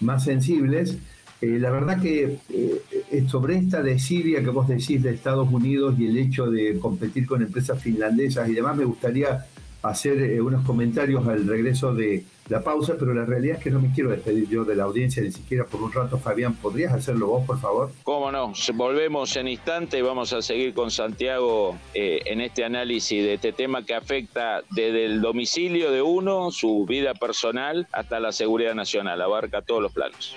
más 0.00 0.24
sensibles 0.24 0.98
eh, 1.42 1.58
la 1.58 1.70
verdad 1.70 2.00
que 2.00 2.38
eh, 2.50 3.26
sobre 3.26 3.56
esta 3.56 3.82
desidia 3.82 4.44
que 4.44 4.50
vos 4.50 4.68
decís 4.68 5.02
de 5.02 5.12
Estados 5.12 5.50
Unidos 5.50 5.96
y 5.98 6.06
el 6.06 6.16
hecho 6.16 6.48
de 6.48 6.78
competir 6.78 7.26
con 7.26 7.42
empresas 7.42 7.82
finlandesas 7.82 8.48
y 8.48 8.54
demás, 8.54 8.76
me 8.76 8.84
gustaría 8.84 9.44
hacer 9.82 10.18
eh, 10.20 10.40
unos 10.40 10.64
comentarios 10.64 11.26
al 11.26 11.46
regreso 11.46 11.94
de 11.94 12.24
la 12.48 12.62
pausa, 12.62 12.96
pero 12.98 13.14
la 13.14 13.24
realidad 13.24 13.56
es 13.56 13.62
que 13.62 13.70
no 13.70 13.80
me 13.80 13.92
quiero 13.92 14.10
despedir 14.10 14.48
yo 14.48 14.64
de 14.64 14.74
la 14.76 14.84
audiencia 14.84 15.22
ni 15.22 15.30
siquiera 15.30 15.64
por 15.64 15.82
un 15.82 15.92
rato. 15.92 16.18
Fabián, 16.18 16.54
¿podrías 16.54 16.92
hacerlo 16.92 17.28
vos, 17.28 17.46
por 17.46 17.58
favor? 17.58 17.90
Cómo 18.02 18.30
no, 18.30 18.52
volvemos 18.74 19.36
en 19.36 19.48
instante 19.48 19.98
y 19.98 20.02
vamos 20.02 20.32
a 20.32 20.42
seguir 20.42 20.74
con 20.74 20.90
Santiago 20.90 21.78
en 21.94 22.40
este 22.40 22.64
análisis 22.64 23.22
de 23.22 23.34
este 23.34 23.52
tema 23.52 23.84
que 23.84 23.94
afecta 23.94 24.62
desde 24.70 25.06
el 25.06 25.20
domicilio 25.20 25.90
de 25.90 26.02
uno, 26.02 26.50
su 26.50 26.84
vida 26.84 27.14
personal, 27.14 27.86
hasta 27.92 28.20
la 28.20 28.32
seguridad 28.32 28.74
nacional, 28.74 29.20
abarca 29.22 29.62
todos 29.62 29.82
los 29.82 29.92
planos. 29.92 30.36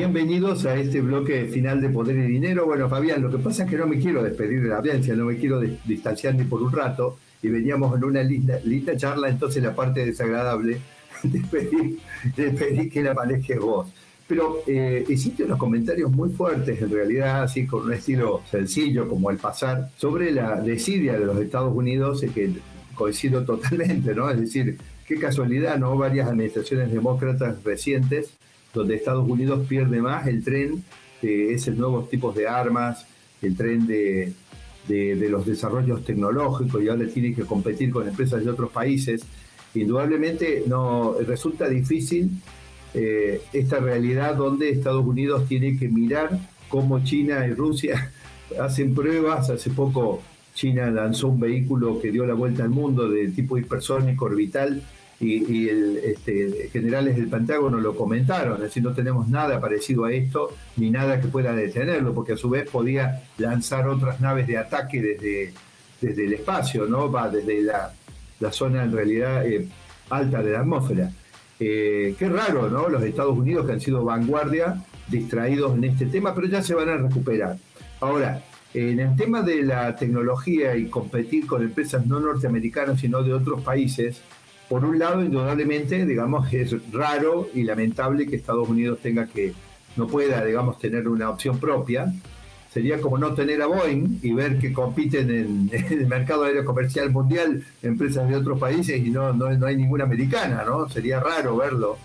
Bienvenidos 0.00 0.64
a 0.64 0.76
este 0.76 1.02
bloque 1.02 1.44
final 1.44 1.78
de 1.82 1.90
Poder 1.90 2.16
y 2.16 2.22
Dinero. 2.22 2.64
Bueno, 2.64 2.88
Fabián, 2.88 3.20
lo 3.20 3.30
que 3.30 3.36
pasa 3.36 3.64
es 3.64 3.70
que 3.70 3.76
no 3.76 3.86
me 3.86 3.98
quiero 3.98 4.22
despedir 4.22 4.62
de 4.62 4.70
la 4.70 4.78
audiencia, 4.78 5.14
no 5.14 5.26
me 5.26 5.36
quiero 5.36 5.60
distanciar 5.60 6.34
ni 6.36 6.44
por 6.44 6.62
un 6.62 6.72
rato, 6.72 7.18
y 7.42 7.48
veníamos 7.48 7.94
en 7.94 8.04
una 8.04 8.22
linda, 8.22 8.58
linda 8.64 8.96
charla, 8.96 9.28
entonces 9.28 9.62
la 9.62 9.74
parte 9.74 10.06
desagradable 10.06 10.80
de 11.22 11.40
pedir, 11.40 12.90
que 12.90 13.02
la 13.02 13.12
manejes 13.12 13.58
vos. 13.60 13.88
Pero 14.26 14.62
eh, 14.66 15.04
existen 15.06 15.44
unos 15.44 15.58
comentarios 15.58 16.10
muy 16.10 16.30
fuertes, 16.30 16.80
en 16.80 16.90
realidad, 16.90 17.42
así 17.42 17.66
con 17.66 17.82
un 17.82 17.92
estilo 17.92 18.40
sencillo 18.50 19.06
como 19.06 19.30
el 19.30 19.36
pasar, 19.36 19.90
sobre 19.98 20.32
la 20.32 20.62
desidia 20.62 21.18
de 21.18 21.26
los 21.26 21.38
Estados 21.38 21.76
Unidos, 21.76 22.24
que 22.34 22.52
coincido 22.94 23.44
totalmente, 23.44 24.14
¿no? 24.14 24.30
Es 24.30 24.40
decir, 24.40 24.78
qué 25.06 25.16
casualidad, 25.18 25.76
¿no? 25.76 25.94
Varias 25.98 26.26
administraciones 26.26 26.90
demócratas 26.90 27.62
recientes, 27.62 28.39
donde 28.72 28.96
Estados 28.96 29.28
Unidos 29.28 29.66
pierde 29.68 30.00
más 30.00 30.26
el 30.26 30.44
tren 30.44 30.84
de 31.22 31.54
esos 31.54 31.76
nuevos 31.76 32.08
tipos 32.08 32.34
de 32.34 32.48
armas, 32.48 33.06
el 33.42 33.56
tren 33.56 33.86
de, 33.86 34.32
los 35.28 35.46
desarrollos 35.46 36.04
tecnológicos 36.04 36.82
y 36.82 36.88
ahora 36.88 37.06
tiene 37.06 37.34
que 37.34 37.42
competir 37.44 37.90
con 37.90 38.08
empresas 38.08 38.44
de 38.44 38.50
otros 38.50 38.70
países 38.70 39.24
indudablemente 39.74 40.64
no 40.66 41.14
resulta 41.26 41.68
difícil 41.68 42.30
eh, 42.92 43.40
esta 43.52 43.78
realidad 43.78 44.34
donde 44.34 44.70
Estados 44.70 45.06
Unidos 45.06 45.46
tiene 45.46 45.78
que 45.78 45.88
mirar 45.88 46.38
cómo 46.68 47.04
China 47.04 47.46
y 47.46 47.52
Rusia 47.52 48.10
hacen 48.60 48.94
pruebas. 48.94 49.48
Hace 49.50 49.70
poco 49.70 50.22
China 50.54 50.90
lanzó 50.90 51.28
un 51.28 51.38
vehículo 51.38 52.00
que 52.00 52.10
dio 52.10 52.26
la 52.26 52.34
vuelta 52.34 52.64
al 52.64 52.70
mundo 52.70 53.08
de 53.08 53.28
tipo 53.28 53.56
hipersónico 53.56 54.24
orbital 54.24 54.82
y, 55.20 55.68
el, 55.68 55.98
este, 55.98 56.70
generales 56.72 57.14
del 57.14 57.28
Pentágono 57.28 57.78
lo 57.78 57.94
comentaron, 57.94 58.54
es 58.54 58.62
decir, 58.62 58.82
no 58.82 58.94
tenemos 58.94 59.28
nada 59.28 59.60
parecido 59.60 60.06
a 60.06 60.12
esto 60.12 60.54
ni 60.76 60.90
nada 60.90 61.20
que 61.20 61.28
pueda 61.28 61.54
detenerlo, 61.54 62.14
porque 62.14 62.32
a 62.32 62.36
su 62.38 62.48
vez 62.48 62.68
podía 62.70 63.24
lanzar 63.36 63.86
otras 63.86 64.20
naves 64.20 64.46
de 64.46 64.56
ataque 64.56 65.02
desde, 65.02 65.52
desde 66.00 66.24
el 66.24 66.32
espacio, 66.32 66.86
¿no? 66.86 67.12
Va 67.12 67.28
desde 67.28 67.60
la 67.62 67.92
la 68.40 68.50
zona 68.50 68.82
en 68.82 68.92
realidad 68.92 69.46
eh, 69.46 69.68
alta 70.08 70.42
de 70.42 70.52
la 70.52 70.60
atmósfera. 70.60 71.12
Eh, 71.60 72.14
qué 72.18 72.28
raro, 72.28 72.68
¿no? 72.68 72.88
Los 72.88 73.02
Estados 73.02 73.36
Unidos 73.36 73.66
que 73.66 73.72
han 73.72 73.80
sido 73.80 74.02
vanguardia, 74.02 74.82
distraídos 75.08 75.74
en 75.76 75.84
este 75.84 76.06
tema, 76.06 76.34
pero 76.34 76.48
ya 76.48 76.62
se 76.62 76.74
van 76.74 76.88
a 76.88 76.96
recuperar. 76.96 77.58
Ahora, 78.00 78.42
en 78.72 78.98
el 78.98 79.14
tema 79.16 79.42
de 79.42 79.62
la 79.62 79.94
tecnología 79.94 80.76
y 80.76 80.86
competir 80.86 81.46
con 81.46 81.62
empresas 81.62 82.06
no 82.06 82.18
norteamericanas, 82.18 83.00
sino 83.00 83.22
de 83.22 83.34
otros 83.34 83.62
países, 83.62 84.22
por 84.70 84.84
un 84.84 85.00
lado, 85.00 85.24
indudablemente, 85.24 86.06
digamos, 86.06 86.50
es 86.54 86.76
raro 86.92 87.48
y 87.52 87.64
lamentable 87.64 88.28
que 88.28 88.36
Estados 88.36 88.68
Unidos 88.68 89.00
tenga 89.02 89.26
que, 89.26 89.52
no 89.96 90.06
pueda, 90.06 90.44
digamos, 90.44 90.78
tener 90.78 91.08
una 91.08 91.28
opción 91.28 91.58
propia, 91.58 92.14
sería 92.72 93.00
como 93.00 93.18
no 93.18 93.34
tener 93.34 93.60
a 93.62 93.66
Boeing 93.66 94.20
y 94.22 94.32
ver 94.32 94.60
que 94.60 94.72
compiten 94.72 95.28
en, 95.28 95.70
el 95.90 96.06
mercado 96.06 96.44
aéreo 96.44 96.64
comercial 96.64 97.10
mundial 97.10 97.64
empresas 97.82 98.28
de 98.28 98.36
otros 98.36 98.60
países 98.60 99.04
y 99.04 99.10
no, 99.10 99.32
no, 99.32 99.66
hay 99.66 99.76
ninguna 99.76 100.04
americana, 100.04 100.62
¿no? 100.64 100.88
Sería 100.88 101.18
raro 101.18 101.56
verlo. 101.56 101.98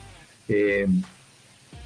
Eh, 0.50 0.88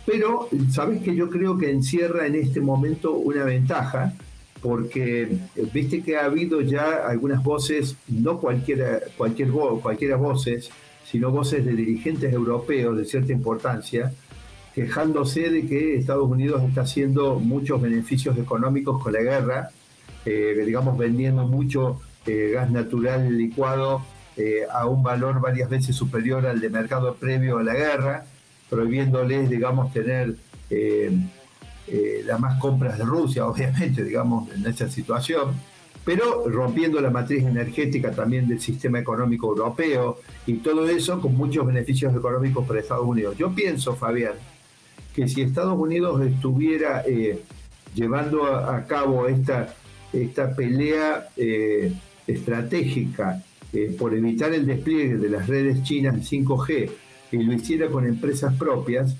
pero, 0.05 0.47
¿sabes 0.71 1.01
que 1.01 1.13
Yo 1.13 1.29
creo 1.29 1.57
que 1.57 1.71
encierra 1.71 2.25
en 2.25 2.35
este 2.35 2.61
momento 2.61 3.15
una 3.15 3.43
ventaja, 3.43 4.13
porque 4.61 5.23
eh, 5.23 5.67
viste 5.73 6.01
que 6.01 6.17
ha 6.17 6.25
habido 6.25 6.61
ya 6.61 7.07
algunas 7.07 7.43
voces, 7.43 7.95
no 8.07 8.39
cualquiera, 8.39 8.99
cualquier, 9.17 9.49
cualquiera 9.81 10.17
voces, 10.17 10.69
sino 11.09 11.31
voces 11.31 11.65
de 11.65 11.73
dirigentes 11.73 12.33
europeos 12.33 12.97
de 12.97 13.05
cierta 13.05 13.31
importancia, 13.31 14.13
quejándose 14.75 15.49
de 15.49 15.65
que 15.65 15.97
Estados 15.97 16.29
Unidos 16.29 16.63
está 16.63 16.81
haciendo 16.81 17.39
muchos 17.39 17.81
beneficios 17.81 18.37
económicos 18.37 19.01
con 19.01 19.13
la 19.13 19.21
guerra, 19.21 19.69
eh, 20.25 20.61
digamos 20.65 20.97
vendiendo 20.97 21.47
mucho 21.47 22.01
eh, 22.25 22.51
gas 22.53 22.69
natural 22.69 23.37
licuado 23.37 24.03
a 24.71 24.85
un 24.85 25.03
valor 25.03 25.41
varias 25.41 25.69
veces 25.69 25.93
superior 25.93 26.45
al 26.45 26.61
de 26.61 26.69
mercado 26.69 27.13
previo 27.15 27.57
a 27.57 27.63
la 27.63 27.73
guerra, 27.73 28.23
prohibiéndoles, 28.69 29.49
digamos, 29.49 29.91
tener 29.91 30.35
las 32.25 32.39
más 32.39 32.59
compras 32.59 32.97
de 32.97 33.05
Rusia, 33.05 33.47
obviamente, 33.47 34.03
digamos, 34.03 34.49
en 34.51 34.65
esa 34.65 34.89
situación, 34.89 35.53
pero 36.03 36.49
rompiendo 36.49 36.99
la 37.01 37.09
matriz 37.09 37.43
energética 37.43 38.11
también 38.11 38.47
del 38.47 38.59
sistema 38.59 38.99
económico 38.99 39.49
europeo 39.49 40.19
y 40.47 40.55
todo 40.55 40.89
eso 40.89 41.19
con 41.21 41.35
muchos 41.35 41.65
beneficios 41.67 42.15
económicos 42.15 42.65
para 42.67 42.79
Estados 42.79 43.05
Unidos. 43.05 43.37
Yo 43.37 43.53
pienso, 43.53 43.95
Fabián, 43.95 44.33
que 45.13 45.27
si 45.27 45.41
Estados 45.41 45.77
Unidos 45.77 46.21
estuviera 46.25 47.03
eh, 47.05 47.43
llevando 47.93 48.45
a, 48.45 48.85
cabo 48.85 49.27
esta, 49.27 49.75
esta 50.13 50.55
pelea 50.55 51.27
eh, 51.35 51.93
estratégica 52.25 53.43
eh, 53.73 53.95
por 53.97 54.13
evitar 54.13 54.53
el 54.53 54.65
despliegue 54.65 55.17
de 55.17 55.29
las 55.29 55.47
redes 55.47 55.83
chinas 55.83 56.15
5G 56.15 56.89
y 57.31 57.37
lo 57.43 57.53
hiciera 57.53 57.87
con 57.87 58.07
empresas 58.07 58.55
propias, 58.55 59.15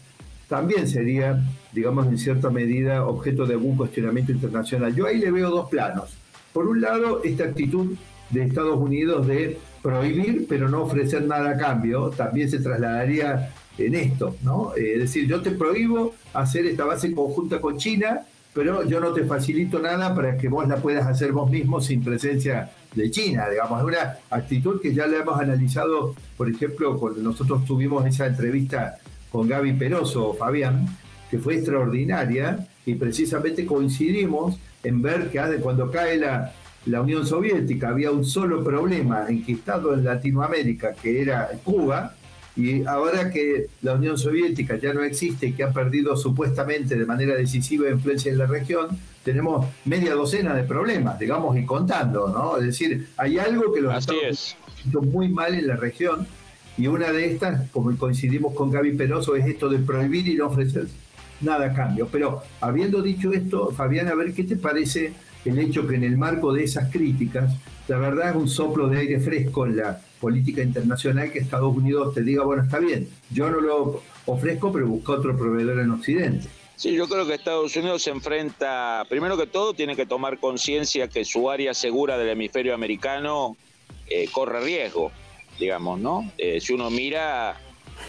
también 0.49 0.87
sería, 0.87 1.41
digamos, 1.71 2.07
en 2.07 2.17
cierta 2.17 2.49
medida 2.49 3.05
objeto 3.05 3.45
de 3.45 3.53
algún 3.53 3.77
cuestionamiento 3.77 4.31
internacional. 4.31 4.93
Yo 4.93 5.05
ahí 5.05 5.19
le 5.19 5.31
veo 5.31 5.49
dos 5.51 5.69
planos. 5.69 6.17
Por 6.51 6.67
un 6.67 6.81
lado, 6.81 7.23
esta 7.23 7.45
actitud 7.45 7.95
de 8.31 8.43
Estados 8.43 8.77
Unidos 8.77 9.27
de 9.27 9.59
prohibir 9.81 10.45
pero 10.49 10.67
no 10.67 10.81
ofrecer 10.81 11.23
nada 11.23 11.51
a 11.51 11.57
cambio, 11.57 12.09
también 12.09 12.49
se 12.49 12.59
trasladaría 12.59 13.53
en 13.77 13.95
esto, 13.95 14.35
¿no? 14.43 14.73
Es 14.75 14.99
decir, 14.99 15.27
yo 15.27 15.41
te 15.41 15.51
prohíbo 15.51 16.15
hacer 16.33 16.65
esta 16.65 16.83
base 16.83 17.13
conjunta 17.13 17.61
con 17.61 17.77
China, 17.77 18.21
pero 18.53 18.83
yo 18.83 18.99
no 18.99 19.13
te 19.13 19.23
facilito 19.23 19.79
nada 19.79 20.13
para 20.13 20.37
que 20.37 20.49
vos 20.49 20.67
la 20.67 20.77
puedas 20.77 21.07
hacer 21.07 21.31
vos 21.31 21.49
mismo 21.49 21.79
sin 21.79 22.03
presencia 22.03 22.71
de 22.93 23.09
China, 23.11 23.47
digamos, 23.49 23.79
es 23.79 23.85
una 23.85 24.17
actitud 24.31 24.81
que 24.81 24.93
ya 24.93 25.07
la 25.07 25.19
hemos 25.19 25.39
analizado, 25.39 26.15
por 26.35 26.49
ejemplo, 26.49 26.97
cuando 26.97 27.21
nosotros 27.21 27.63
tuvimos 27.65 28.05
esa 28.05 28.25
entrevista 28.25 28.97
con 29.31 29.47
Gaby 29.47 29.73
Peroso, 29.73 30.33
Fabián, 30.33 30.87
que 31.29 31.37
fue 31.37 31.55
extraordinaria 31.55 32.67
y 32.85 32.95
precisamente 32.95 33.65
coincidimos 33.65 34.57
en 34.83 35.01
ver 35.01 35.29
que 35.29 35.39
cuando 35.61 35.91
cae 35.91 36.17
la, 36.17 36.53
la 36.85 37.01
Unión 37.01 37.25
Soviética 37.25 37.89
había 37.89 38.11
un 38.11 38.25
solo 38.25 38.63
problema 38.63 39.25
enquistado 39.29 39.93
en 39.93 40.03
Latinoamérica, 40.05 40.93
que 40.93 41.21
era 41.21 41.49
Cuba, 41.63 42.15
y 42.55 42.83
ahora 42.85 43.29
que 43.31 43.67
la 43.81 43.93
Unión 43.93 44.17
Soviética 44.17 44.77
ya 44.77 44.93
no 44.93 45.03
existe 45.03 45.47
y 45.47 45.53
que 45.53 45.63
ha 45.63 45.71
perdido 45.71 46.17
supuestamente 46.17 46.97
de 46.97 47.05
manera 47.05 47.35
decisiva 47.35 47.89
influencia 47.89 48.31
en 48.31 48.37
la 48.37 48.47
región, 48.47 48.87
tenemos 49.23 49.67
media 49.85 50.13
docena 50.13 50.53
de 50.53 50.63
problemas, 50.63 51.19
digamos, 51.19 51.57
y 51.57 51.65
contando, 51.65 52.27
¿no? 52.27 52.57
Es 52.57 52.65
decir, 52.65 53.07
hay 53.17 53.37
algo 53.37 53.71
que 53.71 53.81
los 53.81 53.95
Estados 53.95 54.57
Unidos 54.83 55.05
muy 55.05 55.29
mal 55.29 55.53
en 55.53 55.67
la 55.67 55.75
región 55.75 56.27
y 56.79 56.87
una 56.87 57.11
de 57.11 57.25
estas, 57.25 57.69
como 57.71 57.95
coincidimos 57.97 58.53
con 58.53 58.71
Gaby 58.71 58.93
Penoso, 58.93 59.35
es 59.35 59.45
esto 59.45 59.67
de 59.67 59.79
prohibir 59.79 60.25
y 60.29 60.35
no 60.35 60.47
ofrecer 60.47 60.87
nada 61.41 61.65
a 61.65 61.73
cambio. 61.73 62.07
Pero 62.09 62.41
habiendo 62.61 63.01
dicho 63.01 63.33
esto, 63.33 63.71
Fabián, 63.71 64.07
a 64.07 64.15
ver 64.15 64.33
qué 64.33 64.45
te 64.45 64.55
parece 64.55 65.11
el 65.43 65.59
hecho 65.59 65.85
que 65.85 65.95
en 65.95 66.05
el 66.05 66.17
marco 66.17 66.53
de 66.53 66.63
esas 66.63 66.89
críticas, 66.89 67.53
la 67.89 67.97
verdad 67.97 68.29
es 68.29 68.35
un 68.37 68.47
soplo 68.47 68.87
de 68.87 68.99
aire 68.99 69.19
fresco 69.19 69.65
en 69.65 69.75
la 69.75 69.99
política 70.21 70.61
internacional 70.63 71.29
que 71.33 71.39
Estados 71.39 71.75
Unidos 71.75 72.13
te 72.13 72.23
diga, 72.23 72.45
bueno, 72.45 72.63
está 72.63 72.79
bien, 72.79 73.09
yo 73.29 73.49
no 73.49 73.59
lo 73.59 74.01
ofrezco, 74.25 74.71
pero 74.71 74.87
busca 74.87 75.13
otro 75.13 75.35
proveedor 75.37 75.79
en 75.79 75.91
Occidente. 75.91 76.47
Sí, 76.77 76.93
yo 76.93 77.09
creo 77.09 77.27
que 77.27 77.33
Estados 77.33 77.75
Unidos 77.75 78.03
se 78.03 78.11
enfrenta, 78.11 79.05
primero 79.09 79.35
que 79.35 79.47
todo, 79.47 79.73
tiene 79.73 79.97
que 79.97 80.05
tomar 80.05 80.39
conciencia 80.39 81.09
que 81.09 81.25
su 81.25 81.49
área 81.49 81.73
segura 81.73 82.17
del 82.17 82.29
hemisferio 82.29 82.73
americano 82.73 83.57
eh, 84.07 84.29
corre 84.31 84.61
riesgo, 84.61 85.11
digamos, 85.59 85.99
¿no? 85.99 86.31
Eh, 86.37 86.59
si 86.61 86.73
uno 86.73 86.89
mira 86.89 87.59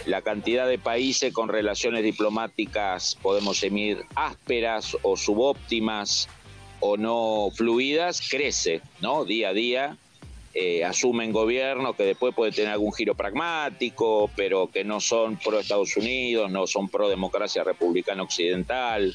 la 0.06 0.22
cantidad 0.22 0.68
de 0.68 0.78
países 0.78 1.32
con 1.32 1.48
relaciones 1.48 2.04
diplomáticas, 2.04 3.18
podemos 3.20 3.62
emir 3.62 4.04
ásperas 4.14 4.96
o 5.02 5.16
subóptimas 5.16 6.28
o 6.80 6.96
no 6.96 7.48
fluidas, 7.54 8.26
crece, 8.28 8.80
¿no? 9.00 9.24
Día 9.24 9.50
a 9.50 9.52
día 9.52 9.98
eh, 10.52 10.84
asumen 10.84 11.30
gobiernos 11.32 11.94
que 11.94 12.02
después 12.02 12.34
puede 12.34 12.50
tener 12.50 12.72
algún 12.72 12.92
giro 12.92 13.14
pragmático, 13.14 14.28
pero 14.34 14.68
que 14.68 14.82
no 14.82 15.00
son 15.00 15.36
pro 15.36 15.60
Estados 15.60 15.96
Unidos, 15.96 16.50
no 16.50 16.66
son 16.66 16.88
pro 16.88 17.08
democracia 17.08 17.62
republicana 17.62 18.24
occidental, 18.24 19.14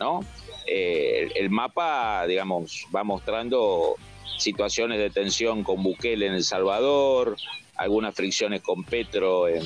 ¿no? 0.00 0.24
Eh, 0.66 1.30
el, 1.36 1.50
mapa, 1.50 2.26
digamos, 2.26 2.86
va 2.94 3.04
mostrando 3.04 3.94
situaciones 4.36 4.98
de 4.98 5.10
tensión 5.10 5.62
con 5.62 5.80
Bukele 5.82 6.26
en 6.26 6.34
El 6.34 6.42
Salvador, 6.42 7.36
algunas 7.76 8.14
fricciones 8.14 8.62
con 8.62 8.84
Petro 8.84 9.48
en, 9.48 9.62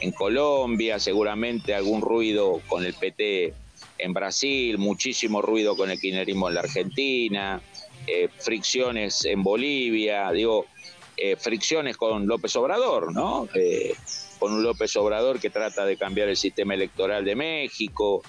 en 0.00 0.12
Colombia, 0.12 0.98
seguramente 0.98 1.74
algún 1.74 2.00
ruido 2.00 2.60
con 2.68 2.84
el 2.84 2.94
PT 2.94 3.54
en 3.98 4.12
Brasil, 4.12 4.78
muchísimo 4.78 5.42
ruido 5.42 5.76
con 5.76 5.90
el 5.90 6.00
kirchnerismo 6.00 6.48
en 6.48 6.54
la 6.54 6.60
Argentina, 6.60 7.60
eh, 8.06 8.28
fricciones 8.36 9.24
en 9.24 9.42
Bolivia, 9.44 10.30
digo, 10.32 10.66
eh, 11.16 11.36
fricciones 11.36 11.96
con 11.96 12.26
López 12.26 12.56
Obrador, 12.56 13.12
¿no? 13.12 13.48
Eh, 13.54 13.94
con 14.40 14.52
un 14.52 14.64
López 14.64 14.96
Obrador 14.96 15.38
que 15.38 15.50
trata 15.50 15.84
de 15.84 15.96
cambiar 15.96 16.28
el 16.28 16.36
sistema 16.36 16.74
electoral 16.74 17.24
de 17.24 17.36
México. 17.36 18.22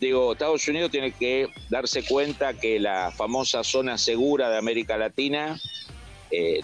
Digo, 0.00 0.32
Estados 0.32 0.68
Unidos 0.68 0.92
tiene 0.92 1.10
que 1.10 1.48
darse 1.68 2.04
cuenta 2.04 2.54
que 2.54 2.78
la 2.78 3.10
famosa 3.10 3.64
zona 3.64 3.98
segura 3.98 4.50
de 4.50 4.58
América 4.58 4.96
Latina 4.96 5.58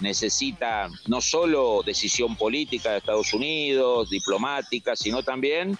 necesita 0.01 0.89
no 1.07 1.21
solo 1.21 1.83
decisión 1.85 2.37
política 2.37 2.93
de 2.93 2.99
Estados 2.99 3.33
Unidos, 3.33 4.11
diplomática, 4.11 4.95
sino 4.95 5.23
también 5.23 5.79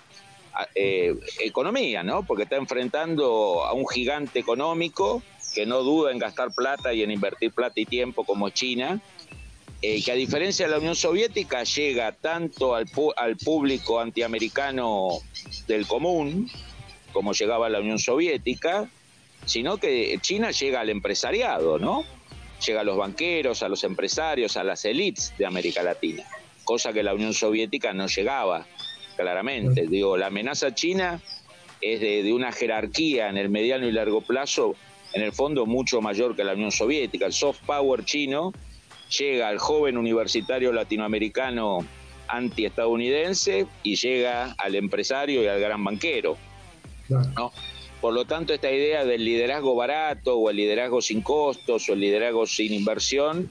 economía, 1.41 2.03
¿no? 2.03 2.23
Porque 2.23 2.45
está 2.45 2.57
enfrentando 2.57 3.65
a 3.65 3.73
un 3.73 3.87
gigante 3.87 4.39
económico 4.39 5.23
que 5.55 5.65
no 5.65 5.83
duda 5.83 6.11
en 6.11 6.19
gastar 6.19 6.53
plata 6.53 6.93
y 6.93 7.03
en 7.03 7.11
invertir 7.11 7.53
plata 7.53 7.81
y 7.81 7.87
tiempo 7.87 8.25
como 8.25 8.51
China, 8.51 9.01
eh, 9.81 10.03
que 10.03 10.13
a 10.13 10.15
diferencia 10.15 10.67
de 10.67 10.73
la 10.73 10.79
Unión 10.79 10.97
Soviética 10.97 11.63
llega 11.63 12.13
tanto 12.13 12.75
al, 12.75 12.87
al 13.17 13.37
público 13.37 14.01
antiamericano 14.01 15.09
del 15.69 15.87
común, 15.87 16.51
como 17.13 17.33
llegaba 17.33 17.69
la 17.69 17.81
Unión 17.81 17.99
Soviética, 17.99 18.89
sino 19.45 19.77
que 19.77 20.19
China 20.21 20.51
llega 20.51 20.81
al 20.81 20.91
empresariado, 20.91 21.79
¿no? 21.79 22.05
Llega 22.67 22.81
a 22.81 22.85
los 22.85 22.97
banqueros, 22.97 23.63
a 23.63 23.69
los 23.69 23.85
empresarios, 23.85 24.57
a 24.57 24.65
las 24.65 24.85
élites 24.85 25.35
de 25.37 25.47
América 25.47 25.83
Latina, 25.83 26.25
cosa 26.65 26.93
que 26.93 27.03
la 27.03 27.15
Unión 27.15 27.35
Soviética 27.35 27.93
no 27.93 28.07
llegaba, 28.07 28.67
claramente. 29.17 29.87
Digo, 29.87 30.17
la 30.17 30.27
amenaza 30.27 30.75
china 30.75 31.21
es 31.81 32.01
de, 32.01 32.23
de 32.23 32.33
una 32.33 32.53
jerarquía 32.53 33.29
en 33.29 33.37
el 33.37 33.49
mediano 33.49 33.87
y 33.87 33.93
largo 33.93 34.23
plazo 34.23 34.75
en 35.13 35.23
el 35.23 35.33
fondo 35.33 35.67
mucho 35.67 36.01
mayor 36.01 36.35
que 36.37 36.45
la 36.45 36.55
Unión 36.55 36.73
Soviética. 36.73 37.27
El 37.27 37.33
soft 37.33 37.61
power 37.67 38.05
chino 38.05 38.53
llega 39.19 39.49
al 39.49 39.59
joven 39.59 39.97
universitario 39.97 40.73
latinoamericano 40.73 41.87
antiestadounidense 42.29 43.67
y 43.83 43.97
llega 43.97 44.55
al 44.59 44.75
empresario 44.75 45.43
y 45.43 45.47
al 45.47 45.61
gran 45.61 45.85
banquero. 45.85 46.37
¿no? 47.09 47.53
Por 48.05 48.13
lo 48.13 48.27
tanto, 48.27 48.53
esta 48.53 48.71
idea 48.71 49.03
del 49.07 49.25
liderazgo 49.25 49.75
barato 49.75 50.37
o 50.37 50.51
el 50.51 50.57
liderazgo 50.57 51.01
sin 51.01 51.23
costos 51.23 51.89
o 51.89 51.95
el 51.95 52.01
liderazgo 52.01 52.47
sin 52.47 52.75
inversión, 52.75 53.51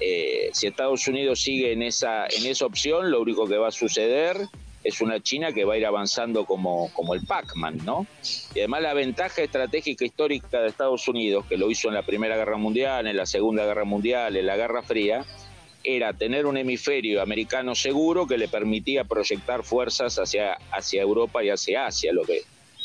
eh, 0.00 0.48
si 0.54 0.68
Estados 0.68 1.06
Unidos 1.06 1.42
sigue 1.42 1.70
en 1.70 1.82
esa, 1.82 2.24
en 2.24 2.46
esa 2.46 2.64
opción, 2.64 3.10
lo 3.10 3.20
único 3.20 3.46
que 3.46 3.58
va 3.58 3.68
a 3.68 3.70
suceder 3.70 4.38
es 4.82 5.02
una 5.02 5.20
China 5.22 5.52
que 5.52 5.66
va 5.66 5.74
a 5.74 5.76
ir 5.76 5.84
avanzando 5.84 6.46
como, 6.46 6.90
como 6.94 7.12
el 7.12 7.26
Pac-Man, 7.26 7.80
¿no? 7.84 8.06
Y 8.54 8.60
además 8.60 8.80
la 8.80 8.94
ventaja 8.94 9.42
estratégica 9.42 10.06
histórica 10.06 10.62
de 10.62 10.68
Estados 10.68 11.06
Unidos, 11.06 11.44
que 11.46 11.58
lo 11.58 11.70
hizo 11.70 11.88
en 11.88 11.94
la 11.94 12.06
Primera 12.06 12.38
Guerra 12.38 12.56
Mundial, 12.56 13.06
en 13.06 13.18
la 13.18 13.26
Segunda 13.26 13.66
Guerra 13.66 13.84
Mundial, 13.84 14.34
en 14.38 14.46
la 14.46 14.56
Guerra 14.56 14.82
Fría, 14.82 15.26
era 15.82 16.14
tener 16.14 16.46
un 16.46 16.56
hemisferio 16.56 17.20
americano 17.20 17.74
seguro 17.74 18.26
que 18.26 18.38
le 18.38 18.48
permitía 18.48 19.04
proyectar 19.04 19.62
fuerzas 19.62 20.18
hacia, 20.18 20.54
hacia 20.72 21.02
Europa 21.02 21.44
y 21.44 21.50
hacia 21.50 21.84
Asia, 21.84 22.14
lo 22.14 22.22
que 22.22 22.44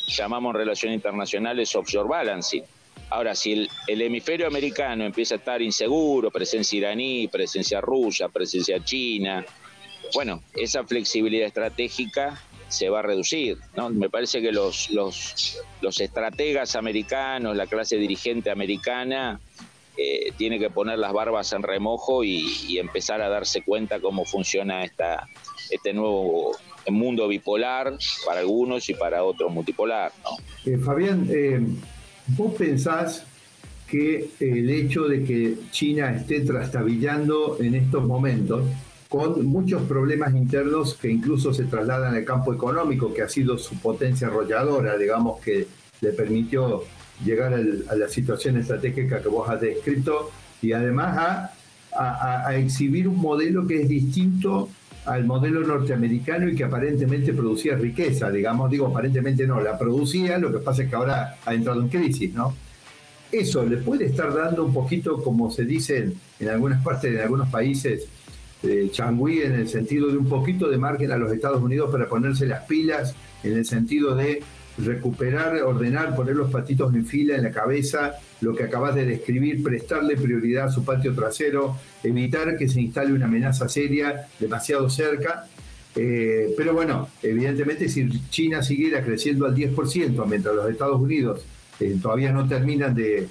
llamamos 0.10 0.54
relaciones 0.56 0.96
internacionales 0.96 1.76
offshore 1.76 2.08
balancing. 2.08 2.64
Ahora, 3.10 3.34
si 3.34 3.68
el, 3.88 4.02
hemisferio 4.02 4.46
americano 4.46 5.04
empieza 5.04 5.36
a 5.36 5.38
estar 5.38 5.62
inseguro, 5.62 6.30
presencia 6.30 6.78
iraní, 6.78 7.28
presencia 7.28 7.82
rusa, 7.82 8.30
presencia 8.30 8.84
china, 8.84 9.44
bueno, 10.14 10.44
esa 10.54 10.84
flexibilidad 10.84 11.48
estratégica 11.48 12.40
se 12.68 12.90
va 12.90 13.00
a 13.00 13.02
reducir. 13.02 13.58
¿no? 13.76 13.90
Me 13.90 14.10
parece 14.10 14.42
que 14.42 14.52
los, 14.52 14.92
los, 14.92 15.60
los 15.82 16.00
estrategas 16.00 16.76
americanos, 16.76 17.56
la 17.56 17.66
clase 17.66 17.98
dirigente 17.98 18.52
americana, 18.52 19.40
eh, 20.02 20.32
tiene 20.38 20.60
que 20.60 20.70
poner 20.70 20.98
las 20.98 21.12
barbas 21.12 21.52
en 21.52 21.62
remojo 21.62 22.24
y, 22.24 22.78
empezar 22.78 23.22
a 23.22 23.28
darse 23.28 23.64
cuenta 23.64 24.00
cómo 24.00 24.24
funciona 24.24 24.86
esta, 24.86 25.28
este 25.72 25.92
nuevo 25.92 26.56
mundo 26.92 27.28
bipolar 27.28 27.98
para 28.26 28.40
algunos 28.42 28.90
y 28.90 28.94
para 28.94 29.24
otros 29.24 29.52
multipolar. 29.52 30.12
¿no? 30.24 30.72
Eh, 30.72 30.78
Fabián, 30.78 31.28
eh, 31.30 31.60
¿vos 32.28 32.54
pensás 32.56 33.26
que 33.88 34.30
el 34.40 34.70
hecho 34.70 35.08
de 35.08 35.24
que 35.24 35.56
China 35.72 36.16
esté 36.16 36.42
trastabillando 36.42 37.58
en 37.60 37.76
estos 37.76 38.06
momentos 38.06 38.66
con 39.10 39.44
muchos 39.48 39.82
problemas 39.84 40.36
internos 40.36 40.94
que 40.94 41.10
incluso 41.10 41.52
se 41.52 41.64
trasladan 41.64 42.14
al 42.14 42.24
campo 42.24 42.54
económico, 42.54 43.12
que 43.12 43.24
ha 43.24 43.30
sido 43.30 43.58
su 43.58 43.76
potencia 43.80 44.28
arrolladora, 44.28 44.98
digamos, 44.98 45.42
que 45.42 45.68
le 46.02 46.12
permitió 46.12 46.84
llegar 47.26 47.54
a 47.54 47.96
la 47.96 48.08
situación 48.08 48.58
estratégica 48.58 49.22
que 49.22 49.28
vos 49.28 49.50
has 49.50 49.60
descrito 49.60 50.30
y 50.62 50.72
además 50.74 51.18
a, 51.18 52.48
a, 52.48 52.56
exhibir 52.56 53.08
un 53.08 53.18
modelo 53.18 53.66
que 53.66 53.82
es 53.82 53.90
distinto 53.90 54.70
al 55.06 55.26
modelo 55.26 55.66
norteamericano 55.66 56.50
y 56.50 56.56
que 56.56 56.64
aparentemente 56.64 57.34
producía 57.34 57.76
riqueza, 57.76 58.30
digamos, 58.30 58.70
digo, 58.70 58.88
aparentemente 58.88 59.48
no, 59.48 59.62
la 59.62 59.78
producía, 59.78 60.38
lo 60.38 60.52
que 60.52 60.60
pasa 60.60 60.84
es 60.84 60.90
que 60.90 60.96
ahora 60.96 61.38
ha 61.46 61.54
entrado 61.54 61.82
en 61.82 61.90
crisis, 61.90 62.34
¿no? 62.34 62.54
Eso 63.32 63.66
le 63.66 63.78
puede 63.78 64.06
estar 64.06 64.34
dando 64.34 64.66
un 64.66 64.74
poquito, 64.74 65.22
como 65.22 65.52
se 65.52 65.64
dice 65.64 66.14
en 66.40 66.50
algunas 66.50 66.84
partes, 66.84 67.14
en 67.14 67.22
algunos 67.22 67.50
países, 67.50 68.08
eh, 68.64 68.90
Changui 68.92 69.42
en 69.42 69.54
el 69.54 69.70
sentido 69.70 70.08
de 70.08 70.18
un 70.18 70.28
poquito 70.28 70.68
de 70.68 70.78
margen 70.78 71.12
a 71.12 71.18
los 71.18 71.32
Estados 71.32 71.62
Unidos 71.62 71.92
para 71.92 72.08
ponerse 72.08 72.46
las 72.46 72.66
pilas, 72.66 73.16
en 73.44 73.54
el 73.54 73.66
sentido 73.66 74.16
de 74.16 74.42
recuperar, 74.78 75.62
ordenar, 75.62 76.16
poner 76.16 76.36
los 76.36 76.52
patitos 76.52 76.94
en 76.94 77.06
fila 77.06 77.36
en 77.36 77.44
la 77.44 77.52
cabeza, 77.52 78.16
lo 78.42 78.56
que 78.56 78.64
acabas 78.64 78.96
de 78.96 79.06
describir, 79.06 79.62
prestarle 79.64 80.16
prioridad 80.16 80.68
a 80.68 80.72
su 80.72 80.84
patio 80.84 81.14
trasero, 81.14 81.78
evitar 82.04 82.58
que 82.58 82.68
se 82.68 82.82
instale 82.82 83.14
una 83.14 83.26
amenaza 83.26 83.68
seria 83.68 84.28
demasiado 84.40 84.90
cerca. 84.90 85.46
Eh, 85.96 86.54
pero 86.56 86.74
bueno, 86.74 87.10
evidentemente 87.22 87.90
si 87.90 88.08
China 88.30 88.62
siguiera 88.64 89.04
creciendo 89.04 89.46
al 89.46 89.56
10%, 89.56 90.26
mientras 90.28 90.56
los 90.56 90.70
Estados 90.70 91.02
Unidos 91.02 91.46
eh, 91.80 91.98
todavía 92.02 92.32
no 92.32 92.48
terminan 92.48 92.94
de, 92.94 93.28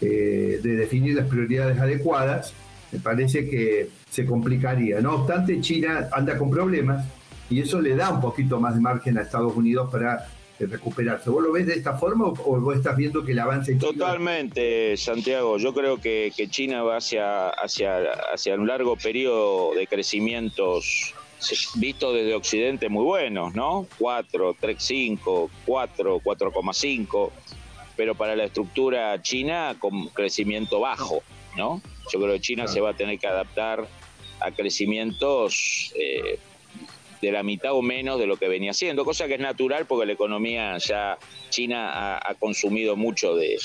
de 0.00 0.76
definir 0.76 1.14
las 1.14 1.26
prioridades 1.26 1.78
adecuadas, 1.78 2.54
me 2.92 2.98
parece 2.98 3.48
que 3.48 3.88
se 4.10 4.26
complicaría. 4.26 5.00
No 5.00 5.16
obstante, 5.16 5.60
China 5.60 6.08
anda 6.12 6.36
con 6.36 6.50
problemas 6.50 7.06
y 7.48 7.60
eso 7.60 7.80
le 7.80 7.96
da 7.96 8.10
un 8.10 8.20
poquito 8.20 8.60
más 8.60 8.74
de 8.74 8.80
margen 8.80 9.18
a 9.18 9.22
Estados 9.22 9.54
Unidos 9.56 9.90
para 9.90 10.16
eh, 10.16 10.24
recuperarse. 10.66 11.30
¿Vos 11.30 11.42
lo 11.42 11.52
ves 11.52 11.66
de 11.66 11.74
esta 11.74 11.96
forma 11.96 12.26
o 12.26 12.60
vos 12.60 12.76
estás 12.76 12.96
viendo 12.96 13.24
que 13.24 13.32
el 13.32 13.38
avance... 13.38 13.74
Totalmente, 13.76 14.96
Santiago. 14.96 15.58
Yo 15.58 15.72
creo 15.72 16.00
que, 16.00 16.32
China 16.50 16.82
va 16.82 16.96
hacia, 16.96 17.48
hacia, 17.48 17.98
hacia 18.32 18.54
un 18.54 18.66
largo 18.66 18.96
periodo 18.96 19.74
de 19.74 19.86
crecimientos 19.86 21.14
visto 21.76 22.12
desde 22.12 22.34
Occidente 22.34 22.88
muy 22.88 23.04
buenos, 23.04 23.54
¿no? 23.54 23.86
4, 23.98 24.56
3, 24.60 24.76
5, 24.78 25.50
4, 25.66 26.20
4,5, 26.20 27.30
pero 27.96 28.14
para 28.14 28.36
la 28.36 28.44
estructura 28.44 29.20
china 29.22 29.76
con 29.78 30.08
crecimiento 30.08 30.80
bajo, 30.80 31.22
¿no? 31.56 31.80
Yo 32.12 32.20
creo 32.20 32.34
que 32.34 32.40
China 32.40 32.66
se 32.66 32.80
va 32.80 32.90
a 32.90 32.94
tener 32.94 33.18
que 33.18 33.26
adaptar 33.26 33.86
a 34.40 34.50
crecimientos 34.50 35.92
eh, 35.96 36.38
de 37.20 37.32
la 37.32 37.42
mitad 37.42 37.72
o 37.72 37.82
menos 37.82 38.18
de 38.18 38.26
lo 38.26 38.36
que 38.36 38.48
venía 38.48 38.70
haciendo, 38.70 39.04
cosa 39.04 39.26
que 39.26 39.34
es 39.34 39.40
natural 39.40 39.86
porque 39.86 40.06
la 40.06 40.12
economía 40.12 40.78
ya 40.78 41.18
China 41.50 42.18
ha, 42.18 42.34
consumido 42.34 42.96
mucho 42.96 43.34
de, 43.34 43.58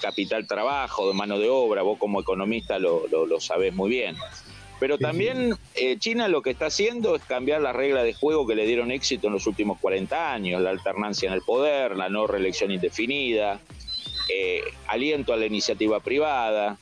capital 0.00 0.46
trabajo, 0.46 1.08
de 1.08 1.14
mano 1.14 1.38
de 1.38 1.48
obra, 1.48 1.82
vos 1.82 1.98
como 1.98 2.20
economista 2.20 2.78
lo, 2.78 3.06
lo, 3.08 3.40
sabés 3.40 3.74
muy 3.74 3.90
bien. 3.90 4.16
Pero 4.80 4.96
también 4.96 5.54
eh, 5.74 5.96
China 5.98 6.28
lo 6.28 6.42
que 6.42 6.50
está 6.50 6.66
haciendo 6.66 7.16
es 7.16 7.22
cambiar 7.24 7.60
las 7.60 7.74
reglas 7.74 8.04
de 8.04 8.14
juego 8.14 8.46
que 8.46 8.54
le 8.54 8.64
dieron 8.64 8.92
éxito 8.92 9.26
en 9.26 9.32
los 9.32 9.46
últimos 9.46 9.78
40 9.80 10.32
años, 10.32 10.60
la 10.62 10.70
alternancia 10.70 11.26
en 11.26 11.32
el 11.32 11.42
poder, 11.42 11.96
la 11.96 12.08
no 12.08 12.28
reelección 12.28 12.70
indefinida, 12.70 13.60
eh, 14.28 14.62
aliento 14.86 15.32
a 15.32 15.36
la 15.36 15.46
iniciativa 15.46 15.98
privada, 16.00 16.78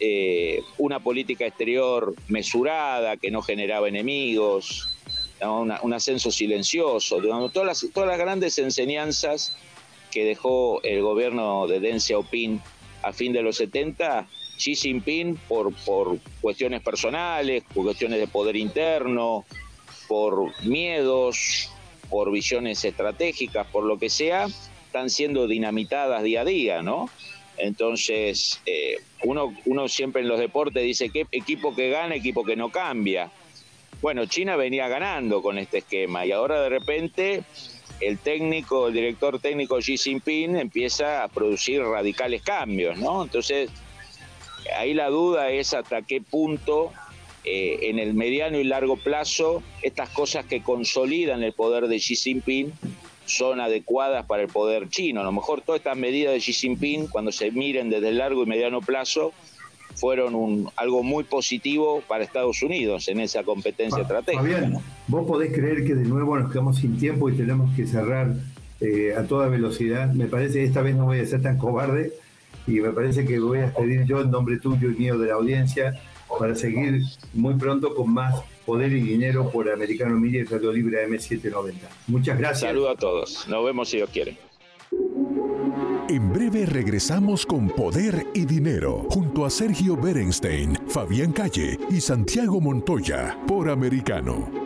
eh, 0.00 0.62
una 0.78 0.98
política 0.98 1.46
exterior 1.46 2.14
mesurada, 2.26 3.16
que 3.16 3.30
no 3.30 3.42
generaba 3.42 3.88
enemigos, 3.88 4.93
un 5.50 5.92
ascenso 5.92 6.30
silencioso, 6.30 7.20
todas, 7.52 7.66
las, 7.66 7.86
todas 7.92 8.08
las 8.08 8.18
grandes 8.18 8.58
enseñanzas 8.58 9.56
que 10.10 10.24
dejó 10.24 10.82
el 10.82 11.02
gobierno 11.02 11.66
de 11.66 11.80
Deng 11.80 12.00
Xiaoping 12.00 12.60
a 13.02 13.12
fin 13.12 13.32
de 13.32 13.42
los 13.42 13.56
70, 13.56 14.26
Xi 14.56 14.74
Jinping 14.76 15.36
por, 15.48 15.74
por 15.84 16.18
cuestiones 16.40 16.82
personales, 16.82 17.64
por 17.74 17.84
cuestiones 17.84 18.20
de 18.20 18.28
poder 18.28 18.56
interno, 18.56 19.44
por 20.08 20.52
miedos, 20.64 21.70
por 22.08 22.30
visiones 22.30 22.84
estratégicas, 22.84 23.66
por 23.66 23.84
lo 23.84 23.98
que 23.98 24.08
sea, 24.08 24.46
están 24.86 25.10
siendo 25.10 25.48
dinamitadas 25.48 26.22
día 26.22 26.42
a 26.42 26.44
día, 26.44 26.82
¿no? 26.82 27.10
Entonces, 27.56 28.60
eh, 28.66 28.96
uno, 29.24 29.54
uno 29.64 29.88
siempre 29.88 30.22
en 30.22 30.28
los 30.28 30.38
deportes 30.38 30.82
dice 30.82 31.10
que 31.10 31.26
equipo 31.30 31.74
que 31.74 31.90
gana, 31.90 32.14
equipo 32.14 32.44
que 32.44 32.56
no 32.56 32.70
cambia. 32.70 33.30
Bueno, 34.04 34.26
China 34.26 34.56
venía 34.56 34.86
ganando 34.86 35.40
con 35.40 35.56
este 35.56 35.78
esquema 35.78 36.26
y 36.26 36.32
ahora 36.32 36.60
de 36.60 36.68
repente 36.68 37.42
el 38.02 38.18
técnico, 38.18 38.88
el 38.88 38.92
director 38.92 39.40
técnico 39.40 39.78
Xi 39.78 39.96
Jinping 39.96 40.56
empieza 40.56 41.24
a 41.24 41.28
producir 41.28 41.80
radicales 41.80 42.42
cambios, 42.42 42.98
¿no? 42.98 43.22
Entonces, 43.22 43.70
ahí 44.76 44.92
la 44.92 45.08
duda 45.08 45.48
es 45.48 45.72
hasta 45.72 46.02
qué 46.02 46.20
punto 46.20 46.92
eh, 47.44 47.78
en 47.88 47.98
el 47.98 48.12
mediano 48.12 48.58
y 48.58 48.64
largo 48.64 48.98
plazo 48.98 49.62
estas 49.80 50.10
cosas 50.10 50.44
que 50.44 50.62
consolidan 50.62 51.42
el 51.42 51.54
poder 51.54 51.88
de 51.88 51.96
Xi 51.96 52.14
Jinping 52.14 52.74
son 53.24 53.58
adecuadas 53.58 54.26
para 54.26 54.42
el 54.42 54.48
poder 54.48 54.90
chino. 54.90 55.22
A 55.22 55.24
lo 55.24 55.32
mejor 55.32 55.62
todas 55.62 55.78
estas 55.78 55.96
medidas 55.96 56.34
de 56.34 56.40
Xi 56.40 56.52
Jinping, 56.52 57.06
cuando 57.06 57.32
se 57.32 57.50
miren 57.50 57.88
desde 57.88 58.10
el 58.10 58.18
largo 58.18 58.42
y 58.42 58.46
mediano 58.46 58.82
plazo, 58.82 59.32
fueron 59.94 60.34
un, 60.34 60.70
algo 60.76 61.02
muy 61.02 61.24
positivo 61.24 62.02
para 62.06 62.24
Estados 62.24 62.62
Unidos 62.62 63.08
en 63.08 63.20
esa 63.20 63.42
competencia 63.42 64.02
estratégica. 64.02 64.42
Fabián, 64.42 64.78
vos 65.08 65.26
podés 65.26 65.52
creer 65.52 65.84
que 65.84 65.94
de 65.94 66.04
nuevo 66.04 66.36
nos 66.38 66.50
quedamos 66.50 66.78
sin 66.78 66.98
tiempo 66.98 67.28
y 67.30 67.36
tenemos 67.36 67.74
que 67.74 67.86
cerrar 67.86 68.34
eh, 68.80 69.14
a 69.16 69.24
toda 69.24 69.48
velocidad. 69.48 70.12
Me 70.12 70.26
parece 70.26 70.54
que 70.54 70.64
esta 70.64 70.82
vez 70.82 70.94
no 70.96 71.06
voy 71.06 71.20
a 71.20 71.26
ser 71.26 71.42
tan 71.42 71.58
cobarde 71.58 72.12
y 72.66 72.72
me 72.80 72.90
parece 72.90 73.24
que 73.24 73.38
voy 73.38 73.60
a 73.60 73.72
pedir 73.72 74.04
yo 74.04 74.20
en 74.20 74.30
nombre 74.30 74.58
tuyo 74.58 74.90
y 74.90 74.94
mío 74.94 75.18
de 75.18 75.28
la 75.28 75.34
audiencia 75.34 76.00
para 76.38 76.54
seguir 76.54 77.02
muy 77.32 77.54
pronto 77.54 77.94
con 77.94 78.12
más 78.12 78.42
poder 78.66 78.92
y 78.92 79.00
dinero 79.00 79.50
por 79.50 79.70
Americano 79.70 80.18
Media 80.18 80.40
y 80.40 80.44
Radio 80.44 80.72
Libre 80.72 81.06
M790. 81.08 81.74
Muchas 82.08 82.38
gracias. 82.38 82.60
Saludos 82.60 82.96
a 82.96 82.98
todos. 82.98 83.48
Nos 83.48 83.64
vemos 83.64 83.88
si 83.88 83.98
Dios 83.98 84.10
quiere. 84.10 84.36
En 86.08 86.32
breve 86.32 86.66
regresamos 86.66 87.46
con 87.46 87.68
Poder 87.68 88.26
y 88.34 88.44
Dinero 88.44 89.06
junto 89.10 89.44
a 89.44 89.50
Sergio 89.50 89.96
Berenstein, 89.96 90.78
Fabián 90.86 91.32
Calle 91.32 91.78
y 91.90 92.00
Santiago 92.00 92.60
Montoya 92.60 93.38
por 93.46 93.68
Americano. 93.68 94.63